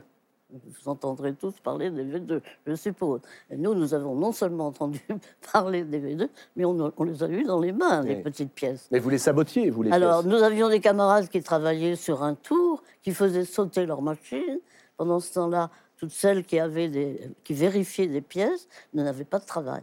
[0.52, 3.20] Vous entendrez tous parler des V2, je suppose.
[3.50, 5.02] Et nous, nous avons non seulement entendu
[5.52, 8.22] parler des V2, mais on, on les a eues dans les mains, les Oui.
[8.22, 8.88] petites pièces.
[8.92, 10.32] Mais vous les sabotiez, vous les Alors, pièces.
[10.34, 14.60] nous avions des camarades qui travaillaient sur un tour, qui faisaient sauter leur machine.
[14.98, 19.46] Pendant ce temps-là, toutes celles qui, avaient des, qui vérifiaient des pièces n'avaient pas de
[19.46, 19.82] travail.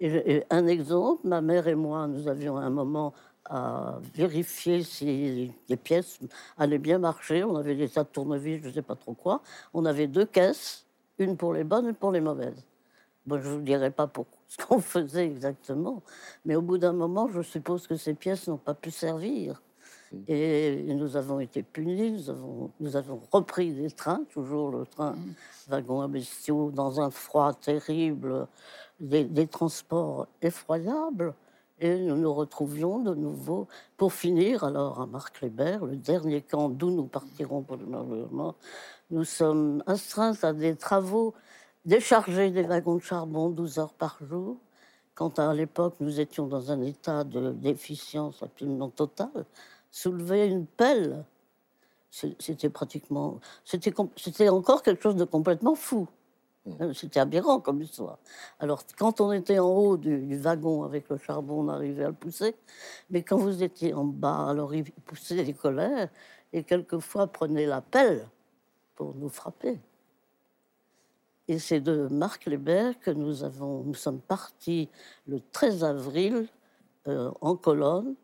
[0.00, 3.12] Et, et un exemple, ma mère et moi, nous avions un moment
[3.44, 6.18] à vérifier si les pièces
[6.56, 7.42] allaient bien marcher.
[7.44, 9.42] On avait des tas de tournevis, je ne sais pas trop quoi.
[9.74, 10.86] On avait deux caisses,
[11.18, 12.64] une pour les bonnes et pour les mauvaises.
[13.26, 16.02] Bon, je ne vous dirai pas pour ce qu'on faisait exactement,
[16.44, 19.60] mais au bout d'un moment, je suppose que ces pièces n'ont pas pu servir.
[20.26, 25.14] Et nous avons été punis, nous avons, nous avons repris des trains, toujours le train
[25.68, 28.48] wagon à bestiaux, dans un froid terrible,
[29.00, 31.34] des, transports effroyables.
[31.80, 33.66] Et nous nous retrouvions de nouveau,
[33.96, 38.54] pour finir, alors à Marc-Lébert, le dernier camp d'où nous partirons pour le Nord
[39.10, 41.32] Nous sommes astreints à des travaux,
[41.86, 44.58] décharger des wagons de charbon 12 heures par jour.
[45.14, 49.46] Quand à l'époque nous étions dans un état de déficience absolument totale,
[49.90, 51.24] soulever une pelle,
[52.10, 56.08] c'était pratiquement, c'était encore quelque chose de complètement fou.
[56.66, 58.18] Euh, C'était aberrant comme histoire.
[58.58, 62.14] Alors, quand on était en haut du, wagon avec le charbon, on arrivait à le
[62.14, 62.54] pousser.
[63.10, 66.08] Mais quand vous étiez en bas, alors il poussait les colères
[66.52, 68.28] et quelquefois prenait la pelle
[68.94, 69.80] pour nous frapper.
[71.48, 74.88] Et c'est de Marc Léber que nous, avons, nous sommes partis
[75.26, 76.46] le 13 avril
[77.08, 78.14] euh, en colonne,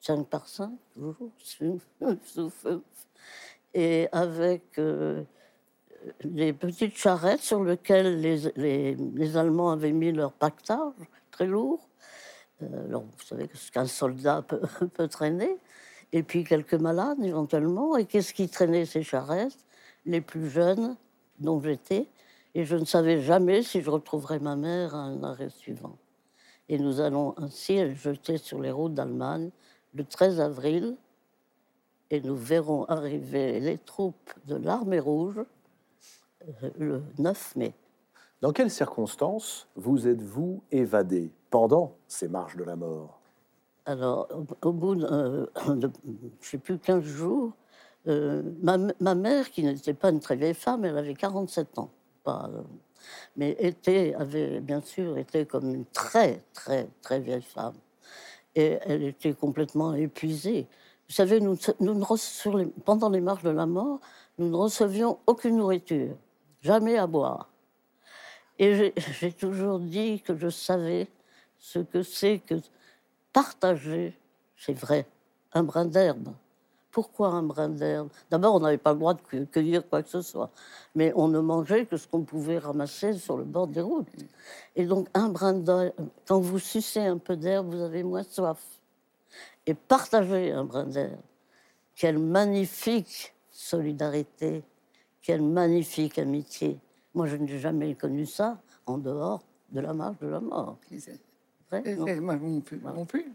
[0.00, 0.70] 5 par 5,
[3.74, 5.22] et avec euh,
[6.24, 10.92] les petites charrettes sur lesquelles les, les- Allemands avaient mis leur pactage
[11.30, 11.88] très lourd.
[12.62, 14.60] Euh, alors, vous savez ce qu'un soldat peut,
[14.94, 15.56] peut traîner.
[16.12, 17.96] Et puis quelques malades éventuellement.
[17.96, 19.56] Et qu'est-ce qui traînait ces charrettes?
[20.04, 20.96] Les plus jeunes,
[21.38, 22.08] dont j'étais.
[22.54, 25.96] Et je ne savais jamais si je retrouverais ma mère à un arrêt suivant.
[26.68, 29.50] Et nous allons ainsi elle jeter sur les routes d'Allemagne
[29.94, 30.96] le 13 avril.
[32.10, 35.40] Et nous verrons arriver les troupes de l'armée rouge
[36.78, 37.74] le 9 mai.
[38.40, 43.20] Dans quelles circonstances vous êtes-vous évadé pendant ces marches de la mort?
[43.84, 44.28] Alors,
[44.62, 45.90] au, bout d'un- de,
[46.40, 47.52] je sais plus, 15 jours,
[48.08, 51.90] euh, ma, ma mère, qui n'était pas une très vieille femme, elle avait 47 ans,
[52.24, 52.62] pas, euh,
[53.36, 57.74] mais était, avait bien sûr été comme une très, très, très vieille femme.
[58.54, 60.66] Et elle était complètement épuisée.
[61.08, 64.00] Vous savez, nous, nous ne rece- sur les- pendant les marches de la mort,
[64.38, 66.16] nous ne recevions aucune nourriture,
[66.62, 67.48] jamais à boire.
[68.58, 71.08] Et j'ai- toujours dit que je savais
[71.58, 72.54] ce que c'est que
[73.32, 74.18] partager,
[74.56, 75.06] c'est vrai,
[75.52, 76.32] un brin d'herbe.
[76.90, 78.10] Pourquoi un brin d'herbe?
[78.30, 80.50] D'abord, on n'avait pas le droit de cu- cueillir quoi que ce soit,
[80.94, 84.08] mais on ne mangeait que ce qu'on pouvait ramasser sur le bord des routes.
[84.76, 85.92] Et donc, un brin d'herbe,
[86.26, 88.60] quand vous sucez un peu d'herbe, vous avez moins soif.
[89.66, 91.20] Et partager un brin d'herbe,
[91.96, 94.62] quelle magnifique solidarité,
[95.22, 96.78] quelle magnifique amitié.
[97.14, 100.78] Moi, je n'ai jamais connu ça en dehors de la marche de la mort.
[101.70, 102.04] Vrai, non
[102.36, 102.78] non plus.
[102.92, 103.32] Non plus.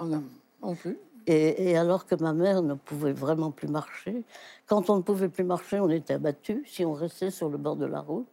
[0.00, 0.22] Oh non,
[0.62, 0.98] non plus.
[1.26, 4.24] Et, et alors que ma mère ne pouvait vraiment plus marcher,
[4.66, 7.76] quand on ne pouvait plus marcher, on était abattu si on restait sur le bord
[7.76, 8.26] de la route.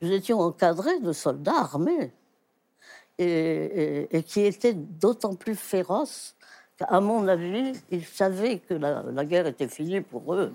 [0.00, 2.12] Nous étions encadrés de soldats armés
[3.18, 6.36] et, et- et qui étaient d'autant plus féroces
[6.80, 10.50] qu'à mon avis, ils savaient que la, la guerre était finie pour eux.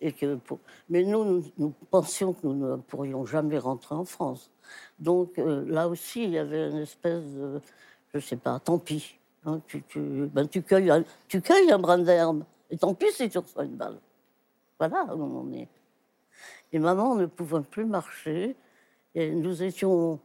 [0.00, 0.58] Et que pour...
[0.88, 4.50] Mais nous, nous, nous pensions que nous ne pourrions jamais rentrer en France.
[4.98, 7.60] Donc euh, là aussi, il y avait une espèce de,
[8.14, 9.18] je sais pas, tant pis.
[9.44, 10.00] hein, tu, tu,
[10.32, 13.64] ben, tu, cueilles un, tu cueilles un brin d'herbe, et tant pis si tu reçois
[13.64, 13.98] une balle.
[14.78, 15.68] Voilà où on en est.
[16.72, 18.56] Et maman ne pouvait plus marcher,
[19.14, 20.18] et nous étions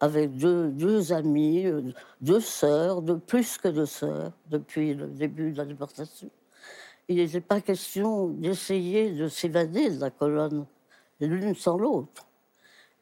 [0.00, 1.66] avec deux, deux amis,
[2.20, 6.28] deux sœurs, de plus que deux sœurs, depuis le début de la déportation.
[7.08, 10.66] Il n'était pas question d'essayer de s'évader de la colonne,
[11.20, 12.26] l'une sans l'autre.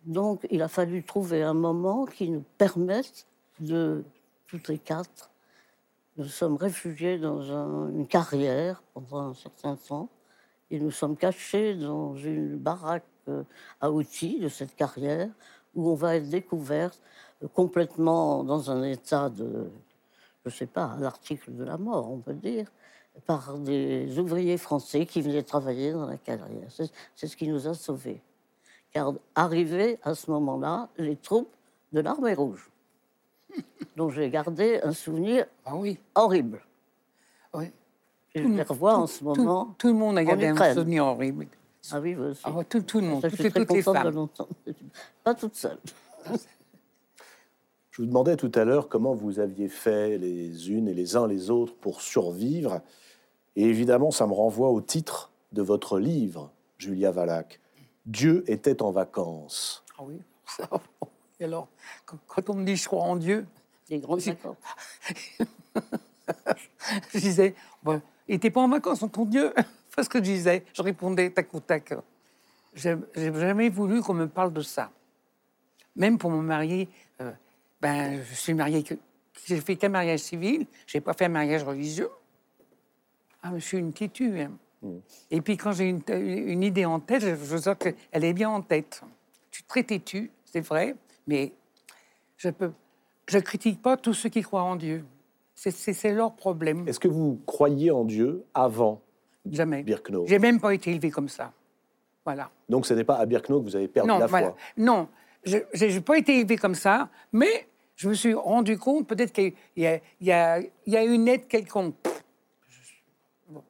[0.04, 3.26] Donc, il a fallu trouver un moment qui nous permette
[3.60, 4.04] de,
[4.46, 5.30] toutes les quatre,
[6.16, 10.08] nous sommes réfugiés dans un- une carrière pendant un certain temps
[10.70, 13.42] et nous sommes cachés dans une baraque euh,
[13.80, 15.28] à outils de cette carrière
[15.74, 17.00] où on va être découverte
[17.42, 19.70] euh, complètement dans un état de,
[20.44, 22.70] je ne sais pas, l'article de la mort, on peut dire,
[23.26, 26.68] par des ouvriers français qui venaient travailler dans la carrière.
[27.14, 28.20] C'est ce qui nous a sauvés.
[28.92, 31.52] Car arrivaient à ce moment-là les troupes
[31.92, 32.70] de l'armée rouge,
[33.96, 35.98] dont j'ai gardé un souvenir Ah oui.
[36.14, 36.60] horrible.
[37.54, 37.70] oui.
[38.34, 39.74] Je Tout les revois en ce tout- moment.
[39.78, 41.46] Tout, le monde a gardé un souvenir horrible.
[41.92, 42.42] Ah oui, vous aussi.
[42.44, 44.14] Ah tout, tout le monde, Ça, je toutes, suis très toutes les contente de femmes.
[44.14, 44.50] l'entendre.
[45.22, 45.78] Pas toute seule.
[47.90, 51.26] Je vous demandais tout à l'heure comment vous aviez fait les unes et les uns
[51.28, 52.80] les autres pour survivre.
[53.56, 57.60] Et évidemment, ça me renvoie au titre de votre livre, Julia Valac.
[58.06, 59.84] Dieu était en vacances.
[59.98, 60.20] Ah oui.
[60.46, 60.68] ça,
[61.40, 61.68] Et alors,
[62.04, 63.46] quand, on me dit je crois en Dieu,
[63.90, 64.56] Les grandes vacances.
[67.12, 69.52] je disais, bon, il n'était pas en vacances, ton Dieu.
[69.96, 71.94] Parce que je disais, je répondais tac au tac.
[72.74, 74.90] J'ai jamais voulu qu'on me parle de ça.
[75.96, 76.88] Même pour me marier,
[77.20, 77.30] euh,
[77.80, 78.94] ben, je suis mariée que.
[79.46, 82.08] J'ai fait qu'un mariage civil, j'ai pas fait un mariage religieux.
[83.42, 84.40] Ah, mais je suis une têtue.
[84.40, 84.52] hein.
[85.30, 88.50] Et puis quand j'ai une, une idée en tête, je, je sens qu'elle est bien
[88.50, 89.02] en tête.
[89.50, 90.94] Je suis très têtue, c'est vrai,
[91.26, 91.52] mais
[92.36, 92.72] je peux,
[93.28, 95.04] je critique pas tous ceux qui croient en Dieu.
[95.54, 96.86] C'est leur problème.
[96.88, 99.00] Est-ce que vous croyiez en Dieu avant
[99.50, 99.82] Jamais.
[99.82, 101.52] Birkenau J'ai même pas été élevée comme ça.
[102.24, 102.50] Voilà.
[102.68, 104.48] Donc ce n'est pas à Birkenau que vous avez perdu non, la voilà.
[104.48, 104.56] foi.
[104.76, 105.08] Non,
[105.44, 109.52] je n'ai pas été élevée comme ça, mais je me suis rendu compte peut-être qu'il
[109.76, 111.94] y, y, y a une aide quelconque.
[113.48, 113.62] Bon.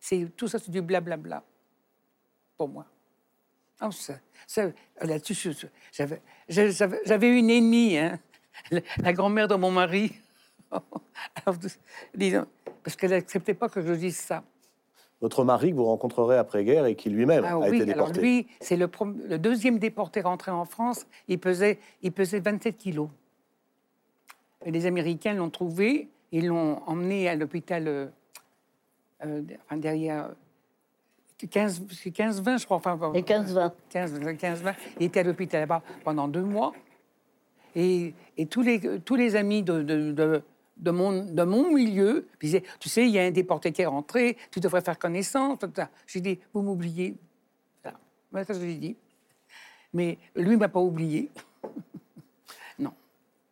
[0.00, 1.42] C'est tout ça, c'est du blablabla
[2.56, 2.86] pour moi.
[3.78, 4.14] Ah, ça,
[4.46, 4.70] ça,
[5.02, 5.54] là-dessus,
[5.92, 8.18] j'avais, une ennemie, hein,
[8.70, 10.14] la, la grand-mère de mon mari.
[10.70, 11.58] Alors,
[12.14, 12.46] disons,
[12.82, 14.42] parce qu'elle n'acceptait pas que je dise ça.
[15.22, 18.20] Votre mari que vous rencontrerez après-guerre et qui lui-même Ah a oui, été alors déporté.
[18.20, 18.88] lui, c'est le,
[19.28, 21.06] le deuxième déporté rentré en France.
[21.28, 23.08] Il pesait, il pesait 27 kilos.
[24.64, 28.06] Et les Américains l'ont trouvé, ils l'ont emmené à l'hôpital, euh,
[29.24, 30.30] euh, enfin, derrière
[31.50, 32.76] 15, 15-20, je crois.
[32.78, 33.72] Enfin, Et 15-20.
[33.90, 34.74] 15, 15, 20.
[35.00, 36.72] Il était à l'hôpital là-bas pendant deux mois.
[37.74, 40.42] Et, et tous, les, tous les amis de, de, de,
[40.76, 43.86] de mon, de mon milieu disaient Tu sais, il y a un déporté qui est
[43.86, 45.58] rentré, tu devrais faire connaissance.
[46.06, 47.16] J'ai dit Vous m'oubliez.
[47.82, 47.98] Voilà.
[48.30, 48.96] Voilà ce que j'ai dit.
[49.92, 51.30] Mais lui ne m'a pas oublié.
[52.78, 52.92] non.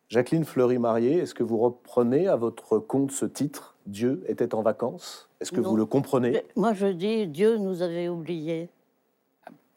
[0.09, 5.29] Jacqueline Fleury-Marié, est-ce que vous reprenez à votre compte ce titre Dieu était en vacances?
[5.39, 5.69] Est-ce que Non.
[5.69, 6.31] vous le comprenez?
[6.31, 8.69] Mais Moi, je dis, Dieu nous avait oubliés.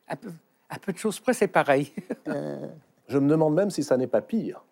[0.07, 0.31] À peu,
[0.69, 1.93] à peu de choses près, c'est pareil.
[3.09, 4.63] Je me demande même si ça n'est pas pire.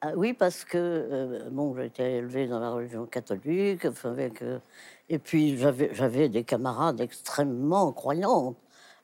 [0.00, 4.60] Ah oui, parce que euh, bon, j'ai été élevée dans la religion catholique, avec, euh,
[5.08, 8.56] et puis j'avais des camarades extrêmement croyantes.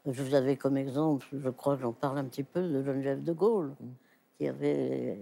[0.06, 3.24] Je vous avais comme exemple, je crois que j'en parle un petit peu, de Geneviève
[3.24, 3.74] de Gaulle,
[4.38, 5.14] qui avait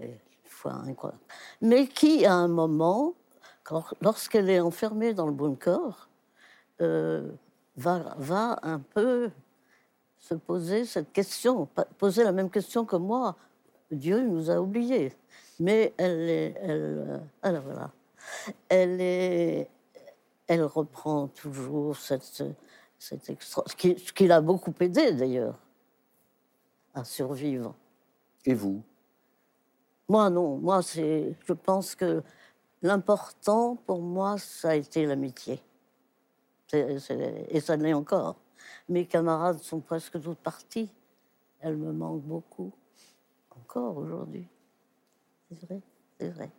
[0.43, 1.23] une foi incroyable.
[1.61, 3.15] Mais qui, à un moment,
[4.01, 6.07] lorsqu'elle est enfermée dans le bunker,
[6.81, 7.31] euh,
[7.77, 9.31] va, va un peu
[10.19, 11.67] se poser cette question,
[11.97, 13.35] poser la même question que moi.
[13.91, 15.13] Dieu nous a oubliés.
[15.59, 17.91] Mais elle est, elle, euh, alors voilà,
[18.69, 19.69] elle est,
[20.47, 22.43] elle reprend toujours cette,
[22.97, 25.59] cette extra, ce qui, ce qui l'a beaucoup aidé d'ailleurs
[26.93, 27.75] à survivre.
[28.45, 28.81] Et vous?
[30.09, 32.23] Moi non, moi c'est, je pense que
[32.81, 35.61] l'important pour moi ça a été l'amitié.
[36.73, 38.35] Et ça l'est encore.
[38.89, 40.89] Mes camarades sont presque toutes parties.
[41.59, 42.71] Elles me manquent beaucoup,
[43.51, 44.47] encore aujourd'hui.
[45.59, 45.81] C'est vrai,
[46.19, 46.49] c'est vrai.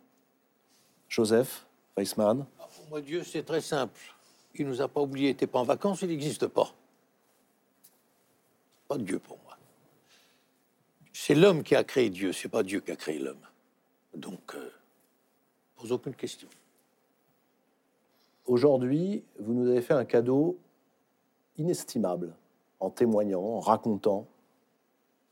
[1.09, 1.65] Joseph
[1.97, 3.99] Weissmann Ah, Pour moi, Dieu, c'est très simple.
[4.55, 6.73] Il nous a pas oubliés, il n'était pas en vacances, il n'existe pas.
[8.87, 9.57] Pas Dieu pour moi.
[11.11, 13.45] C'est l'homme qui a créé Dieu, c'est pas Dieu qui a créé l'homme.
[14.13, 14.71] Donc, euh,
[15.75, 16.47] pose aucune question.
[18.45, 20.57] Aujourd'hui, vous nous avez fait un cadeau
[21.57, 22.35] inestimable
[22.79, 24.27] en témoignant, en racontant,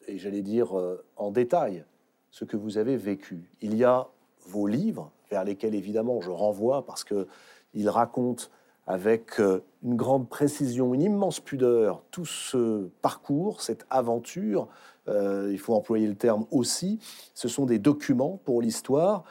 [0.07, 1.85] et j'allais dire euh, en détail,
[2.33, 3.47] ce que vous avez vécu.
[3.61, 4.07] Il y a
[4.47, 8.45] vos livres, vers lesquels évidemment je renvoie, parce qu'ils racontent
[8.87, 14.67] avec euh, une grande précision, une immense pudeur, tout ce parcours, cette aventure.
[15.07, 16.99] Euh, il faut employer le terme aussi.
[17.35, 19.23] Ce sont des documents pour l'histoire.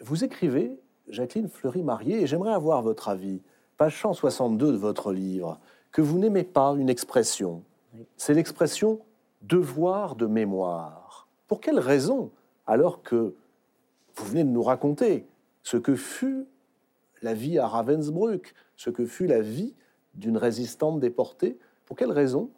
[0.00, 0.76] Vous écrivez,
[1.08, 3.40] Jacqueline Fleury-Marié, et j'aimerais avoir votre avis,
[3.78, 5.60] page 162 de votre livre,
[5.92, 7.62] que vous n'aimez pas une expression.
[8.16, 8.98] C'est l'expression
[9.42, 11.05] devoir de mémoire.
[11.46, 12.30] Pour quelle raison
[12.66, 13.34] Alors que
[14.16, 15.26] vous venez de nous raconter
[15.62, 16.46] ce que fut
[17.22, 19.74] la vie à Ravensbrück, ce que fut la vie
[20.14, 22.50] d'une résistante déportée, pour quelle raison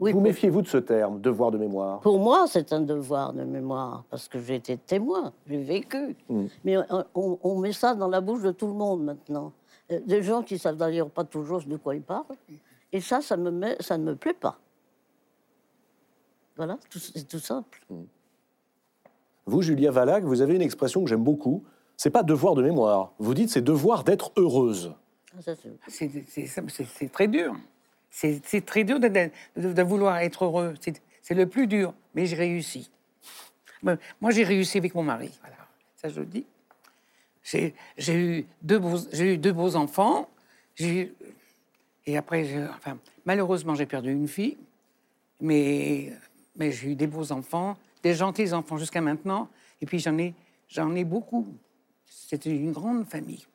[0.00, 2.00] Oui, vous méfiez-vous de ce terme, devoir de mémoire?
[2.00, 6.16] Pour moi, c'est un devoir de mémoire, parce que j'ai été témoin, j'ai vécu.
[6.28, 6.44] Mm.
[6.64, 6.76] Mais
[7.14, 9.52] on, met ça dans la bouche de tout le monde maintenant.
[9.90, 12.24] Euh, Des gens qui savent d'ailleurs pas toujours de quoi ils parlent.
[12.92, 14.58] Et ça, ça, me met, ça ne me plaît pas.
[16.56, 17.80] Voilà, c'est tout simple.
[19.46, 21.64] Vous, Julia Valac, vous avez une expression que j'aime beaucoup.
[21.96, 23.12] C'est pas devoir de mémoire.
[23.18, 24.94] Vous dites c'est devoir d'être heureuse.
[25.36, 25.52] Ah, ça,
[25.88, 27.54] c'est- très dur.
[28.10, 30.74] C'est très dur de, de- de- vouloir être heureux.
[31.22, 32.90] C'est le plus dur, mais j'ai réussi.
[33.82, 35.30] Moi, j'ai réussi avec mon mari.
[35.40, 35.56] Voilà.
[35.96, 36.46] Ça, je le dis.
[37.42, 37.74] J'ai
[38.08, 40.28] eu deux beaux, eu deux beaux enfants.
[40.78, 41.08] Eu-
[42.06, 44.56] et après, enfin, malheureusement, j'ai perdu une fille,
[45.40, 46.12] mais
[46.56, 49.48] mais j'ai eu des beaux enfants, des gentils enfants jusqu'à maintenant.
[49.80, 50.34] Et puis j'en ai
[50.68, 51.46] j'en ai beaucoup.
[52.06, 53.46] C'était une grande famille.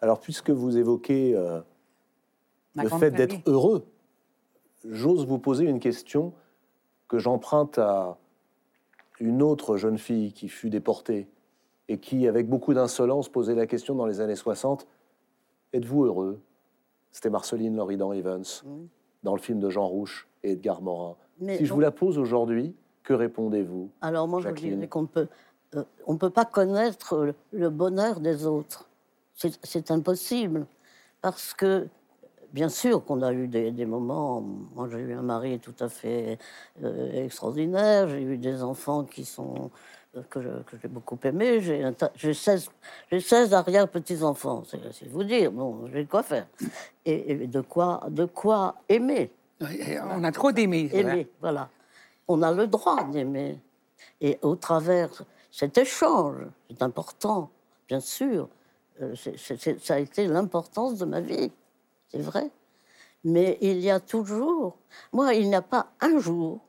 [0.00, 1.60] Alors, puisque vous évoquez euh,
[2.76, 3.84] le fait d'être heureux,
[4.84, 6.32] j'ose vous poser une question
[7.08, 8.16] que j'emprunte à
[9.18, 11.26] une autre jeune fille qui fut déportée
[11.88, 14.86] et qui, avec beaucoup d'insolence, posait la question dans les années 60
[15.72, 16.40] Êtes-vous heureux?
[17.10, 18.88] C'était Marceline Loridan Evans, Oui.
[19.22, 21.16] Dans le film de Jean Rouche et Edgar Morin.
[21.40, 25.28] Mais si je vous la pose aujourd'hui, que répondez-vous Alors moi, je dirais qu'on peut,
[25.74, 28.88] euh, on peut pas connaître le, bonheur des autres.
[29.34, 30.66] C'est c'est impossible.
[31.20, 31.88] Parce que,
[32.52, 34.40] bien sûr qu'on a eu des, des moments,
[34.74, 36.38] moi j'ai eu un mari tout à fait
[36.82, 39.70] euh, extraordinaire, j'ai eu des enfants qui sont,
[40.16, 40.40] euh, que
[40.80, 42.70] j'ai beaucoup aimés, j'ai j'ai 16,
[43.10, 46.46] j'ai 16 arrière-petits-enfants, c'est vous dire, bon, j'ai de quoi faire.
[47.04, 49.30] Et, et de, quoi, de quoi aimer.
[49.60, 50.88] On a trop d'aimer.
[50.92, 51.68] aimer, voilà.
[52.28, 53.58] On a le droit d'aimer.
[54.20, 55.10] Et au travers
[55.50, 56.36] cet échange,
[56.68, 57.50] c'est important,
[57.88, 58.48] bien sûr,
[59.00, 61.50] euh, ça a été l'importance de ma vie,
[62.10, 62.50] c'est vrai.
[63.24, 64.76] Mais il y a toujours,
[65.12, 66.60] moi, il n'y a pas un jour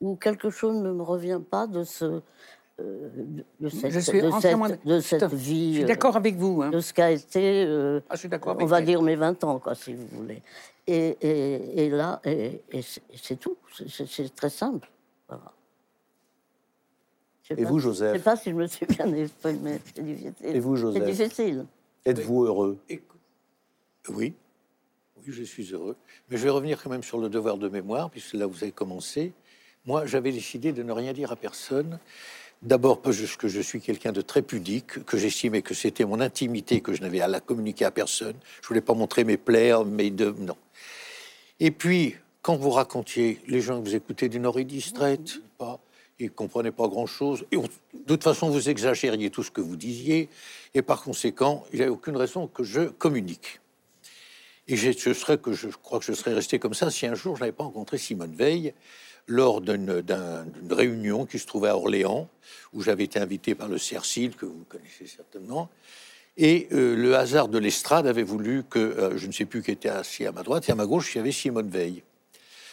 [0.00, 2.20] où quelque chose ne me revient pas de ce, euh,
[2.80, 6.16] de, de cette, Je suis de entièrement cette, de cette Je vie, suis euh, d'accord
[6.16, 6.62] avec vous.
[6.62, 6.70] hein.
[6.70, 9.42] de ce qu'a été euh, Ah, je suis d'accord on avec va dire mes 20
[9.44, 10.42] ans, quoi, si vous voulez.
[10.86, 13.56] Et, et- et là, et, et c'est c'est tout.
[13.76, 14.88] C'est- C'est c'est très simple.
[15.28, 15.52] Voilà.
[17.42, 19.80] Je Et pas- vous, Je ne Joseph sais pas si je me suis bien exprimée.
[19.94, 20.34] C'est difficile.
[20.42, 21.66] Et vous, C'est Joseph difficile.
[22.04, 22.78] Êtes-vous heureux?
[22.88, 23.15] Écoute,
[24.08, 24.34] Oui,
[25.16, 25.96] oui, je suis heureux.
[26.30, 28.72] Mais je vais revenir quand même sur le devoir de mémoire, puisque là vous avez
[28.72, 29.32] commencé.
[29.84, 31.98] Moi, j'avais décidé de ne rien dire à personne.
[32.62, 36.80] D'abord parce que je suis quelqu'un de très pudique, que j'estimais que c'était mon intimité,
[36.80, 38.34] que je n'avais à la communiquer à personne.
[38.62, 40.56] Je voulais pas montrer mes plaies, mes deux, non.
[41.60, 45.80] Et puis, quand vous racontiez, les gens que vous écoutez d'une oreille distraite, pas,
[46.18, 47.44] ils comprenaient pas grand-chose.
[47.52, 47.68] De
[48.06, 50.28] toute façon, vous exagériez tout ce que vous disiez.
[50.74, 53.60] Et par conséquent, il n'y avait aucune raison que je communique.
[54.68, 55.36] Et je, crois
[56.00, 58.74] que je serais resté comme ça si un jour je n'avais pas rencontré Simone Veil
[59.28, 62.28] lors d'une d'un- d'une réunion qui se trouvait à Orléans,
[62.72, 65.68] où j'avais été invité par le Cercil, que vous connaissez certainement.
[66.36, 69.70] Et euh, le hasard de l'estrade avait voulu que, euh, je ne sais plus qui
[69.70, 72.02] était assis à ma droite, et à ma gauche, il y avait Simone Veil.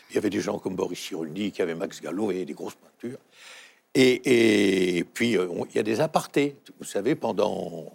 [0.10, 2.54] Il y avait des gens comme Boris Cyrulnik, il y avait Max Gallo, et des
[2.54, 3.20] grosses peintures.
[3.96, 6.56] Et, puis, euh, il y a des apartés.
[6.80, 7.92] Vous savez, pendant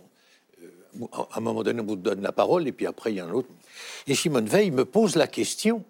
[1.12, 3.26] à un moment donné, on vous donne la parole, et puis après, il y a
[3.26, 3.48] un autre.
[4.06, 5.84] Et Simone Veil me pose la question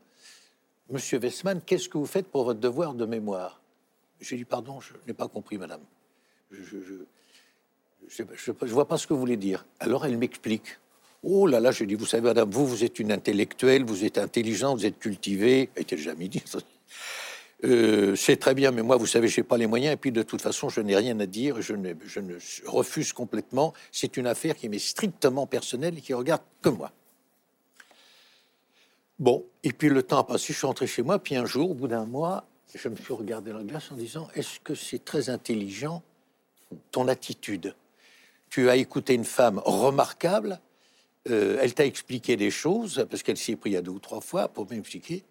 [0.91, 3.61] Monsieur Westman, qu'est-ce que vous faites pour votre devoir de mémoire?
[4.20, 5.83] J'ai dit Pardon, je n'ai pas compris, madame.
[6.51, 6.62] Je
[8.09, 9.66] je vois pas ce que vous voulez dire.
[9.81, 10.79] Alors elle m'explique.
[11.23, 14.16] Oh là là, j'ai dit Vous savez, madame, vous, vous êtes une intellectuelle, vous êtes
[14.19, 15.69] intelligente, vous êtes cultivée.
[15.75, 16.43] Elle était jamais dit.
[17.64, 19.94] Euh, c'est très bien, mais moi, vous savez, j'ai pas les moyens.
[19.94, 21.60] Et puis, de toute façon, je n'ai rien à dire.
[21.60, 23.74] Je, n'ai- je ne je refuse complètement.
[23.90, 26.93] C'est une affaire qui m'est strictement personnelle et qui regarde que moi.
[29.18, 30.52] Bon, et puis le temps a passé.
[30.52, 31.18] Je suis rentré chez moi.
[31.18, 32.44] Puis un jour, au bout d'un mois,
[32.74, 36.02] je me suis regardé dans la glace en disant Est-ce que c'est très intelligent
[36.93, 37.74] ton attitude?
[38.51, 40.60] Tu as écouté une femme remarquable.
[41.28, 44.20] euh, elle t'a expliqué des choses parce qu'elle s'y est pris à deux ou trois
[44.20, 45.24] fois pour m'expliquer.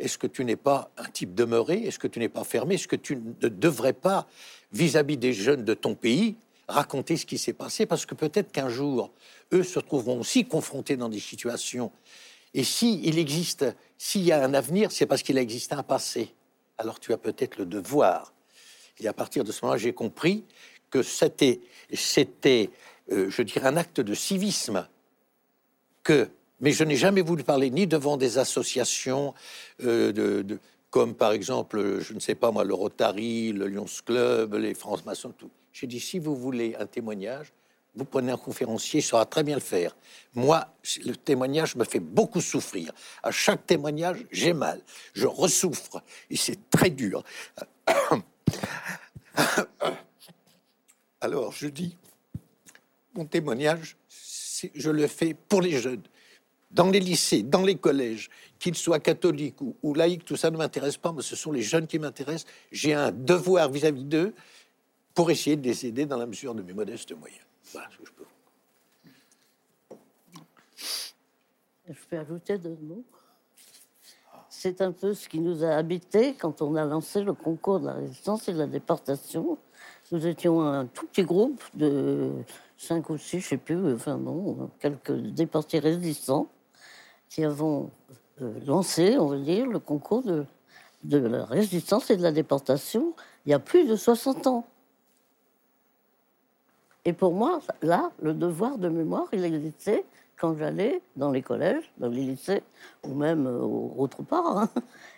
[0.00, 1.82] Est-ce que tu n'es pas un type demeuré?
[1.82, 2.74] Est-ce que tu n'es pas fermé?
[2.74, 4.26] Est-ce que tu ne devrais pas,
[4.72, 6.36] vis-à-vis des jeunes de ton pays,
[6.66, 7.84] raconter ce qui s'est passé?
[7.84, 9.12] Parce que peut-être qu'un jour,
[9.52, 11.92] eux se trouveront aussi confrontés dans des situations.
[12.54, 13.66] Et si il existe,
[13.98, 16.34] s'il y a un avenir, c'est parce qu'il a existé un passé.
[16.78, 18.32] Alors tu as peut-être le devoir.
[18.98, 20.44] Et à partir de ce moment-là, j'ai compris
[20.90, 21.60] que c'était,
[21.92, 22.70] c'était,
[23.12, 24.88] euh, je dirais, un acte de civisme
[26.02, 26.30] que,
[26.60, 29.34] mais je n'ai jamais voulu parler ni devant des associations
[29.82, 30.42] euh,
[30.90, 35.04] comme par exemple, je ne sais pas moi, le Rotary, le Lions Club, les France
[35.04, 35.50] Maçons, tout.
[35.72, 37.52] J'ai dit si vous voulez un témoignage,
[37.94, 39.96] vous prenez un conférencier, il saura très bien le faire.
[40.34, 40.66] Moi,
[41.04, 42.92] le témoignage me fait beaucoup souffrir.
[43.22, 44.82] À chaque témoignage, j'ai mal,
[45.12, 47.22] je ressouffre et c'est très dur.
[51.20, 51.96] Alors je dis,
[53.14, 53.96] mon témoignage,
[54.74, 56.02] je le fais pour les jeunes,
[56.70, 60.96] dans les lycées, dans les collèges, qu'ils soient catholiques ou, laïcs, tout ça ne m'intéresse
[60.96, 62.50] pas, mais ce sont les jeunes qui m'intéressent.
[62.70, 64.34] J'ai un devoir vis-à-vis d'eux
[65.14, 67.42] pour essayer de les aider dans la mesure de mes modestes moyens.
[67.72, 68.24] Voilà ce que je peux.
[71.88, 73.04] Je peux ajouter deux mots.
[74.48, 77.86] C'est un peu ce qui nous a habités quand on a lancé le concours de
[77.86, 79.58] la résistance et de la déportation.
[80.12, 82.30] Nous étions un tout petit groupe de
[82.76, 86.48] cinq ou six, je sais plus, enfin bon, quelques déportés résistants
[87.30, 87.90] qui avons
[88.42, 90.44] euh, lancé, on va dire, le concours de,
[91.04, 93.14] de la résistance et de la déportation
[93.46, 94.66] il y a plus de 60 ans.
[97.06, 100.04] Et pour moi, là, le devoir de mémoire, il existait
[100.38, 102.62] quand j'allais dans les collèges, dans les lycées,
[103.04, 104.58] ou même euh, autre part.
[104.58, 104.68] hein.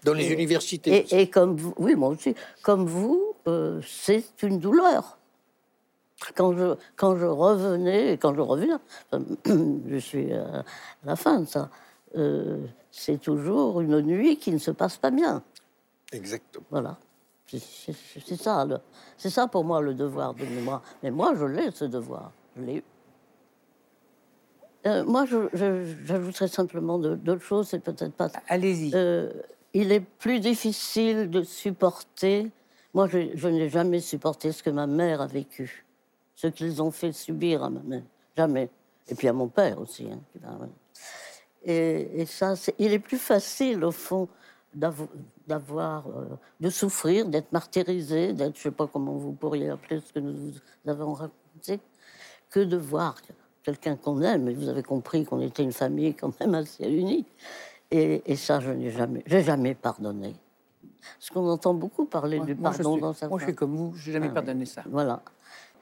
[0.05, 1.07] Dans les Et- universités.
[1.11, 5.19] Et, et comme vous, oui, moi aussi, comme vous, euh, c'est une douleur.
[6.37, 8.81] Quand je, quand je revenais, quand je reviens,
[9.45, 10.65] je suis à
[11.05, 11.69] la fin de ça,
[12.17, 15.43] euh, c'est toujours une nuit qui ne se passe pas bien.
[16.13, 16.65] Exactement.
[16.71, 16.99] Voilà.
[17.47, 18.67] C'est- ça,
[19.19, 20.83] c'est ça pour moi le devoir de mémoire.
[21.03, 22.33] Mais moi, je l'ai, ce devoir.
[22.57, 22.83] Je l'ai eu.
[24.87, 28.91] Euh, moi, je- je- j'ajouterais simplement d'autres choses, c'est peut-être pas Allez-y.
[28.95, 29.31] euh,
[29.75, 32.51] il est plus difficile de supporter.
[32.95, 35.85] Moi, je, je n'ai jamais supporté ce que ma mère a vécu,
[36.35, 38.03] ce qu'ils ont fait subir à ma mère.
[38.37, 38.71] Jamais.
[39.09, 40.09] Et puis à mon père aussi.
[40.11, 40.59] hein,
[41.65, 44.29] Et, ça, il est plus facile, au fond,
[44.75, 46.27] d'avoir, euh,
[46.61, 50.19] de souffrir, d'être martyrisé, d'être, je ne sais pas comment vous pourriez appeler ce que
[50.19, 50.53] nous
[50.87, 51.81] avons raconté,
[52.51, 53.17] que de voir
[53.63, 54.49] quelqu'un qu'on aime.
[54.49, 57.27] Et vous avez compris qu'on était une famille quand même assez unie.
[57.91, 60.35] Et, ça, je n'ai jamais, j'ai jamais pardonné.
[61.19, 64.07] Parce qu'on entend beaucoup parler du pardon dans sa Moi, je suis comme vous, je
[64.07, 64.83] n'ai jamais ah pardonné ça.
[64.91, 65.23] Voilà.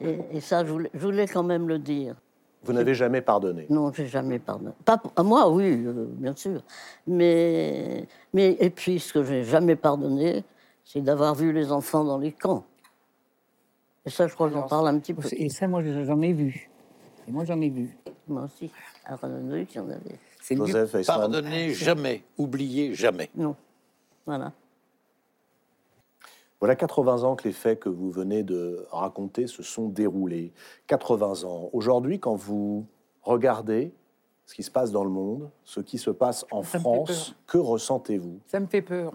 [0.00, 2.16] Et, ça, je voulais, quand même le dire.
[2.62, 3.66] Vous n'avez jamais pardonné?
[3.70, 4.72] Non, j'ai jamais pardonné.
[4.84, 6.62] Pas à moi, oui, euh, bien sûr.
[7.06, 10.44] Mais, mais et puis, ce que j'ai jamais pardonné,
[10.84, 12.64] c'est d'avoir vu les enfants dans les camps.
[14.04, 15.22] Et ça, je crois que j'en parle un petit peu.
[15.32, 16.70] Et ça, moi, j'en ai vu.
[17.26, 17.96] Et moi, j'en ai vu.
[18.28, 18.70] Moi aussi.
[19.04, 20.18] À Rennes, il y en avait.
[20.50, 23.30] Joseph Pardonnez jamais, oubliez jamais.
[23.34, 23.56] Non.
[24.26, 24.52] Voilà.
[26.60, 30.52] Voilà 80 ans que les faits que vous venez de raconter se sont déroulés.
[30.88, 31.70] 80 ans.
[31.72, 32.86] Aujourd'hui, quand vous
[33.22, 33.94] regardez
[34.44, 38.40] ce qui se passe dans le monde, ce qui se passe en France, que ressentez-vous?
[38.46, 39.14] Ça me fait peur.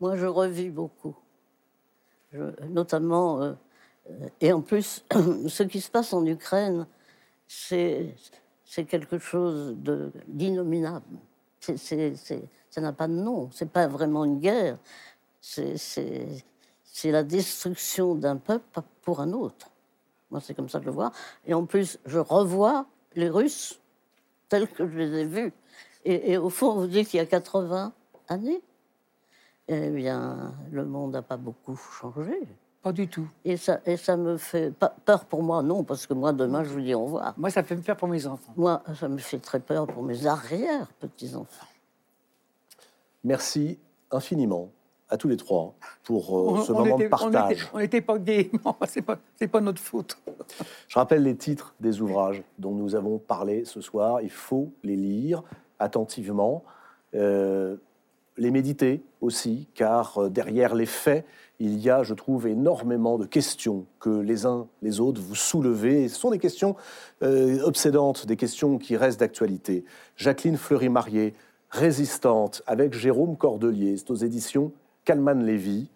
[0.00, 1.16] Moi, je revis beaucoup.
[2.68, 3.52] notamment, euh,
[4.08, 5.04] euh, et en plus,
[5.48, 6.86] ce qui se passe en Ukraine,
[7.48, 8.14] c'est
[8.86, 9.76] quelque chose
[10.28, 11.18] d'innominable.
[11.58, 13.50] Ça n'a pas de nom.
[13.50, 14.78] C'est pas vraiment une guerre
[15.40, 16.44] c'est
[17.04, 19.70] la destruction d'un peuple pour un autre.
[20.30, 21.12] Moi, c'est comme ça que je le vois.
[21.46, 23.80] Et en plus, je revois les Russes
[24.48, 25.52] tels que je les ai vus.
[26.04, 27.92] Et, au fond, vous dites qu'il y a 80
[28.28, 28.62] années,
[29.68, 32.40] eh bien, le monde n'a pas beaucoup changé.
[32.82, 33.28] Pas du tout.
[33.44, 36.64] Et ça, et ça me fait pas peur pour moi, non, parce que moi, demain,
[36.64, 37.34] je vous dis au revoir.
[37.36, 38.54] Moi, ça fait me peur pour mes enfants.
[38.56, 41.66] Moi, ça me fait très peur pour mes arrière-petits-enfants.
[43.22, 43.78] Merci
[44.10, 44.70] infiniment
[45.10, 45.74] à tous les trois
[46.04, 47.68] pour euh, ce moment de partage.
[47.74, 48.50] On n'était pas gays,
[48.88, 49.18] c'est pas,
[49.50, 50.18] pas notre faute.
[50.88, 54.22] Je rappelle les titres des ouvrages dont nous avons parlé ce soir.
[54.22, 55.42] Il faut les lire
[55.78, 56.62] attentivement,
[57.14, 57.76] euh,
[58.36, 61.26] les méditer aussi, car euh, derrière les faits,
[61.58, 66.08] il y a, je trouve, énormément de questions que les uns les autres vous soulevez.
[66.08, 66.74] ce sont des questions
[67.20, 69.84] obsédantes, des questions qui restent d'actualité.
[70.16, 71.34] Jacqueline Fleury-Marié,
[71.68, 74.72] Résistante, avec Jérôme Cordelier, c'est aux éditions
[75.04, 75.88] Kalman Lévy,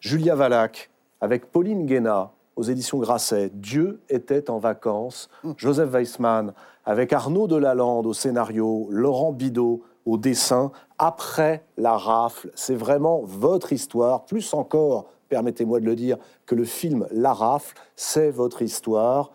[0.00, 0.90] Julia Valac,
[1.20, 6.52] avec Pauline Guéna aux éditions Grasset, Dieu était en vacances, Joseph Weissman,
[6.84, 12.50] avec Arnaud Delalande au scénario, Laurent Bidot au dessin, après la rafle.
[12.54, 16.16] C'est vraiment votre histoire, plus encore, permettez-moi de le dire,
[16.46, 19.30] que le film La rafle, c'est votre histoire,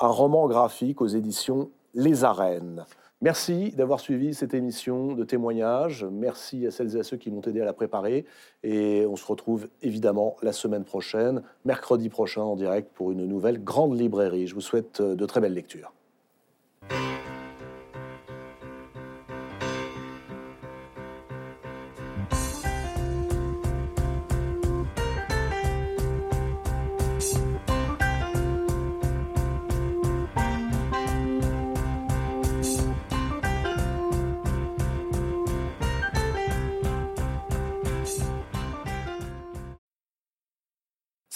[0.00, 2.84] un roman graphique aux éditions Les Arènes.
[3.20, 6.04] Merci d'avoir suivi cette émission de témoignages.
[6.04, 8.24] Merci à celles et à ceux qui m'ont aidé à la préparer.
[8.62, 13.62] Et on se retrouve évidemment la semaine prochaine, mercredi prochain en direct pour une nouvelle
[13.62, 14.46] grande librairie.
[14.46, 15.92] Je vous souhaite de très belles lectures.